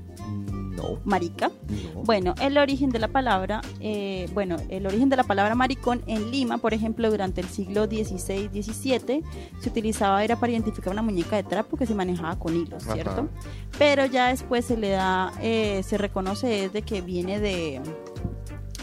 No, 0.78 0.99
Marica. 1.03 1.49
no. 1.49 2.03
Bueno, 2.03 2.36
el 2.39 2.57
origen 2.57 2.91
de 2.91 2.99
la 2.99 3.07
palabra, 3.07 3.61
eh, 3.80 4.30
bueno, 4.34 4.57
el 4.69 4.86
origen 4.86 5.09
de 5.09 5.17
la 5.17 5.23
palabra 5.23 5.55
maricón 5.55 6.03
en 6.07 6.32
Lima, 6.32 6.59
por 6.59 6.73
ejemplo, 6.73 7.09
durante 7.09 7.41
el 7.41 7.47
siglo 7.47 7.86
XVI-XVII, 7.86 9.23
se 9.59 9.69
utilizaba 9.69 10.23
era 10.23 10.39
para 10.39 10.51
identificar 10.51 10.93
una 10.93 11.01
muñeca 11.01 11.36
de 11.36 11.43
trapo 11.43 11.78
que 11.78 11.86
se 11.86 11.95
manejaba 11.95 12.38
con 12.38 12.55
hilos, 12.55 12.84
Ajá. 12.86 12.93
¿cierto? 12.93 13.30
Pero 13.78 14.05
ya 14.05 14.28
después 14.28 14.65
se 14.65 14.78
le 14.78 14.89
da, 14.89 15.34
eh, 15.41 15.82
se 15.84 15.97
reconoce 15.97 16.65
es 16.65 16.73
de 16.73 16.84
que 16.84 17.01
viene 17.01 17.39
de 17.39 17.82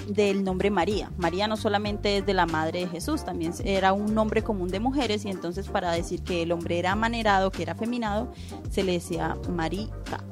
del 0.08 0.44
nombre 0.44 0.70
María. 0.70 1.10
María 1.16 1.48
no 1.48 1.56
solamente 1.56 2.18
es 2.18 2.26
de 2.26 2.34
la 2.34 2.46
madre 2.46 2.80
de 2.80 2.88
Jesús, 2.88 3.24
también 3.24 3.52
era 3.64 3.92
un 3.92 4.14
nombre 4.14 4.42
común 4.42 4.68
de 4.68 4.80
mujeres 4.80 5.24
y 5.24 5.30
entonces 5.30 5.68
para 5.68 5.92
decir 5.92 6.22
que 6.22 6.42
el 6.42 6.52
hombre 6.52 6.78
era 6.78 6.92
amanerado, 6.92 7.50
que 7.50 7.62
era 7.62 7.72
afeminado, 7.72 8.32
se 8.70 8.82
le 8.82 8.92
decía 8.92 9.36
marica. 9.48 10.22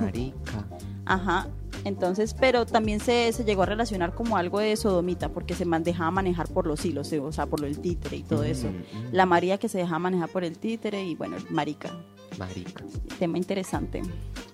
Marica. 0.00 0.66
Ajá. 1.08 1.48
Entonces, 1.84 2.34
pero 2.38 2.66
también 2.66 2.98
se, 3.00 3.32
se 3.32 3.44
llegó 3.44 3.62
a 3.62 3.66
relacionar 3.66 4.14
como 4.14 4.36
algo 4.36 4.58
de 4.58 4.76
sodomita, 4.76 5.28
porque 5.28 5.54
se 5.54 5.64
man- 5.64 5.84
dejaba 5.84 6.10
manejar 6.10 6.48
por 6.48 6.66
los 6.66 6.84
hilos, 6.84 7.12
o 7.12 7.32
sea, 7.32 7.46
por 7.46 7.60
del 7.60 7.78
títere 7.78 8.16
y 8.16 8.22
todo 8.22 8.42
eso. 8.44 8.68
Mm, 8.68 8.70
mm. 9.08 9.08
La 9.12 9.26
María 9.26 9.58
que 9.58 9.68
se 9.68 9.78
dejaba 9.78 9.98
manejar 10.00 10.28
por 10.28 10.44
el 10.44 10.58
títere 10.58 11.04
y 11.04 11.14
bueno, 11.14 11.36
marica. 11.50 11.90
Marica. 12.38 12.84
Tema 13.18 13.36
interesante, 13.38 14.02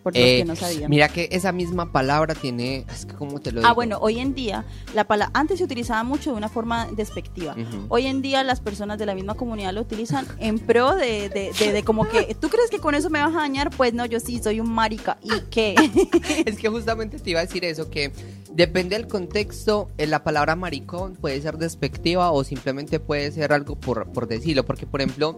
por 0.02 0.14
los 0.14 0.22
Eh, 0.22 0.38
que 0.38 0.44
no 0.46 0.56
sabían. 0.56 0.88
Mira 0.90 1.08
que 1.08 1.28
esa 1.32 1.52
misma 1.52 1.92
palabra 1.92 2.34
tiene, 2.34 2.86
es 2.90 3.04
que 3.04 3.14
como 3.14 3.40
te 3.40 3.52
lo 3.52 3.60
digo. 3.60 3.70
Ah, 3.70 3.74
bueno, 3.74 3.98
hoy 4.00 4.18
en 4.20 4.34
día, 4.34 4.64
la 4.94 5.04
pala 5.04 5.30
antes 5.34 5.58
se 5.58 5.64
utilizaba 5.64 6.02
mucho 6.02 6.30
de 6.30 6.36
una 6.38 6.48
forma 6.48 6.86
despectiva. 6.92 7.54
Hoy 7.88 8.06
en 8.06 8.22
día 8.22 8.42
las 8.42 8.60
personas 8.60 8.98
de 8.98 9.06
la 9.06 9.14
misma 9.14 9.34
comunidad 9.34 9.72
lo 9.74 9.82
utilizan 9.82 10.26
en 10.38 10.58
pro 10.58 10.94
de, 10.94 11.28
de, 11.28 11.52
de- 11.58 11.72
de 11.72 11.82
como 11.82 12.08
que, 12.08 12.34
¿tú 12.40 12.48
crees 12.48 12.70
que 12.70 12.78
con 12.78 12.94
eso 12.94 13.10
me 13.10 13.20
vas 13.20 13.34
a 13.34 13.38
dañar? 13.38 13.70
Pues 13.76 13.92
no, 13.92 14.06
yo 14.06 14.18
sí, 14.20 14.40
soy 14.42 14.60
un 14.60 14.70
marica. 14.72 15.18
¿Y 15.22 15.40
qué? 15.50 15.74
Es 16.46 16.56
que 16.58 16.68
justamente 16.68 17.18
te 17.18 17.30
iba 17.30 17.40
a 17.40 17.44
decir 17.44 17.64
eso, 17.64 17.90
que 17.90 18.12
depende 18.52 18.96
del 18.96 19.06
contexto, 19.08 19.88
eh, 19.98 20.06
la 20.06 20.22
palabra 20.24 20.56
maricón 20.56 21.16
puede 21.16 21.40
ser 21.42 21.58
despectiva 21.58 22.30
o 22.30 22.44
simplemente 22.44 22.98
puede 23.00 23.30
ser 23.32 23.52
algo 23.52 23.76
por, 23.76 24.10
por 24.12 24.26
decirlo, 24.28 24.64
porque 24.64 24.86
por 24.86 25.00
ejemplo, 25.02 25.36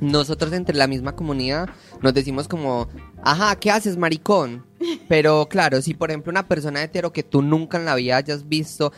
nosotros 0.00 0.52
entre 0.52 0.76
la 0.76 0.86
misma 0.86 1.14
comunidad 1.14 1.68
nos 2.02 2.14
decimos 2.14 2.48
como, 2.48 2.88
ajá, 3.22 3.56
¿qué 3.56 3.70
haces 3.70 3.96
maricón? 3.96 4.64
Pero 5.08 5.46
claro, 5.48 5.82
si 5.82 5.94
por 5.94 6.10
ejemplo 6.10 6.30
una 6.30 6.46
persona 6.48 6.82
hetero 6.82 7.12
que 7.12 7.22
tú 7.22 7.42
nunca 7.42 7.78
en 7.78 7.84
la 7.84 7.94
vida 7.94 8.16
hayas 8.16 8.48
visto 8.48 8.92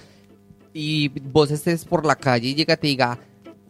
y 0.72 1.09
vos 1.20 1.50
estés 1.50 1.84
por 1.84 2.07
la 2.07 2.16
calle 2.16 2.48
y 2.50 2.55
llega 2.55 2.74
y 2.74 2.76
te 2.76 2.86
diga, 2.86 3.18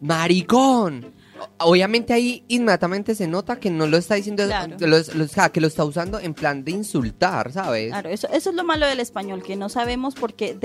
maricón. 0.01 1.11
Obviamente 1.59 2.13
ahí 2.13 2.45
inmediatamente 2.47 3.15
se 3.15 3.27
nota 3.27 3.57
que 3.59 3.69
no 3.69 3.85
lo 3.85 3.97
está 3.97 4.15
diciendo, 4.15 4.45
Claro. 4.45 4.77
lo- 4.79 4.87
lo- 4.87 5.23
o 5.25 5.27
sea, 5.27 5.49
que 5.49 5.59
lo 5.59 5.67
está 5.67 5.83
usando 5.83 6.17
en 6.19 6.33
plan 6.33 6.63
de 6.63 6.71
insultar, 6.71 7.51
¿sabes? 7.51 7.89
Claro, 7.89 8.09
eso, 8.09 8.29
eso 8.31 8.51
es 8.51 8.55
lo 8.55 8.63
malo 8.63 8.85
del 8.85 9.01
español, 9.01 9.43
que 9.43 9.57
no 9.57 9.67
sabemos 9.67 10.13
porque 10.15 10.57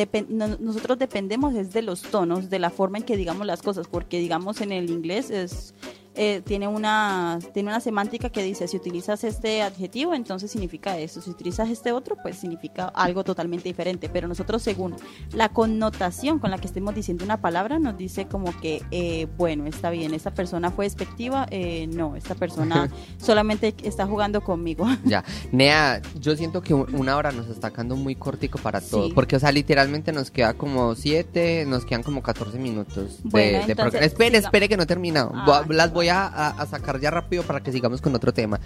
nosotros 0.60 0.98
dependemos 0.98 1.54
es 1.56 1.72
de 1.72 1.82
los 1.82 2.02
tonos, 2.02 2.48
de 2.50 2.60
la 2.60 2.70
forma 2.70 2.98
en 2.98 3.04
que 3.04 3.16
digamos 3.16 3.44
las 3.46 3.60
cosas, 3.62 3.88
porque 3.88 4.20
digamos 4.20 4.60
en 4.60 4.70
el 4.70 4.88
inglés 4.90 5.30
es 5.30 5.74
eh, 6.14 6.42
tiene 6.44 6.66
una 6.68 7.38
tiene 7.54 7.68
una 7.68 7.80
semántica 7.80 8.30
que 8.30 8.42
dice 8.42 8.66
si 8.68 8.76
utilizas 8.76 9.22
este 9.24 9.62
adjetivo 9.62 10.14
entonces 10.14 10.50
significa 10.50 10.98
eso, 10.98 11.20
si 11.20 11.30
utilizas 11.30 11.68
este 11.70 11.92
otro 11.92 12.16
pues 12.22 12.36
significa 12.38 12.86
algo 12.88 13.22
totalmente 13.24 13.68
diferente, 13.68 14.08
pero 14.08 14.26
nosotros 14.28 14.62
según 14.62 14.96
la 15.32 15.48
connotación 15.50 16.38
con 16.38 16.50
la 16.50 16.58
que 16.58 16.66
estemos 16.66 16.94
diciendo 16.94 17.24
una 17.24 17.40
palabra 17.40 17.78
nos 17.78 17.96
dice 17.96 18.26
como 18.26 18.58
que 18.60 18.82
eh, 18.90 19.26
bueno 19.36 19.66
está 19.66 19.90
bien, 19.90 20.12
esta 20.14 20.32
persona 20.32 20.70
fue 20.70 20.86
despectiva, 20.86 21.46
eh, 21.50 21.86
no, 21.88 22.16
esta 22.16 22.34
persona 22.34 22.90
solamente 23.18 23.74
está 23.82 24.06
jugando 24.06 24.40
conmigo. 24.42 24.86
Ya, 25.04 25.24
Nea, 25.52 26.00
yo 26.20 26.34
siento 26.36 26.62
que 26.62 26.74
un- 26.74 26.92
una 26.94 27.16
hora 27.16 27.30
nos 27.32 27.46
está 27.48 27.68
sacando 27.68 27.96
muy 27.96 28.14
cortico 28.14 28.58
para 28.58 28.80
todo, 28.80 29.06
Sí. 29.08 29.12
porque, 29.14 29.36
o 29.36 29.38
sea, 29.38 29.52
literalmente 29.52 30.12
nos 30.12 30.30
queda 30.30 30.54
como 30.54 30.94
siete, 30.94 31.64
nos 31.66 31.84
quedan 31.84 32.02
como 32.02 32.22
14 32.22 32.58
minutos 32.58 33.22
de, 33.22 33.28
Bueno, 33.30 33.48
de 33.50 33.56
entonces, 33.58 33.74
programa. 33.76 34.06
Espere, 34.06 34.38
espere 34.38 34.68
que 34.68 34.76
no 34.76 34.82
he 34.84 34.86
terminado. 34.86 35.30
Ah, 35.34 35.62
Voy 35.66 35.76
las 35.76 35.88
ya. 35.88 35.92
Voy 36.08 36.16
a, 36.16 36.26
a- 36.26 36.48
a 36.62 36.66
sacar 36.66 36.98
ya 37.00 37.10
rápido 37.10 37.42
para 37.42 37.60
que 37.60 37.70
sigamos 37.72 38.00
con 38.00 38.14
otro 38.14 38.32
tema. 38.32 38.58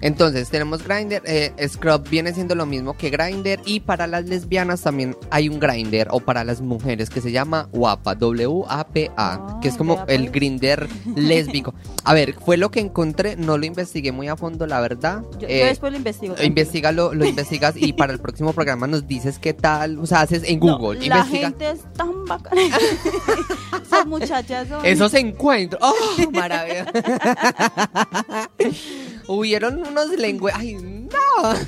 Entonces, 0.00 0.48
tenemos 0.50 0.82
Grindr, 0.86 1.22
eh, 1.24 1.52
Scrub 1.68 2.08
viene 2.08 2.32
siendo 2.34 2.54
lo 2.54 2.66
mismo 2.66 2.96
que 2.96 3.10
Grindr, 3.10 3.60
y 3.64 3.80
para 3.80 4.06
las 4.06 4.24
lesbianas 4.26 4.82
también 4.82 5.16
hay 5.30 5.48
un 5.48 5.58
Grindr, 5.58 6.08
o 6.10 6.20
para 6.20 6.44
las 6.44 6.60
mujeres, 6.60 7.08
que 7.10 7.20
se 7.20 7.32
llama 7.32 7.68
WAPA, 7.72 8.14
W-A-P-A, 8.16 9.58
que 9.62 9.68
es 9.68 9.74
Ah, 9.74 9.78
como 9.78 10.04
el. 10.08 10.30
Grindr 10.30 10.88
lésbico. 11.16 11.74
A 12.04 12.12
ver, 12.14 12.34
fue 12.34 12.56
lo 12.56 12.70
que 12.70 12.80
encontré, 12.80 13.36
no 13.36 13.56
lo 13.56 13.64
investigué 13.66 14.10
muy 14.12 14.28
a 14.28 14.36
fondo, 14.36 14.66
la 14.66 14.80
verdad. 14.80 15.22
Yo, 15.34 15.40
yo 15.40 15.48
Eh, 15.48 15.64
después 15.66 15.92
lo 15.92 15.98
investigo. 15.98 16.34
Investígalo, 16.42 17.14
lo 17.14 17.24
investigas 17.24 17.74
y 17.76 17.92
para 17.92 18.12
el 18.12 18.18
próximo 18.20 18.52
programa 18.52 18.86
nos 18.86 19.06
dices 19.06 19.38
qué 19.38 19.52
tal, 19.54 19.98
o 19.98 20.06
sea, 20.06 20.20
haces 20.22 20.42
en 20.44 20.58
No, 20.60 20.78
Google, 20.78 21.00
la 21.00 21.18
investiga 21.18 21.48
gente 21.48 21.70
es 21.70 21.80
tan 21.94 22.24
bacana. 22.26 22.60
Esas 23.84 24.06
muchachas 24.06 24.68
son... 24.68 24.84
esos 24.84 25.14
encuentros. 25.14 25.80
¡Oh, 25.84 26.30
maravilla! 26.32 26.73
Hubieron 29.26 29.86
unos 29.86 30.08
lenguajes. 30.10 30.60
¡Ay, 30.60 30.74
no! 30.74 31.08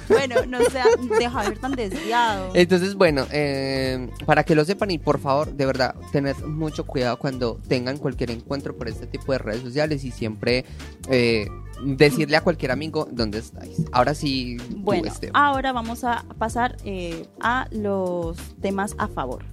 Bueno, 0.09 0.46
no 0.46 0.61
sea, 0.70 0.84
deja 1.18 1.42
de 1.42 1.48
ser 1.48 1.59
tan 1.59 1.72
desviado. 1.72 2.50
Entonces, 2.54 2.94
bueno, 2.94 3.26
eh, 3.30 4.09
para 4.24 4.44
que 4.44 4.54
lo 4.54 4.64
sepan 4.64 4.90
y 4.90 4.98
por 4.98 5.20
favor, 5.20 5.52
de 5.52 5.66
verdad, 5.66 5.94
tened 6.12 6.36
mucho 6.44 6.86
cuidado 6.86 7.18
cuando 7.18 7.61
tengan 7.68 7.98
cualquier 7.98 8.30
encuentro 8.30 8.76
por 8.76 8.88
este 8.88 9.07
tipo 9.07 9.32
de 9.32 9.38
redes 9.38 9.62
sociales 9.62 10.04
y 10.04 10.11
siempre 10.11 10.64
eh, 11.09 11.48
decirle 11.84 12.36
a 12.36 12.42
cualquier 12.42 12.72
amigo 12.72 13.09
dónde 13.11 13.38
estáis. 13.38 13.82
Ahora 13.92 14.14
sí, 14.14 14.57
Bueno, 14.76 15.12
ahora 15.34 15.72
vamos 15.72 16.04
a 16.04 16.24
pasar 16.38 16.76
eh, 16.84 17.26
a 17.40 17.68
los 17.70 18.36
temas 18.61 18.94
a 18.98 19.09
favor. 19.09 19.44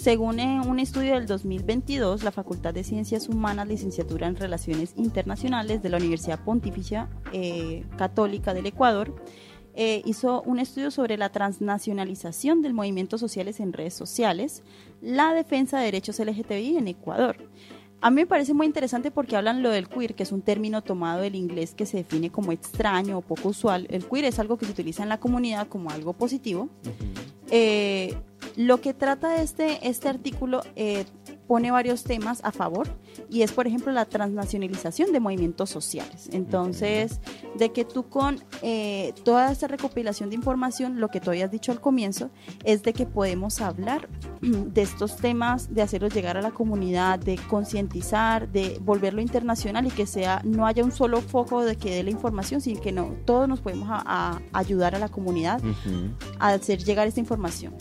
Según 0.00 0.40
eh, 0.40 0.62
un 0.66 0.78
estudio 0.78 1.12
del 1.12 1.26
2022, 1.26 2.22
la 2.22 2.32
Facultad 2.32 2.72
de 2.72 2.84
Ciencias 2.84 3.28
Humanas, 3.28 3.68
licenciatura 3.68 4.28
en 4.28 4.34
Relaciones 4.34 4.94
Internacionales 4.96 5.82
de 5.82 5.90
la 5.90 5.98
Universidad 5.98 6.42
Pontificia 6.42 7.10
eh, 7.34 7.84
Católica 7.98 8.54
del 8.54 8.64
Ecuador, 8.64 9.14
eh, 9.74 10.00
hizo 10.06 10.40
un 10.40 10.58
estudio 10.58 10.90
sobre 10.90 11.18
la 11.18 11.28
transnacionalización 11.28 12.62
del 12.62 12.72
movimientos 12.72 13.20
sociales 13.20 13.60
en 13.60 13.74
redes 13.74 13.92
sociales, 13.92 14.62
la 15.02 15.34
defensa 15.34 15.78
de 15.78 15.84
derechos 15.84 16.18
LGTBI 16.18 16.78
en 16.78 16.88
Ecuador. 16.88 17.36
A 18.00 18.08
mí 18.08 18.22
me 18.22 18.26
parece 18.26 18.54
muy 18.54 18.64
interesante 18.64 19.10
porque 19.10 19.36
hablan 19.36 19.62
lo 19.62 19.68
del 19.68 19.90
queer, 19.90 20.14
que 20.14 20.22
es 20.22 20.32
un 20.32 20.40
término 20.40 20.80
tomado 20.82 21.20
del 21.20 21.34
inglés 21.34 21.74
que 21.74 21.84
se 21.84 21.98
define 21.98 22.30
como 22.30 22.52
extraño 22.52 23.18
o 23.18 23.20
poco 23.20 23.50
usual. 23.50 23.86
El 23.90 24.06
queer 24.06 24.24
es 24.24 24.38
algo 24.38 24.56
que 24.56 24.64
se 24.64 24.72
utiliza 24.72 25.02
en 25.02 25.10
la 25.10 25.20
comunidad 25.20 25.68
como 25.68 25.90
algo 25.90 26.14
positivo. 26.14 26.70
Eh, 27.50 28.16
lo 28.56 28.80
que 28.80 28.94
trata 28.94 29.42
este, 29.42 29.88
este 29.88 30.08
artículo 30.08 30.62
eh, 30.76 31.04
pone 31.46 31.70
varios 31.70 32.04
temas 32.04 32.40
a 32.44 32.52
favor 32.52 32.88
y 33.28 33.42
es, 33.42 33.52
por 33.52 33.66
ejemplo, 33.66 33.90
la 33.92 34.04
transnacionalización 34.04 35.12
de 35.12 35.18
movimientos 35.18 35.68
sociales. 35.68 36.28
Entonces, 36.32 37.20
de 37.58 37.72
que 37.72 37.84
tú 37.84 38.08
con 38.08 38.40
eh, 38.62 39.12
toda 39.24 39.50
esta 39.50 39.66
recopilación 39.66 40.30
de 40.30 40.36
información, 40.36 41.00
lo 41.00 41.08
que 41.08 41.20
tú 41.20 41.30
habías 41.30 41.50
dicho 41.50 41.72
al 41.72 41.80
comienzo, 41.80 42.30
es 42.62 42.82
de 42.82 42.92
que 42.92 43.04
podemos 43.06 43.60
hablar 43.60 44.08
de 44.40 44.82
estos 44.82 45.16
temas, 45.16 45.74
de 45.74 45.82
hacerlos 45.82 46.14
llegar 46.14 46.36
a 46.36 46.42
la 46.42 46.52
comunidad, 46.52 47.18
de 47.18 47.36
concientizar, 47.36 48.48
de 48.48 48.78
volverlo 48.80 49.20
internacional 49.20 49.86
y 49.86 49.90
que 49.90 50.06
sea 50.06 50.42
no 50.44 50.66
haya 50.66 50.84
un 50.84 50.92
solo 50.92 51.20
foco 51.20 51.64
de 51.64 51.76
que 51.76 51.94
dé 51.94 52.02
la 52.02 52.10
información, 52.10 52.60
sino 52.60 52.80
que 52.80 52.92
no 52.92 53.16
todos 53.24 53.48
nos 53.48 53.60
podemos 53.60 53.88
ayudar 54.52 54.94
a 54.94 54.98
la 54.98 55.08
comunidad 55.08 55.60
a 56.38 56.48
hacer 56.50 56.82
llegar 56.84 57.08
esta 57.08 57.20
información. 57.20 57.74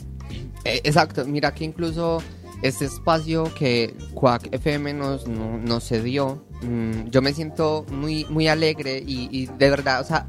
Eh, 0.65 0.81
exacto, 0.83 1.25
mira 1.25 1.53
que 1.53 1.63
incluso 1.63 2.21
este 2.61 2.85
espacio 2.85 3.51
que 3.55 3.95
Quack 4.13 4.53
FM 4.53 4.93
nos, 4.93 5.27
nos 5.27 5.87
cedió, 5.87 6.43
mm, 6.61 7.09
yo 7.09 7.21
me 7.21 7.33
siento 7.33 7.85
muy, 7.91 8.25
muy 8.29 8.47
alegre 8.47 9.01
y, 9.05 9.45
de 9.45 9.69
verdad, 9.69 10.01
o 10.01 10.03
sea, 10.03 10.27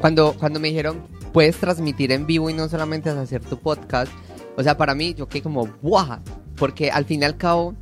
cuando, 0.00 0.34
cuando 0.38 0.60
me 0.60 0.68
dijeron 0.68 1.02
puedes 1.32 1.56
transmitir 1.56 2.12
en 2.12 2.26
vivo 2.26 2.50
y 2.50 2.54
no 2.54 2.68
solamente 2.68 3.10
hacer 3.10 3.42
tu 3.42 3.58
podcast, 3.58 4.12
o 4.56 4.62
sea, 4.62 4.76
para 4.76 4.94
mí 4.94 5.14
yo 5.14 5.28
quedé 5.28 5.42
como, 5.42 5.66
¡buah! 5.80 6.20
Porque 6.56 6.90
al 6.90 7.04
fin 7.06 7.22
y 7.22 7.24
al 7.24 7.36
cabo, 7.36 7.74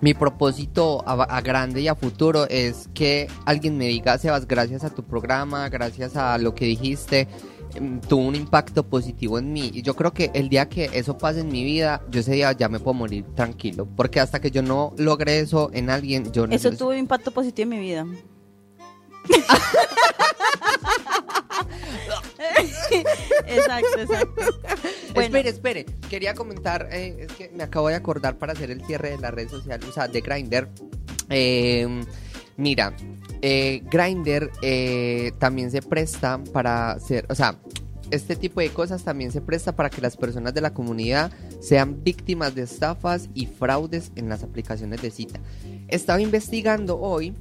mi 0.00 0.14
propósito 0.14 1.02
a, 1.06 1.40
grande 1.40 1.80
y 1.80 1.88
a 1.88 1.94
futuro 1.94 2.46
es 2.48 2.88
que 2.94 3.28
alguien 3.46 3.78
me 3.78 3.86
diga, 3.86 4.18
Sebas, 4.18 4.46
gracias 4.46 4.84
a 4.84 4.90
tu 4.90 5.04
programa, 5.04 5.68
gracias 5.68 6.16
a 6.16 6.38
lo 6.38 6.54
que 6.54 6.66
dijiste, 6.66 7.28
tuvo 8.08 8.26
un 8.26 8.34
impacto 8.34 8.86
positivo 8.86 9.38
en 9.38 9.52
mí. 9.52 9.70
Y 9.74 9.82
yo 9.82 9.94
creo 9.94 10.12
que 10.12 10.30
el 10.34 10.48
día 10.48 10.68
que 10.68 10.90
eso 10.92 11.18
pase 11.18 11.40
en 11.40 11.48
mi 11.48 11.64
vida, 11.64 12.02
yo 12.10 12.20
ese 12.20 12.32
día 12.32 12.52
ya 12.52 12.68
me 12.68 12.80
puedo 12.80 12.94
morir 12.94 13.24
tranquilo. 13.34 13.86
Porque 13.96 14.20
hasta 14.20 14.40
que 14.40 14.50
yo 14.50 14.62
no 14.62 14.94
logre 14.96 15.40
eso 15.40 15.70
en 15.72 15.90
alguien, 15.90 16.32
yo 16.32 16.46
no... 16.46 16.54
Eso 16.54 16.70
tuvo 16.72 16.90
un 16.90 16.98
impacto 16.98 17.30
positivo 17.30 17.72
en 17.72 17.78
mi 17.78 17.80
vida. 17.80 18.06
exacto, 23.46 24.00
exacto. 24.00 24.42
Espere, 25.14 25.48
espere. 25.48 25.84
Quería 26.08 26.34
comentar, 26.34 26.88
eh, 26.90 27.26
es 27.28 27.32
que 27.32 27.50
me 27.54 27.64
acabo 27.64 27.88
de 27.88 27.94
acordar 27.94 28.38
para 28.38 28.52
hacer 28.52 28.70
el 28.70 28.84
cierre 28.84 29.10
de 29.10 29.18
la 29.18 29.30
red 29.30 29.48
social, 29.48 29.80
o 29.88 29.92
sea, 29.92 30.08
de 30.08 30.20
Grindr. 30.20 30.68
Em, 31.28 32.04
mira, 32.56 32.94
eh, 33.42 33.82
Grindr 33.90 34.50
eh, 34.62 35.32
también 35.38 35.70
se 35.70 35.82
presta 35.82 36.42
para 36.52 36.92
hacer, 36.92 37.26
o 37.28 37.34
sea, 37.34 37.58
este 38.10 38.36
tipo 38.36 38.60
de 38.60 38.70
cosas 38.70 39.04
también 39.04 39.32
se 39.32 39.40
presta 39.40 39.72
para 39.76 39.90
que 39.90 40.00
las 40.00 40.16
personas 40.16 40.54
de 40.54 40.60
la 40.60 40.72
comunidad 40.72 41.30
sean 41.60 42.02
víctimas 42.02 42.54
de 42.54 42.62
estafas 42.62 43.28
y 43.34 43.46
fraudes 43.46 44.12
en 44.16 44.28
las 44.28 44.42
aplicaciones 44.42 45.02
de 45.02 45.10
cita. 45.10 45.40
Estaba 45.88 46.20
investigando 46.20 46.98
hoy 46.98 47.34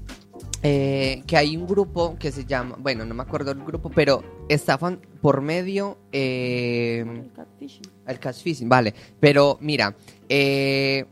eh, 0.64 1.24
que 1.28 1.38
hay 1.38 1.56
un 1.56 1.68
grupo 1.68 2.18
que 2.18 2.32
se 2.32 2.46
llama, 2.46 2.76
bueno, 2.80 3.06
no 3.06 3.14
me 3.14 3.24
acuerdo 3.24 3.52
el 3.52 3.64
grupo, 3.64 3.92
pero 3.94 4.24
estafan 4.50 5.00
por 5.22 5.42
medio... 5.42 5.98
Eh, 6.12 7.06
el 7.08 7.32
catfishing. 7.32 7.84
El 8.08 8.20
catfishing, 8.20 8.70
vale. 8.70 8.94
Pero 9.20 9.58
mira, 9.62 9.96
eh, 10.28 11.06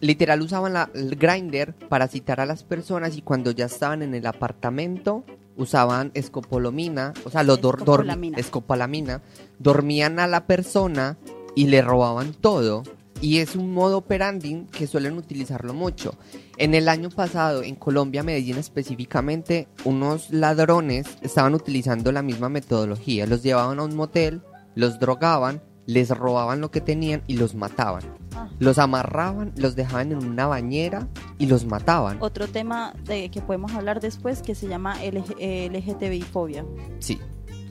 literal 0.00 0.42
usaban 0.42 0.72
la, 0.72 0.90
el 0.94 1.16
grinder 1.16 1.74
para 1.88 2.08
citar 2.08 2.40
a 2.40 2.46
las 2.46 2.64
personas 2.64 3.16
y 3.16 3.22
cuando 3.22 3.50
ya 3.50 3.66
estaban 3.66 4.02
en 4.02 4.14
el 4.14 4.26
apartamento 4.26 5.24
usaban 5.56 6.10
escopolomina, 6.14 7.12
o 7.24 7.30
sea, 7.30 7.42
los 7.42 7.58
escopolamina. 7.58 8.38
escopolamina, 8.38 9.22
dormían 9.58 10.18
a 10.18 10.26
la 10.26 10.46
persona 10.46 11.18
y 11.54 11.66
le 11.66 11.82
robaban 11.82 12.32
todo 12.32 12.82
y 13.20 13.38
es 13.38 13.54
un 13.54 13.72
modo 13.72 13.98
operandi 13.98 14.66
que 14.72 14.86
suelen 14.86 15.16
utilizarlo 15.16 15.74
mucho. 15.74 16.14
En 16.56 16.74
el 16.74 16.88
año 16.88 17.10
pasado, 17.10 17.62
en 17.62 17.74
Colombia, 17.74 18.22
Medellín 18.22 18.56
específicamente, 18.56 19.68
unos 19.84 20.30
ladrones 20.30 21.06
estaban 21.20 21.54
utilizando 21.54 22.12
la 22.12 22.22
misma 22.22 22.48
metodología. 22.48 23.26
Los 23.26 23.42
llevaban 23.42 23.78
a 23.78 23.84
un 23.84 23.94
motel, 23.94 24.42
los 24.74 24.98
drogaban, 24.98 25.62
les 25.86 26.10
robaban 26.10 26.60
lo 26.60 26.70
que 26.70 26.80
tenían 26.80 27.22
y 27.26 27.36
los 27.36 27.54
mataban. 27.54 28.02
Ah. 28.34 28.48
Los 28.58 28.78
amarraban, 28.78 29.52
los 29.56 29.76
dejaban 29.76 30.12
en 30.12 30.18
una 30.18 30.46
bañera 30.46 31.08
y 31.38 31.46
los 31.46 31.64
mataban. 31.66 32.18
Otro 32.20 32.46
tema 32.46 32.94
de 33.04 33.30
que 33.30 33.40
podemos 33.40 33.72
hablar 33.72 34.00
después 34.00 34.42
que 34.42 34.54
se 34.54 34.68
llama 34.68 34.96
LGTBI 35.02 36.22
fobia. 36.22 36.64
Sí, 36.98 37.20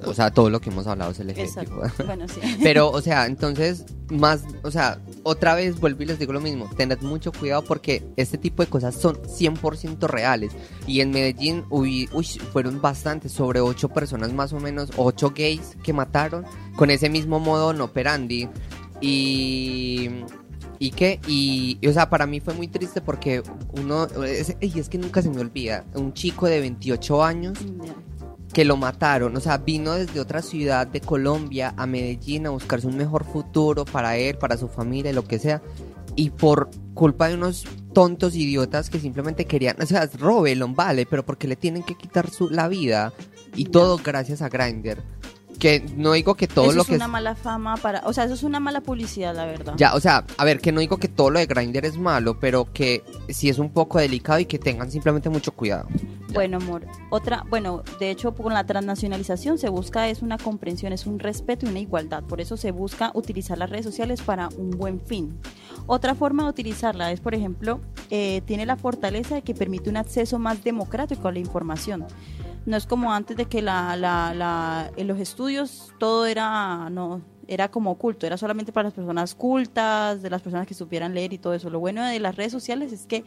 o 0.06 0.14
sea, 0.14 0.32
todo 0.32 0.50
lo 0.50 0.62
que 0.62 0.70
hemos 0.70 0.88
hablado 0.88 1.12
es 1.12 1.20
el 1.20 1.30
ejemplo. 1.30 1.82
Bueno, 2.06 2.28
sí. 2.28 2.40
Pero, 2.64 2.90
o 2.90 3.02
sea, 3.02 3.26
entonces, 3.26 3.86
más, 4.10 4.44
o 4.64 4.72
sea, 4.72 5.00
otra 5.24 5.54
vez 5.56 5.80
vuelvo 5.80 6.04
y 6.04 6.06
les 6.06 6.20
digo 6.20 6.34
lo 6.34 6.42
mismo. 6.42 6.70
Tened 6.76 7.02
mucho 7.02 7.32
cuidado 7.32 7.64
porque 7.64 8.04
este 8.16 8.38
tipo 8.38 8.64
de 8.64 8.70
cosas 8.70 8.96
son 8.96 9.16
100% 9.16 10.08
reales. 10.08 10.52
Y 10.88 11.02
en 11.02 11.12
Medellín 11.12 11.66
uy, 11.70 12.10
fueron 12.52 12.82
bastantes, 12.82 13.32
sobre 13.32 13.62
8 13.62 13.90
personas 13.90 14.34
más 14.34 14.54
o 14.54 14.60
menos, 14.60 14.92
8 14.98 15.34
gays 15.36 15.78
que 15.84 15.94
mataron 15.94 16.46
con 16.76 16.90
ese 16.90 17.10
mismo 17.10 17.40
modo 17.40 17.74
no 17.74 17.86
operandi. 17.86 18.50
Y. 19.02 20.10
¿Y 20.82 20.92
qué? 20.92 21.20
Y, 21.28 21.78
o 21.86 21.92
sea, 21.92 22.10
para 22.10 22.26
mí 22.26 22.40
fue 22.40 22.54
muy 22.54 22.70
triste 22.70 23.02
porque 23.02 23.44
uno, 23.74 24.08
y 24.62 24.80
es 24.80 24.88
que 24.88 24.98
nunca 24.98 25.22
se 25.22 25.30
me 25.30 25.42
olvida, 25.42 25.84
un 25.94 26.14
chico 26.14 26.48
de 26.48 26.62
28 26.62 27.22
años 27.22 27.60
que 28.54 28.66
lo 28.66 28.78
mataron. 28.78 29.36
O 29.36 29.40
sea, 29.40 29.58
vino 29.58 29.94
desde 29.94 30.20
otra 30.20 30.42
ciudad 30.42 30.88
de 30.88 31.02
Colombia 31.02 31.74
a 31.78 31.86
Medellín 31.86 32.48
a 32.48 32.52
buscarse 32.52 32.88
un 32.88 32.98
mejor 32.98 33.24
futuro 33.26 33.86
para 33.86 34.18
él, 34.18 34.38
para 34.38 34.58
su 34.58 34.68
familia, 34.68 35.14
lo 35.14 35.24
que 35.24 35.40
sea. 35.40 35.62
Y 36.16 36.32
por 36.32 36.70
culpa 36.94 37.30
de 37.30 37.36
unos 37.36 37.66
tontos 37.94 38.36
idiotas 38.36 38.90
que 38.90 39.00
simplemente 39.00 39.46
querían, 39.46 39.82
o 39.82 39.86
sea, 39.86 40.10
robelon, 40.18 40.76
vale, 40.76 41.06
pero 41.06 41.26
porque 41.26 41.48
le 41.48 41.56
tienen 41.56 41.84
que 41.84 41.96
quitar 41.96 42.30
su, 42.30 42.50
la 42.50 42.68
vida. 42.68 43.14
Y 43.56 43.66
todo 43.66 44.00
gracias 44.04 44.42
a 44.42 44.50
Grindr 44.50 45.02
que 45.60 45.86
no 45.96 46.14
digo 46.14 46.36
que 46.36 46.48
todo 46.48 46.72
lo 46.72 46.86
que 46.86 46.94
es 46.94 46.98
una 46.98 47.08
mala 47.08 47.36
fama 47.36 47.76
para, 47.76 48.02
o 48.06 48.14
sea, 48.14 48.24
eso 48.24 48.34
es 48.34 48.44
una 48.44 48.60
mala 48.60 48.82
publicidad, 48.82 49.36
la 49.36 49.46
verdad. 49.46 49.74
Ya, 49.78 49.94
o 49.94 50.00
sea, 50.00 50.26
a 50.38 50.46
ver, 50.46 50.62
que 50.62 50.72
no 50.72 50.80
digo 50.80 50.98
que 50.98 51.10
todo 51.10 51.30
lo 51.30 51.40
de 51.40 51.46
Grindr 51.46 51.86
es 51.86 51.98
malo, 51.98 52.40
pero 52.40 52.72
que 52.72 53.04
sí 53.28 53.50
es 53.50 53.60
un 53.60 53.70
poco 53.70 54.00
delicado 54.00 54.40
y 54.40 54.46
que 54.46 54.58
tengan 54.58 54.90
simplemente 54.90 55.30
mucho 55.30 55.52
cuidado. 55.52 55.88
Bueno, 56.34 56.58
amor, 56.58 56.86
otra, 57.10 57.44
bueno, 57.50 57.84
de 58.00 58.10
hecho 58.10 58.34
con 58.34 58.54
la 58.54 58.66
transnacionalización 58.66 59.58
se 59.58 59.70
busca 59.70 60.08
es 60.08 60.22
una 60.22 60.38
comprensión, 60.38 60.94
es 60.94 61.06
un 61.06 61.20
respeto 61.20 61.66
y 61.66 61.70
una 61.70 61.80
igualdad, 61.80 62.24
por 62.24 62.40
eso 62.40 62.56
se 62.56 62.72
busca 62.72 63.12
utilizar 63.14 63.58
las 63.58 63.70
redes 63.70 63.86
sociales 63.86 64.22
para 64.22 64.48
un 64.58 64.72
buen 64.72 65.02
fin. 65.02 65.40
Otra 65.88 66.16
forma 66.16 66.44
de 66.44 66.50
utilizarla 66.50 67.12
es, 67.12 67.20
por 67.20 67.36
ejemplo, 67.36 67.82
eh, 68.10 68.42
tiene 68.46 68.66
la 68.66 68.78
fortaleza 68.78 69.36
de 69.36 69.42
que 69.42 69.54
permite 69.54 69.90
un 69.90 69.98
acceso 69.98 70.40
más 70.40 70.64
democrático 70.64 71.28
a 71.28 71.32
la 71.32 71.40
información 71.40 72.06
no 72.70 72.78
es 72.78 72.86
como 72.86 73.12
antes 73.12 73.36
de 73.36 73.46
que 73.46 73.64
la, 73.64 73.96
la, 73.96 74.32
la, 74.36 74.92
en 74.96 75.08
los 75.08 75.20
estudios 75.20 75.92
todo 75.98 76.28
era, 76.28 76.88
no, 76.92 77.20
era 77.48 77.72
como 77.72 77.90
oculto, 77.90 78.28
era 78.28 78.38
solamente 78.38 78.72
para 78.72 78.90
las 78.90 78.94
personas 78.94 79.34
cultas, 79.34 80.22
de 80.22 80.30
las 80.30 80.44
personas 80.44 80.68
que 80.68 80.76
supieran 80.76 81.16
leer 81.16 81.34
y 81.34 81.40
todo 81.40 81.56
eso. 81.56 81.72
Lo 81.72 81.80
bueno 81.80 82.06
de 82.06 82.20
las 82.20 82.36
redes 82.36 82.52
sociales 82.52 82.94
es 82.94 83.08
que 83.08 83.24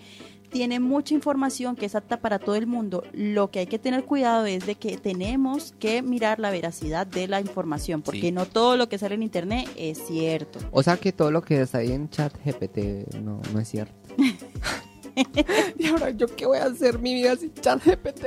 tiene 0.48 0.78
mucha 0.78 1.14
información 1.14 1.74
que 1.74 1.86
es 1.86 1.96
apta 1.96 2.20
para 2.20 2.38
todo 2.38 2.54
el 2.54 2.68
mundo. 2.68 3.02
Lo 3.12 3.50
que 3.50 3.58
hay 3.58 3.66
que 3.66 3.80
tener 3.80 4.04
cuidado 4.04 4.46
es 4.46 4.64
de 4.64 4.76
que 4.76 4.96
tenemos 4.96 5.74
que 5.80 6.02
mirar 6.02 6.38
la 6.38 6.52
veracidad 6.52 7.04
de 7.04 7.26
la 7.26 7.40
información, 7.40 8.00
porque 8.02 8.30
no 8.30 8.46
todo 8.46 8.76
lo 8.76 8.88
que 8.88 8.96
sale 8.96 9.16
en 9.16 9.24
internet 9.24 9.68
es 9.76 10.06
cierto. 10.06 10.60
O 10.70 10.84
sea 10.84 10.98
que 10.98 11.12
todo 11.12 11.32
lo 11.32 11.42
que 11.42 11.62
está 11.62 11.78
ahí 11.78 11.90
en 11.90 12.08
chat 12.10 12.32
GPT 12.44 13.12
no, 13.20 13.40
no 13.52 13.58
es 13.58 13.68
cierto. 13.68 13.92
y 15.78 15.86
ahora 15.86 16.10
yo 16.10 16.26
qué 16.26 16.46
voy 16.46 16.58
a 16.58 16.66
hacer 16.66 16.98
mi 16.98 17.14
vida 17.14 17.36
sin 17.36 17.52
chat 17.54 17.84
GPT. 17.84 18.24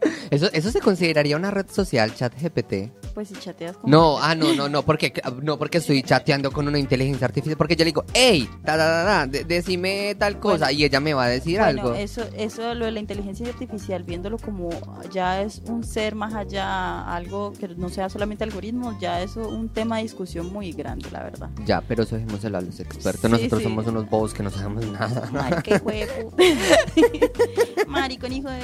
Eso, 0.30 0.48
eso 0.52 0.70
se 0.70 0.80
consideraría 0.80 1.36
una 1.36 1.50
red 1.50 1.66
social, 1.70 2.14
chat 2.14 2.34
GPT. 2.38 2.92
Pues 3.14 3.28
si 3.28 3.34
chateas 3.34 3.78
con 3.78 3.90
No, 3.90 4.18
ah, 4.20 4.34
no, 4.34 4.54
no, 4.54 4.68
no, 4.68 4.82
porque, 4.82 5.12
no, 5.42 5.58
porque 5.58 5.78
estoy 5.78 6.02
chateando 6.02 6.52
con 6.52 6.68
una 6.68 6.78
inteligencia 6.78 7.26
artificial, 7.26 7.56
porque 7.56 7.76
yo 7.76 7.84
le 7.84 7.86
digo, 7.86 8.04
hey, 8.12 8.48
ta, 8.62 8.76
ta, 8.76 9.26
decime 9.26 10.14
tal 10.16 10.38
cosa, 10.38 10.70
y 10.70 10.84
ella 10.84 11.00
me 11.00 11.14
va 11.14 11.24
a 11.24 11.28
decir 11.28 11.60
algo. 11.60 11.94
Eso, 11.94 12.22
eso, 12.36 12.74
lo 12.74 12.84
de 12.84 12.92
la 12.92 13.00
inteligencia 13.00 13.48
artificial, 13.48 14.04
viéndolo 14.04 14.36
como 14.36 14.68
ya 15.10 15.40
es 15.40 15.62
un 15.66 15.82
ser 15.82 16.14
más 16.14 16.34
allá, 16.34 17.02
algo 17.10 17.54
que 17.54 17.68
no 17.68 17.88
sea 17.88 18.10
solamente 18.10 18.44
algoritmos, 18.44 19.00
ya 19.00 19.22
es 19.22 19.36
un 19.36 19.70
tema 19.70 19.96
de 19.96 20.02
discusión 20.02 20.52
muy 20.52 20.72
grande, 20.72 21.08
la 21.10 21.22
verdad. 21.22 21.48
Ya, 21.64 21.80
pero 21.80 22.02
eso 22.02 22.16
dejémoselo 22.16 22.58
a 22.58 22.60
los 22.60 22.78
expertos, 22.80 23.30
nosotros 23.30 23.62
somos 23.62 23.86
unos 23.86 24.08
bobos 24.10 24.34
que 24.34 24.42
no 24.42 24.50
sabemos 24.50 24.86
nada. 24.86 25.30
Ay, 25.40 25.54
qué 25.64 25.76
huevo. 25.76 26.34
Maricón, 27.88 28.32
hijo 28.32 28.50
de... 28.50 28.60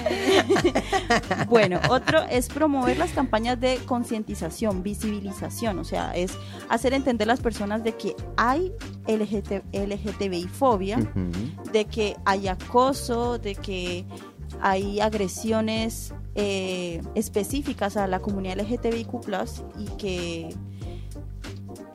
bueno, 1.49 1.81
otro 1.91 2.23
es 2.31 2.49
promover 2.49 2.99
las 2.99 3.13
campañas 3.13 3.61
de 3.61 3.79
concientización, 3.87 4.83
visibilización, 4.83 5.79
o 5.79 5.85
sea, 5.85 6.13
es 6.13 6.33
hacer 6.69 6.95
entender 6.95 7.29
a 7.29 7.33
las 7.33 7.41
personas 7.41 7.85
de 7.85 7.95
que 7.95 8.15
hay 8.37 8.73
LGT, 9.07 9.65
LGTBI 9.73 10.49
fobia, 10.49 10.99
de 11.73 11.85
que 11.87 12.17
hay 12.25 12.49
acoso, 12.49 13.39
de 13.39 13.55
que 13.55 14.05
hay 14.61 15.01
agresiones 15.01 16.15
eh, 16.35 17.03
específicas 17.15 17.97
a 17.97 18.07
la 18.07 18.21
comunidad 18.21 18.59
LGTBIQ 18.59 19.15
y 19.79 19.85
que 19.97 20.57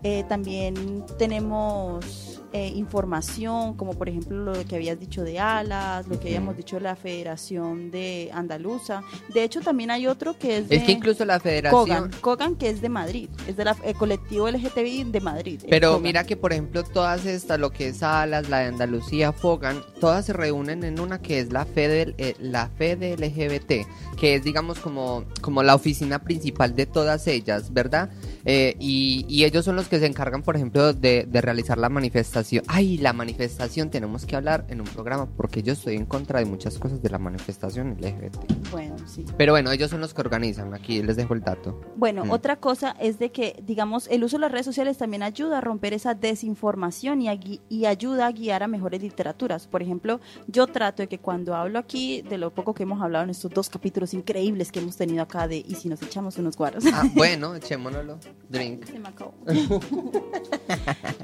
eh, 0.03 0.23
también 0.29 1.05
tenemos 1.17 2.28
eh, 2.51 2.71
información, 2.75 3.75
como 3.75 3.93
por 3.93 4.09
ejemplo 4.09 4.53
lo 4.53 4.65
que 4.65 4.75
habías 4.75 4.99
dicho 4.99 5.23
de 5.23 5.39
Alas, 5.39 6.07
lo 6.07 6.19
que 6.19 6.29
habíamos 6.29 6.57
dicho 6.57 6.77
de 6.77 6.81
la 6.81 6.95
Federación 6.95 7.91
de 7.91 8.31
Andaluza. 8.33 9.03
De 9.31 9.43
hecho, 9.43 9.61
también 9.61 9.91
hay 9.91 10.07
otro 10.07 10.37
que 10.37 10.57
es 10.57 10.69
de 10.69 10.77
Es 10.77 10.83
que 10.83 10.93
incluso 10.93 11.25
la 11.25 11.39
federación... 11.39 11.79
Kogan, 11.79 12.11
Kogan, 12.21 12.55
que 12.55 12.69
es 12.69 12.81
de 12.81 12.89
Madrid, 12.89 13.29
es 13.47 13.55
del 13.55 13.67
colectivo 13.97 14.49
LGTBI 14.49 15.03
de 15.05 15.21
Madrid. 15.21 15.61
Pero 15.69 15.89
Kogan. 15.89 16.01
mira 16.01 16.23
que, 16.23 16.37
por 16.37 16.51
ejemplo, 16.51 16.83
todas 16.83 17.27
estas, 17.27 17.59
lo 17.59 17.69
que 17.69 17.89
es 17.89 18.01
Alas, 18.01 18.49
la 18.49 18.59
de 18.59 18.67
Andalucía, 18.67 19.31
Fogan, 19.31 19.83
todas 19.99 20.25
se 20.25 20.33
reúnen 20.33 20.83
en 20.83 20.99
una 20.99 21.21
que 21.21 21.39
es 21.39 21.51
la 21.53 21.65
FED, 21.65 22.15
eh, 22.17 22.35
la 22.39 22.69
FED 22.69 23.19
LGBT, 23.19 23.87
que 24.17 24.35
es, 24.35 24.43
digamos, 24.43 24.79
como, 24.79 25.23
como 25.41 25.61
la 25.61 25.75
oficina 25.75 26.19
principal 26.19 26.75
de 26.75 26.87
todas 26.87 27.27
ellas, 27.27 27.71
¿verdad? 27.71 28.09
Eh, 28.45 28.75
y, 28.79 29.25
y 29.29 29.43
ellos 29.43 29.65
son 29.65 29.75
los 29.75 29.87
que 29.87 29.99
se 29.99 30.07
encargan, 30.07 30.41
por 30.41 30.55
ejemplo, 30.55 30.93
de, 30.93 31.25
de 31.29 31.41
realizar 31.41 31.77
la 31.77 31.89
manifestación. 31.89 32.38
Ay, 32.67 32.97
la 32.97 33.13
manifestación, 33.13 33.89
tenemos 33.89 34.25
que 34.25 34.35
hablar 34.35 34.65
en 34.69 34.81
un 34.81 34.87
programa, 34.87 35.25
porque 35.25 35.61
yo 35.63 35.73
estoy 35.73 35.95
en 35.95 36.05
contra 36.05 36.39
de 36.39 36.45
muchas 36.45 36.77
cosas 36.77 37.01
de 37.01 37.09
la 37.09 37.19
manifestación 37.19 37.97
LGBT. 37.99 38.37
Bueno, 38.71 38.95
sí. 39.07 39.25
Pero 39.37 39.53
bueno, 39.53 39.71
ellos 39.71 39.89
son 39.91 40.01
los 40.01 40.13
que 40.13 40.21
organizan, 40.21 40.73
aquí 40.73 41.01
les 41.03 41.15
dejo 41.15 41.33
el 41.33 41.41
dato. 41.41 41.79
Bueno, 41.95 42.25
Mm. 42.25 42.31
otra 42.31 42.55
cosa 42.57 42.95
es 42.99 43.19
de 43.19 43.31
que, 43.31 43.61
digamos, 43.65 44.07
el 44.09 44.23
uso 44.23 44.37
de 44.37 44.41
las 44.41 44.51
redes 44.51 44.65
sociales 44.65 44.97
también 44.97 45.23
ayuda 45.23 45.57
a 45.59 45.61
romper 45.61 45.93
esa 45.93 46.13
desinformación 46.13 47.21
y, 47.21 47.29
a 47.29 47.39
y 47.69 47.85
ayuda 47.85 48.27
a 48.27 48.31
guiar 48.31 48.63
a 48.63 48.67
mejores 48.67 49.01
literaturas. 49.01 49.67
Por 49.67 49.81
ejemplo, 49.81 50.19
yo 50.47 50.67
trato 50.67 51.01
de 51.03 51.07
que 51.07 51.19
cuando 51.19 51.55
hablo 51.55 51.79
aquí, 51.79 52.21
de 52.21 52.37
lo 52.37 52.53
poco 52.53 52.73
que 52.73 52.83
hemos 52.83 53.01
hablado 53.01 53.23
en 53.25 53.29
estos 53.31 53.51
dos 53.51 53.69
capítulos 53.69 54.13
increíbles 54.13 54.71
que 54.71 54.79
hemos 54.79 54.95
tenido 54.97 55.21
acá 55.23 55.47
de 55.47 55.57
y 55.57 55.75
si 55.75 55.89
nos 55.89 56.01
echamos 56.01 56.37
unos 56.37 56.55
guaros. 56.57 56.83
Ah, 56.93 57.03
bueno, 57.13 57.55
echémonoslo. 57.55 58.17
Drink. 58.49 58.85
Se 58.91 58.99
me 58.99 59.09
acabó. 59.09 59.33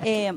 Eh, 0.04 0.32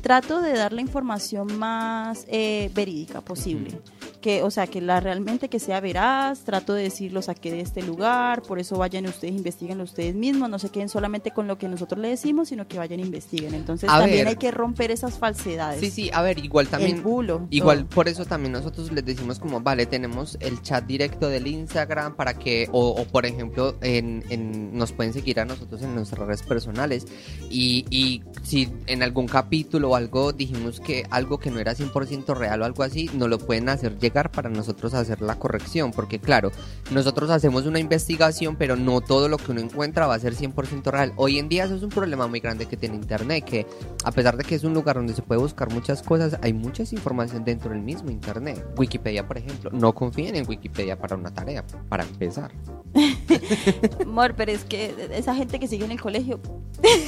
trato 0.00 0.40
de 0.40 0.52
dar 0.54 0.72
la 0.72 0.80
información 0.80 1.58
más 1.58 2.24
eh, 2.28 2.70
verídica 2.74 3.20
posible. 3.20 3.80
Que, 4.20 4.42
o 4.42 4.50
sea, 4.50 4.66
que 4.66 4.80
la 4.80 4.98
realmente 4.98 5.48
que 5.48 5.60
sea 5.60 5.78
veraz, 5.80 6.40
trato 6.40 6.74
de 6.74 6.82
decir 6.82 7.12
lo 7.12 7.22
saqué 7.22 7.52
de 7.52 7.60
este 7.60 7.82
lugar, 7.82 8.42
por 8.42 8.58
eso 8.58 8.76
vayan 8.76 9.06
ustedes, 9.06 9.32
investiguen 9.34 9.80
ustedes 9.80 10.16
mismos, 10.16 10.50
no 10.50 10.58
se 10.58 10.70
queden 10.70 10.88
solamente 10.88 11.30
con 11.30 11.46
lo 11.46 11.56
que 11.56 11.68
nosotros 11.68 12.00
le 12.00 12.08
decimos, 12.08 12.48
sino 12.48 12.66
que 12.66 12.78
vayan 12.78 12.98
e 12.98 13.04
investiguen. 13.04 13.54
Entonces 13.54 13.88
A 13.88 13.98
también 14.00 14.18
ver. 14.20 14.28
hay 14.28 14.36
que 14.36 14.50
romper 14.50 14.90
esas 14.90 15.18
falsedades. 15.18 15.78
Sí, 15.80 15.90
sí, 15.90 16.10
a 16.12 16.22
ver, 16.22 16.44
igual 16.44 16.66
también... 16.66 16.96
el 16.96 17.02
bulo. 17.02 17.46
Igual 17.50 17.84
todo. 17.84 17.88
por 17.90 18.08
eso 18.08 18.24
también 18.24 18.52
nosotros 18.52 18.90
les 18.90 19.04
decimos 19.04 19.38
como, 19.38 19.60
vale, 19.60 19.86
tenemos 19.86 20.36
el 20.40 20.60
chat 20.62 20.84
directo 20.84 21.28
del 21.28 21.46
Instagram 21.46 22.16
para 22.16 22.34
que, 22.34 22.68
o, 22.72 22.88
o, 22.88 23.04
por 23.04 23.24
ejemplo, 23.24 23.76
en, 23.82 24.24
en- 24.30 24.76
nos 24.76 24.90
pueden 24.90 25.12
seguir 25.12 25.38
a 25.38 25.44
nosotros 25.44 25.80
en 25.82 25.94
nuestras 25.94 26.26
redes 26.26 26.42
personales 26.42 27.06
y, 27.50 27.84
y 27.90 28.22
si 28.42 28.68
en 28.86 29.04
algún 29.04 29.28
capítulo 29.28 29.87
o 29.88 29.96
algo 29.96 30.32
dijimos 30.32 30.80
que 30.80 31.06
algo 31.10 31.38
que 31.38 31.50
no 31.50 31.58
era 31.58 31.74
100% 31.74 32.36
real 32.36 32.62
o 32.62 32.64
algo 32.64 32.82
así, 32.82 33.10
nos 33.14 33.28
lo 33.28 33.38
pueden 33.38 33.68
hacer 33.68 33.98
llegar 33.98 34.30
para 34.30 34.50
nosotros 34.50 34.94
hacer 34.94 35.20
la 35.20 35.38
corrección, 35.38 35.92
porque 35.92 36.18
claro, 36.18 36.50
nosotros 36.90 37.30
hacemos 37.30 37.66
una 37.66 37.78
investigación, 37.78 38.56
pero 38.56 38.76
no 38.76 39.00
todo 39.00 39.28
lo 39.28 39.38
que 39.38 39.52
uno 39.52 39.60
encuentra 39.60 40.06
va 40.06 40.14
a 40.14 40.18
ser 40.18 40.34
100% 40.34 40.90
real. 40.90 41.12
Hoy 41.16 41.38
en 41.38 41.48
día 41.48 41.64
eso 41.64 41.74
es 41.74 41.82
un 41.82 41.90
problema 41.90 42.26
muy 42.26 42.40
grande 42.40 42.66
que 42.66 42.76
tiene 42.76 42.96
Internet, 42.96 43.44
que 43.44 43.66
a 44.04 44.12
pesar 44.12 44.36
de 44.36 44.44
que 44.44 44.54
es 44.54 44.64
un 44.64 44.74
lugar 44.74 44.96
donde 44.96 45.14
se 45.14 45.22
puede 45.22 45.40
buscar 45.40 45.72
muchas 45.72 46.02
cosas, 46.02 46.38
hay 46.42 46.52
mucha 46.52 46.82
información 46.82 47.44
dentro 47.44 47.70
del 47.70 47.80
mismo 47.80 48.10
Internet. 48.10 48.64
Wikipedia, 48.76 49.26
por 49.26 49.38
ejemplo, 49.38 49.70
no 49.72 49.94
confíen 49.94 50.36
en 50.36 50.48
Wikipedia 50.48 50.98
para 50.98 51.16
una 51.16 51.32
tarea, 51.32 51.64
para 51.88 52.04
empezar. 52.04 52.52
Amor, 54.02 54.34
pero 54.36 54.52
es 54.52 54.64
que 54.64 55.08
esa 55.12 55.34
gente 55.34 55.58
que 55.58 55.68
sigue 55.68 55.84
en 55.84 55.92
el 55.92 56.00
colegio, 56.00 56.40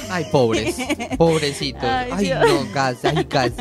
Ay, 0.09 0.25
pobres, 0.31 0.77
pobrecitos. 1.17 1.83
Ay, 1.83 2.11
Ay, 2.11 2.29
no, 2.29 2.70
gas, 2.73 3.03
ay, 3.05 3.25
gas. 3.29 3.51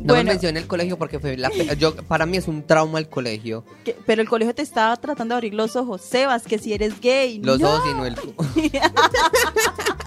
No 0.00 0.12
Bueno. 0.12 0.24
me 0.24 0.30
mencioné 0.32 0.58
el 0.60 0.66
colegio 0.66 0.98
porque 0.98 1.18
fue 1.18 1.36
la 1.36 1.50
yo 1.78 1.94
para 1.96 2.26
mí 2.26 2.36
es 2.36 2.46
un 2.48 2.62
trauma 2.66 2.98
el 2.98 3.08
colegio. 3.08 3.64
pero 4.06 4.20
el 4.20 4.28
colegio 4.28 4.54
te 4.54 4.60
estaba 4.62 4.96
tratando 4.96 5.34
de 5.34 5.36
abrir 5.36 5.54
los 5.54 5.76
ojos. 5.76 6.02
Sebas, 6.02 6.42
que 6.42 6.58
si 6.58 6.72
eres 6.74 7.00
gay. 7.00 7.38
Los 7.42 7.58
no. 7.60 7.70
dos 7.70 7.82
y 7.90 7.94
no 7.94 8.04
el 8.06 8.14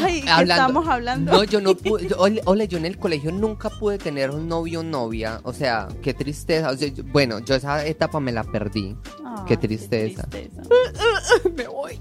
Ay, 0.04 0.22
¿qué 0.22 0.28
Hablando- 0.30 0.62
estamos 0.64 0.88
hablando? 0.88 1.32
No, 1.32 1.44
yo 1.44 1.60
no 1.60 1.74
pude. 1.76 2.08
yo- 2.08 2.16
ole, 2.18 2.68
yo 2.68 2.78
en 2.78 2.86
el 2.86 2.98
colegio 2.98 3.32
nunca 3.32 3.70
pude 3.70 3.98
tener 3.98 4.30
un 4.30 4.48
novio 4.48 4.80
o 4.80 4.82
novia. 4.82 5.40
O 5.44 5.52
sea, 5.52 5.88
qué 6.02 6.14
tristeza. 6.14 6.70
O 6.70 6.76
sea, 6.76 6.88
yo- 6.88 7.04
bueno, 7.04 7.38
yo 7.40 7.54
esa 7.54 7.84
etapa 7.86 8.20
me 8.20 8.32
la 8.32 8.44
perdí. 8.44 8.96
Ay, 9.24 9.44
qué 9.46 9.56
tristeza. 9.56 10.22
tristeza. 10.24 10.62
Me 11.56 11.66
voy. 11.68 12.00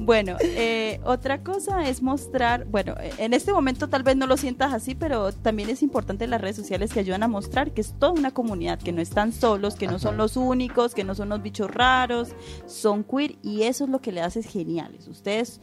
Bueno, 0.00 0.36
eh, 0.40 1.00
otra 1.04 1.42
cosa 1.42 1.88
es 1.88 2.02
mostrar, 2.02 2.64
bueno, 2.66 2.94
en 3.18 3.32
este 3.32 3.52
momento 3.52 3.88
tal 3.88 4.02
vez 4.02 4.16
no 4.16 4.26
lo 4.26 4.36
sientas 4.36 4.72
así, 4.72 4.94
pero 4.94 5.32
también 5.32 5.70
es 5.70 5.82
importante 5.82 6.26
las 6.26 6.40
redes 6.40 6.56
sociales 6.56 6.92
que 6.92 7.00
ayudan 7.00 7.22
a 7.22 7.28
mostrar 7.28 7.72
que 7.72 7.80
es 7.80 7.94
toda 7.98 8.12
una 8.12 8.30
comunidad, 8.32 8.78
que 8.78 8.92
no 8.92 9.00
están 9.00 9.32
solos, 9.32 9.74
que 9.76 9.86
no 9.86 9.98
son 9.98 10.16
los 10.16 10.36
únicos, 10.36 10.94
que 10.94 11.04
no 11.04 11.14
son 11.14 11.30
los 11.30 11.42
bichos 11.42 11.70
raros, 11.70 12.30
son 12.66 13.02
queer 13.04 13.36
y 13.42 13.62
eso 13.62 13.84
es 13.84 13.90
lo 13.90 14.00
que 14.00 14.12
le 14.12 14.20
hace 14.20 14.42
geniales. 14.42 15.08
Ustedes 15.08 15.60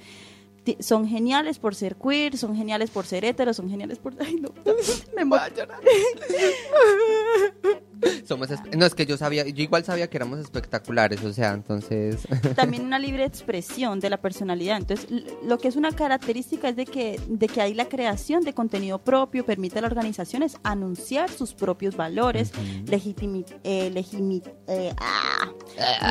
son 0.80 1.08
geniales 1.08 1.60
por 1.60 1.76
ser 1.76 1.96
queer, 1.96 2.38
son 2.38 2.56
geniales 2.56 2.90
por 2.90 3.06
ser 3.06 3.26
heteros, 3.26 3.58
son 3.58 3.70
geniales 3.70 4.00
por... 4.00 4.14
Ay, 4.20 4.36
no, 4.36 4.50
me 5.16 5.26
Voy 5.26 5.40
a 5.40 5.50
llorar. 5.50 5.80
Somos 8.28 8.50
no, 8.76 8.86
es 8.86 8.96
que 8.96 9.06
yo 9.06 9.18
sabía, 9.18 9.46
yo 9.48 9.64
igual 9.64 9.84
sabía 9.86 10.08
que 10.10 10.18
éramos 10.18 10.40
espectaculares, 10.40 11.24
o 11.24 11.32
sea, 11.34 11.54
entonces. 11.54 12.28
también 12.56 12.86
una 12.86 12.98
libre 13.00 13.24
expresión 13.26 14.00
de 14.00 14.10
la 14.10 14.18
personalidad. 14.18 14.78
Entonces, 14.78 15.08
lo 15.44 15.58
que 15.58 15.68
es 15.68 15.76
una 15.76 15.92
característica 15.92 16.70
es 16.70 16.76
de 16.76 16.86
que, 16.86 17.20
de 17.28 17.48
que 17.48 17.62
hay 17.62 17.74
la 17.74 17.86
creación 17.86 18.44
de 18.44 18.54
contenido 18.54 19.00
propio, 19.00 19.46
permite 19.46 19.80
a 19.80 19.84
las 19.84 19.92
organizaciones 19.92 20.58
anunciar 20.64 21.30
sus 21.30 21.54
propios 21.54 21.96
valores, 21.96 22.52
legitimi- 22.86 23.46
eh, 23.64 23.92
legimi- 23.94 24.44
eh, 24.68 24.94
ah, 24.98 25.52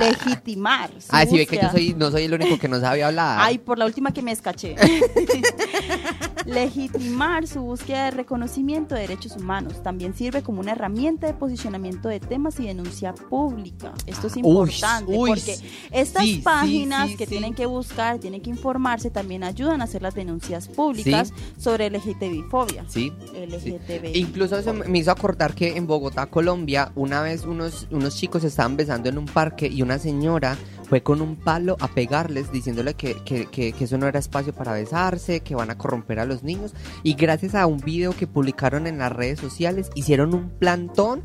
legitimar. 0.00 0.90
Ah, 1.10 1.26
sí 1.26 1.36
ve 1.36 1.46
que 1.46 1.56
yo 1.56 1.70
soy, 1.70 1.94
no 1.94 2.10
soy 2.10 2.24
el 2.24 2.34
único 2.34 2.58
que 2.58 2.68
no 2.68 2.80
sabe 2.80 3.02
hablar. 3.02 3.38
Ay, 3.40 3.58
por 3.58 3.78
la 3.78 3.86
última 3.86 4.12
que 4.12 4.22
me 4.22 4.32
escaché. 4.32 4.76
Legitimar 6.44 7.46
su 7.46 7.60
búsqueda 7.62 8.06
de 8.06 8.10
reconocimiento 8.12 8.94
de 8.94 9.02
derechos 9.02 9.36
humanos 9.36 9.82
también 9.82 10.14
sirve 10.14 10.42
como 10.42 10.60
una 10.60 10.72
herramienta 10.72 11.26
de 11.26 11.34
posicionamiento 11.34 12.08
de 12.08 12.20
temas 12.20 12.60
y 12.60 12.66
denuncia 12.66 13.14
pública. 13.14 13.92
Esto 14.06 14.26
es 14.26 14.36
importante 14.36 15.12
uy, 15.12 15.16
uy, 15.16 15.28
porque 15.30 15.58
estas 15.90 16.24
sí, 16.24 16.40
páginas 16.44 17.10
sí, 17.10 17.16
que 17.16 17.26
tienen 17.26 17.54
que 17.54 17.66
buscar, 17.66 18.18
tienen 18.18 18.40
que 18.40 18.50
informarse, 18.50 19.10
también 19.10 19.44
ayudan 19.44 19.80
a 19.80 19.84
hacer 19.84 20.02
las 20.02 20.14
denuncias 20.14 20.68
públicas 20.68 21.32
sobre 21.58 21.90
LGTBI-fobia. 21.90 22.84
Sí. 22.88 23.12
LGTBI. 23.34 24.18
Incluso 24.18 24.58
eso 24.58 24.74
me 24.74 24.98
hizo 24.98 25.10
acordar 25.10 25.54
que 25.54 25.76
en 25.76 25.86
Bogotá, 25.86 26.26
Colombia, 26.26 26.92
una 26.94 27.22
vez 27.22 27.44
unos, 27.44 27.86
unos 27.90 28.16
chicos 28.16 28.44
estaban 28.44 28.76
besando 28.76 29.08
en 29.08 29.18
un 29.18 29.26
parque 29.26 29.66
y 29.66 29.82
una 29.82 29.98
señora 29.98 30.56
fue 30.94 31.02
con 31.02 31.20
un 31.20 31.34
palo 31.34 31.76
a 31.80 31.88
pegarles 31.88 32.52
diciéndole 32.52 32.94
que, 32.94 33.16
que, 33.24 33.46
que, 33.46 33.74
eso 33.80 33.98
no 33.98 34.06
era 34.06 34.20
espacio 34.20 34.52
para 34.52 34.74
besarse, 34.74 35.40
que 35.40 35.56
van 35.56 35.68
a 35.68 35.76
corromper 35.76 36.20
a 36.20 36.24
los 36.24 36.44
niños. 36.44 36.72
Y 37.02 37.14
gracias 37.14 37.56
a 37.56 37.66
un 37.66 37.78
video 37.78 38.12
que 38.12 38.28
publicaron 38.28 38.86
en 38.86 38.98
las 38.98 39.10
redes 39.10 39.40
sociales, 39.40 39.90
hicieron 39.96 40.34
un 40.34 40.50
plantón 40.50 41.24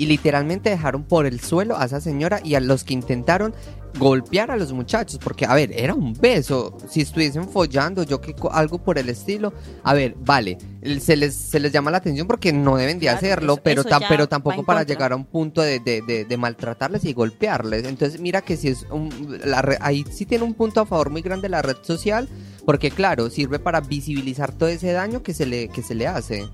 y 0.00 0.06
literalmente 0.06 0.70
dejaron 0.70 1.04
por 1.04 1.26
el 1.26 1.40
suelo 1.40 1.76
a 1.78 1.84
esa 1.84 2.00
señora 2.00 2.40
y 2.42 2.54
a 2.54 2.60
los 2.60 2.84
que 2.84 2.94
intentaron 2.94 3.52
golpear 3.98 4.50
a 4.50 4.56
los 4.56 4.72
muchachos, 4.72 5.18
porque 5.22 5.44
a 5.44 5.52
ver, 5.54 5.72
era 5.74 5.94
un 5.94 6.14
beso, 6.14 6.78
si 6.88 7.00
estuviesen 7.02 7.48
follando, 7.48 8.02
yo 8.04 8.20
que 8.20 8.34
algo 8.52 8.78
por 8.78 8.98
el 8.98 9.08
estilo, 9.10 9.52
a 9.82 9.92
ver, 9.92 10.14
vale, 10.24 10.56
se 11.00 11.16
les, 11.16 11.34
se 11.34 11.60
les 11.60 11.70
llama 11.72 11.90
la 11.90 11.98
atención 11.98 12.26
porque 12.26 12.52
no 12.52 12.76
deben 12.76 12.98
de 12.98 13.06
Claro, 13.06 13.18
hacerlo, 13.18 13.52
eso- 13.54 13.62
pero, 13.62 13.80
eso 13.82 13.90
tam- 13.90 14.00
ya 14.00 14.08
pero 14.08 14.26
tampoco 14.28 14.62
para 14.64 14.80
contra. 14.80 14.94
llegar 14.94 15.12
a 15.12 15.16
un 15.16 15.24
punto 15.26 15.60
de, 15.60 15.80
de- 15.80 16.00
de- 16.02 16.24
de 16.24 16.36
maltratarles 16.38 17.04
y 17.04 17.12
golpearles, 17.12 17.84
entonces 17.84 18.20
mira 18.20 18.40
que 18.42 18.56
si 18.56 18.68
es 18.68 18.86
un, 18.90 19.10
la 19.44 19.60
re- 19.60 19.78
ahí 19.80 20.04
sí 20.10 20.24
tiene 20.24 20.44
un 20.44 20.54
punto 20.54 20.80
a 20.80 20.86
favor 20.86 21.10
muy 21.10 21.20
grande 21.20 21.48
la 21.50 21.60
red 21.60 21.76
social, 21.82 22.28
porque 22.64 22.90
claro, 22.92 23.28
sirve 23.28 23.58
para 23.58 23.80
visibilizar 23.80 24.52
todo 24.52 24.68
ese 24.70 24.92
daño 24.92 25.22
que 25.22 25.34
se 25.34 25.44
le, 25.46 25.68
que 25.68 25.82
se 25.82 25.94
le 25.94 26.06
hace. 26.06 26.46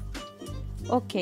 Ok. 0.88 1.14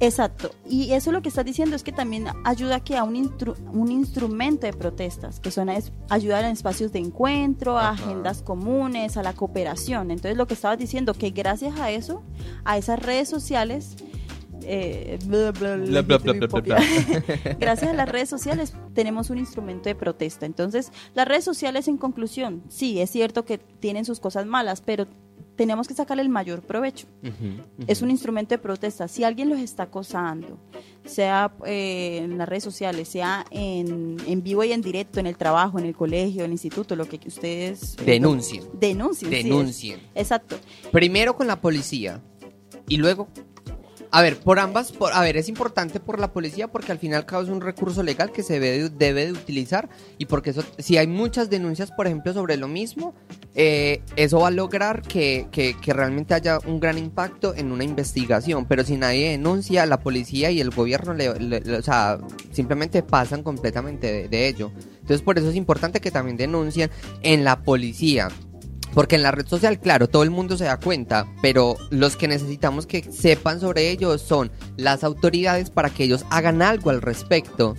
Exacto. 0.00 0.52
Y 0.68 0.92
eso 0.92 1.10
lo 1.10 1.22
que 1.22 1.28
estás 1.28 1.44
diciendo 1.44 1.74
es 1.74 1.82
que 1.82 1.90
también 1.92 2.26
ayuda 2.44 2.76
a 2.76 2.80
que 2.80 2.96
a 2.96 3.02
un, 3.04 3.14
instru- 3.16 3.56
un 3.72 3.90
instrumento 3.90 4.66
de 4.66 4.72
protestas, 4.72 5.40
que 5.40 5.50
son 5.50 5.68
a 5.68 5.76
es- 5.76 5.92
ayudar 6.08 6.44
en 6.44 6.52
espacios 6.52 6.92
de 6.92 7.00
encuentro, 7.00 7.76
a 7.78 7.90
Ajá. 7.90 8.04
agendas 8.04 8.42
comunes, 8.42 9.16
a 9.16 9.22
la 9.24 9.32
cooperación. 9.32 10.10
Entonces 10.12 10.36
lo 10.36 10.46
que 10.46 10.54
estabas 10.54 10.78
diciendo, 10.78 11.14
que 11.14 11.30
gracias 11.30 11.80
a 11.80 11.90
eso, 11.90 12.22
a 12.64 12.78
esas 12.78 13.00
redes 13.00 13.28
sociales, 13.28 13.96
eh, 14.62 15.18
bla, 15.26 15.52
bla, 15.52 15.76
Bla, 15.76 16.02
gracias 17.60 17.90
a 17.90 17.94
las 17.94 18.08
redes 18.08 18.28
sociales 18.28 18.74
tenemos 18.94 19.30
un 19.30 19.38
instrumento 19.38 19.88
de 19.88 19.94
protesta. 19.94 20.46
Entonces, 20.46 20.92
las 21.14 21.26
redes 21.26 21.44
sociales 21.44 21.88
en 21.88 21.96
conclusión, 21.96 22.62
sí, 22.68 23.00
es 23.00 23.10
cierto 23.10 23.44
que 23.44 23.58
tienen 23.58 24.04
sus 24.04 24.20
cosas 24.20 24.46
malas, 24.46 24.80
pero 24.80 25.06
tenemos 25.58 25.88
que 25.88 25.94
sacarle 25.94 26.22
el 26.22 26.28
mayor 26.28 26.62
provecho. 26.62 27.08
Es 27.88 28.00
un 28.00 28.10
instrumento 28.10 28.54
de 28.54 28.58
protesta. 28.58 29.08
Si 29.08 29.24
alguien 29.24 29.50
los 29.50 29.58
está 29.58 29.84
acosando, 29.84 30.56
sea 31.04 31.52
eh, 31.66 32.20
en 32.22 32.38
las 32.38 32.48
redes 32.48 32.62
sociales, 32.62 33.08
sea 33.08 33.44
en, 33.50 34.18
en, 34.24 34.42
vivo 34.44 34.62
y 34.62 34.70
en 34.70 34.82
directo, 34.82 35.18
en 35.18 35.26
el 35.26 35.36
trabajo, 35.36 35.80
en 35.80 35.86
el 35.86 35.96
colegio, 35.96 36.40
en 36.40 36.46
el 36.46 36.52
instituto, 36.52 36.94
lo 36.94 37.08
que 37.08 37.18
ustedes... 37.26 37.96
Eh, 37.98 38.04
denuncien. 38.04 38.62
denuncien. 38.72 39.30
Denuncien. 39.32 40.00
Exacto. 40.14 40.56
Primero 40.92 41.34
con 41.34 41.48
la 41.48 41.60
policía 41.60 42.22
y 42.86 42.96
luego 42.96 43.26
a 44.10 44.22
ver, 44.22 44.38
por 44.38 44.58
ambas, 44.58 44.92
por, 44.92 45.12
a 45.12 45.20
ver, 45.20 45.36
es 45.36 45.48
importante 45.48 46.00
por 46.00 46.18
la 46.18 46.32
policía 46.32 46.68
porque 46.68 46.92
al 46.92 46.98
final 46.98 47.26
es 47.28 47.48
un 47.48 47.60
recurso 47.60 48.02
legal 48.02 48.32
que 48.32 48.42
se 48.42 48.58
debe, 48.58 48.88
de 48.88 49.32
utilizar 49.32 49.88
y 50.16 50.26
porque 50.26 50.54
si 50.78 50.96
hay 50.96 51.06
muchas 51.06 51.50
denuncias, 51.50 51.90
por 51.92 52.06
ejemplo, 52.06 52.32
sobre 52.32 52.56
lo 52.56 52.68
mismo, 52.68 53.14
eh, 53.54 54.02
eso 54.16 54.40
va 54.40 54.48
a 54.48 54.50
lograr 54.50 55.02
que, 55.02 55.46
realmente 55.86 56.34
haya 56.34 56.58
un 56.66 56.80
gran 56.80 56.98
impacto 56.98 57.54
en 57.54 57.72
una 57.72 57.84
investigación, 57.84 58.66
pero 58.66 58.84
si 58.84 58.96
nadie 58.96 59.30
denuncia, 59.30 59.84
la 59.86 60.00
policía 60.00 60.50
y 60.50 60.60
el 60.60 60.70
gobierno, 60.70 61.14
le, 61.14 61.82
sea, 61.82 62.18
simplemente 62.52 63.02
pasan 63.02 63.42
completamente 63.42 64.10
de, 64.10 64.28
de 64.28 64.48
ello. 64.48 64.72
Entonces, 65.00 65.22
por 65.22 65.38
eso 65.38 65.48
es 65.48 65.56
importante 65.56 66.00
que 66.00 66.10
también 66.10 66.36
denuncien 66.36 66.90
en 67.22 67.44
la 67.44 67.62
policía. 67.62 68.28
Porque 68.94 69.16
en 69.16 69.22
la 69.22 69.30
red 69.30 69.46
social, 69.46 69.78
claro, 69.78 70.08
todo 70.08 70.22
el 70.22 70.30
mundo 70.30 70.56
se 70.56 70.64
da 70.64 70.78
cuenta, 70.78 71.26
pero 71.42 71.76
los 71.90 72.16
que 72.16 72.28
necesitamos 72.28 72.86
que 72.86 73.02
sepan 73.12 73.60
sobre 73.60 73.90
ello 73.90 74.18
son 74.18 74.50
las 74.76 75.04
autoridades 75.04 75.70
para 75.70 75.90
que 75.90 76.04
ellos 76.04 76.24
hagan 76.30 76.62
algo 76.62 76.90
al 76.90 77.02
respecto. 77.02 77.76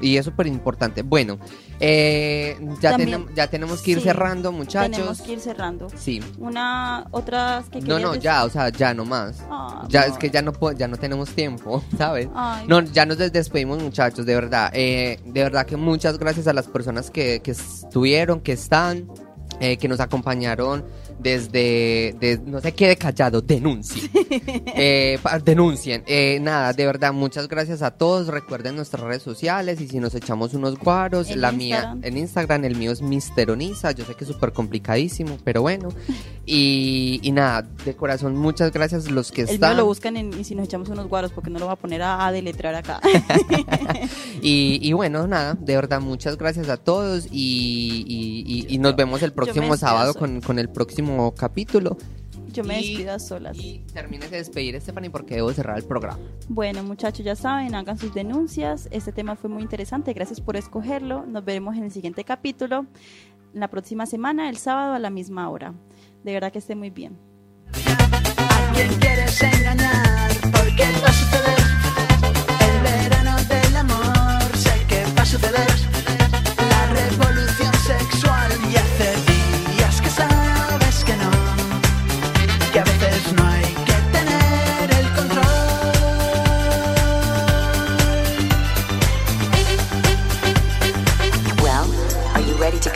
Y 0.00 0.16
es 0.16 0.24
súper 0.24 0.46
importante. 0.46 1.02
Bueno, 1.02 1.38
eh, 1.80 2.56
ya, 2.80 2.96
tenemos, 2.96 3.34
ya 3.34 3.46
tenemos 3.48 3.82
que 3.82 3.92
ir 3.92 4.00
cerrando, 4.00 4.52
muchachos. 4.52 4.90
Tenemos 4.92 5.20
que 5.22 5.32
ir 5.32 5.40
cerrando. 5.40 5.88
Sí. 5.96 6.20
Una, 6.38 7.06
otras 7.10 7.68
que 7.68 7.80
No, 7.80 7.98
no, 7.98 8.14
ya, 8.14 8.44
o 8.44 8.50
sea, 8.50 8.68
ya 8.70 8.94
no 8.94 9.04
más. 9.04 9.42
Ah, 9.50 9.86
ya, 9.88 10.02
es 10.02 10.16
que 10.18 10.30
ya 10.30 10.42
no, 10.42 10.52
ya 10.72 10.88
no 10.88 10.96
tenemos 10.96 11.30
tiempo, 11.30 11.82
¿sabes? 11.98 12.28
No, 12.66 12.80
ya 12.82 13.06
nos 13.06 13.18
despedimos, 13.18 13.82
muchachos, 13.82 14.26
de 14.26 14.34
verdad. 14.34 14.70
Eh, 14.72 15.20
de 15.24 15.42
verdad 15.42 15.66
que 15.66 15.76
muchas 15.76 16.18
gracias 16.18 16.46
a 16.46 16.52
las 16.52 16.66
personas 16.66 17.10
que, 17.10 17.40
que 17.42 17.52
estuvieron, 17.52 18.40
que 18.40 18.52
están. 18.52 19.08
Eh, 19.60 19.76
que 19.76 19.88
nos 19.88 19.98
acompañaron 20.00 20.84
desde, 21.18 22.40
no 22.46 22.60
sé, 22.60 22.72
quede 22.72 22.96
callado, 22.96 23.40
denuncien. 23.40 24.10
eh, 24.74 25.18
denuncien. 25.44 26.04
Eh, 26.06 26.38
nada, 26.40 26.72
de 26.72 26.86
verdad, 26.86 27.12
muchas 27.12 27.48
gracias 27.48 27.82
a 27.82 27.90
todos. 27.90 28.28
Recuerden 28.28 28.76
nuestras 28.76 29.02
redes 29.02 29.22
sociales 29.22 29.80
y 29.80 29.88
si 29.88 29.98
nos 29.98 30.14
echamos 30.14 30.54
unos 30.54 30.78
guaros, 30.78 31.34
la 31.34 31.52
mía 31.52 31.96
en 32.02 32.16
Instagram, 32.16 32.64
el 32.64 32.76
mío 32.76 32.92
es 32.92 33.02
Misteroniza. 33.02 33.92
Yo 33.92 34.04
sé 34.04 34.14
que 34.14 34.24
es 34.24 34.30
súper 34.30 34.52
complicadísimo, 34.52 35.38
pero 35.44 35.62
bueno. 35.62 35.88
Y, 36.50 37.20
y, 37.22 37.32
nada, 37.32 37.68
de 37.84 37.94
corazón, 37.94 38.34
muchas 38.34 38.72
gracias 38.72 39.10
los 39.10 39.30
que 39.30 39.42
están. 39.42 39.76
lo 39.76 39.84
buscan 39.84 40.16
en, 40.16 40.32
y 40.32 40.44
si 40.44 40.54
nos 40.54 40.64
echamos 40.64 40.88
unos 40.88 41.06
guaros, 41.06 41.30
porque 41.30 41.50
no 41.50 41.58
lo 41.58 41.66
va 41.66 41.72
a 41.72 41.76
poner 41.76 42.00
a, 42.00 42.32
deletrar 42.32 42.74
acá. 42.74 43.02
y, 44.40 44.80
y, 44.80 44.92
bueno, 44.94 45.26
nada, 45.26 45.58
de 45.60 45.74
verdad, 45.74 46.00
muchas 46.00 46.38
gracias 46.38 46.70
a 46.70 46.78
todos 46.78 47.28
y, 47.30 48.66
y 48.66 48.78
nos 48.78 48.96
vemos 48.96 49.22
el 49.22 49.34
próximo 49.34 49.76
sábado 49.76 50.14
con, 50.14 50.40
con 50.40 50.58
el 50.58 50.70
próximo 50.70 51.07
capítulo. 51.36 51.96
Yo 52.52 52.64
me 52.64 52.76
despido 52.76 53.12
a 53.12 53.18
solas. 53.18 53.56
Y 53.58 53.84
termines 53.92 54.30
de 54.30 54.38
despedir, 54.38 54.80
Stephanie, 54.80 55.10
porque 55.10 55.34
debo 55.36 55.52
cerrar 55.52 55.78
el 55.78 55.84
programa. 55.84 56.18
Bueno, 56.48 56.82
muchachos, 56.82 57.24
ya 57.24 57.36
saben, 57.36 57.74
hagan 57.74 57.98
sus 57.98 58.14
denuncias. 58.14 58.88
Este 58.90 59.12
tema 59.12 59.36
fue 59.36 59.50
muy 59.50 59.62
interesante. 59.62 60.12
Gracias 60.12 60.40
por 60.40 60.56
escogerlo. 60.56 61.26
Nos 61.26 61.44
veremos 61.44 61.76
en 61.76 61.84
el 61.84 61.90
siguiente 61.90 62.24
capítulo, 62.24 62.86
la 63.52 63.68
próxima 63.68 64.06
semana, 64.06 64.48
el 64.48 64.56
sábado 64.56 64.94
a 64.94 64.98
la 64.98 65.10
misma 65.10 65.50
hora. 65.50 65.74
De 66.24 66.32
verdad 66.32 66.50
que 66.52 66.58
esté 66.58 66.74
muy 66.74 66.90
bien. 66.90 67.18
¿A 67.86 68.72
quién 68.74 68.88
quieres 68.98 69.42
engañar? 69.42 70.30
Porque 70.52 70.84
no 70.86 71.12
sucede 71.12 71.57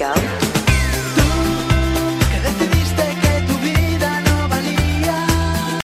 go. 0.02 0.41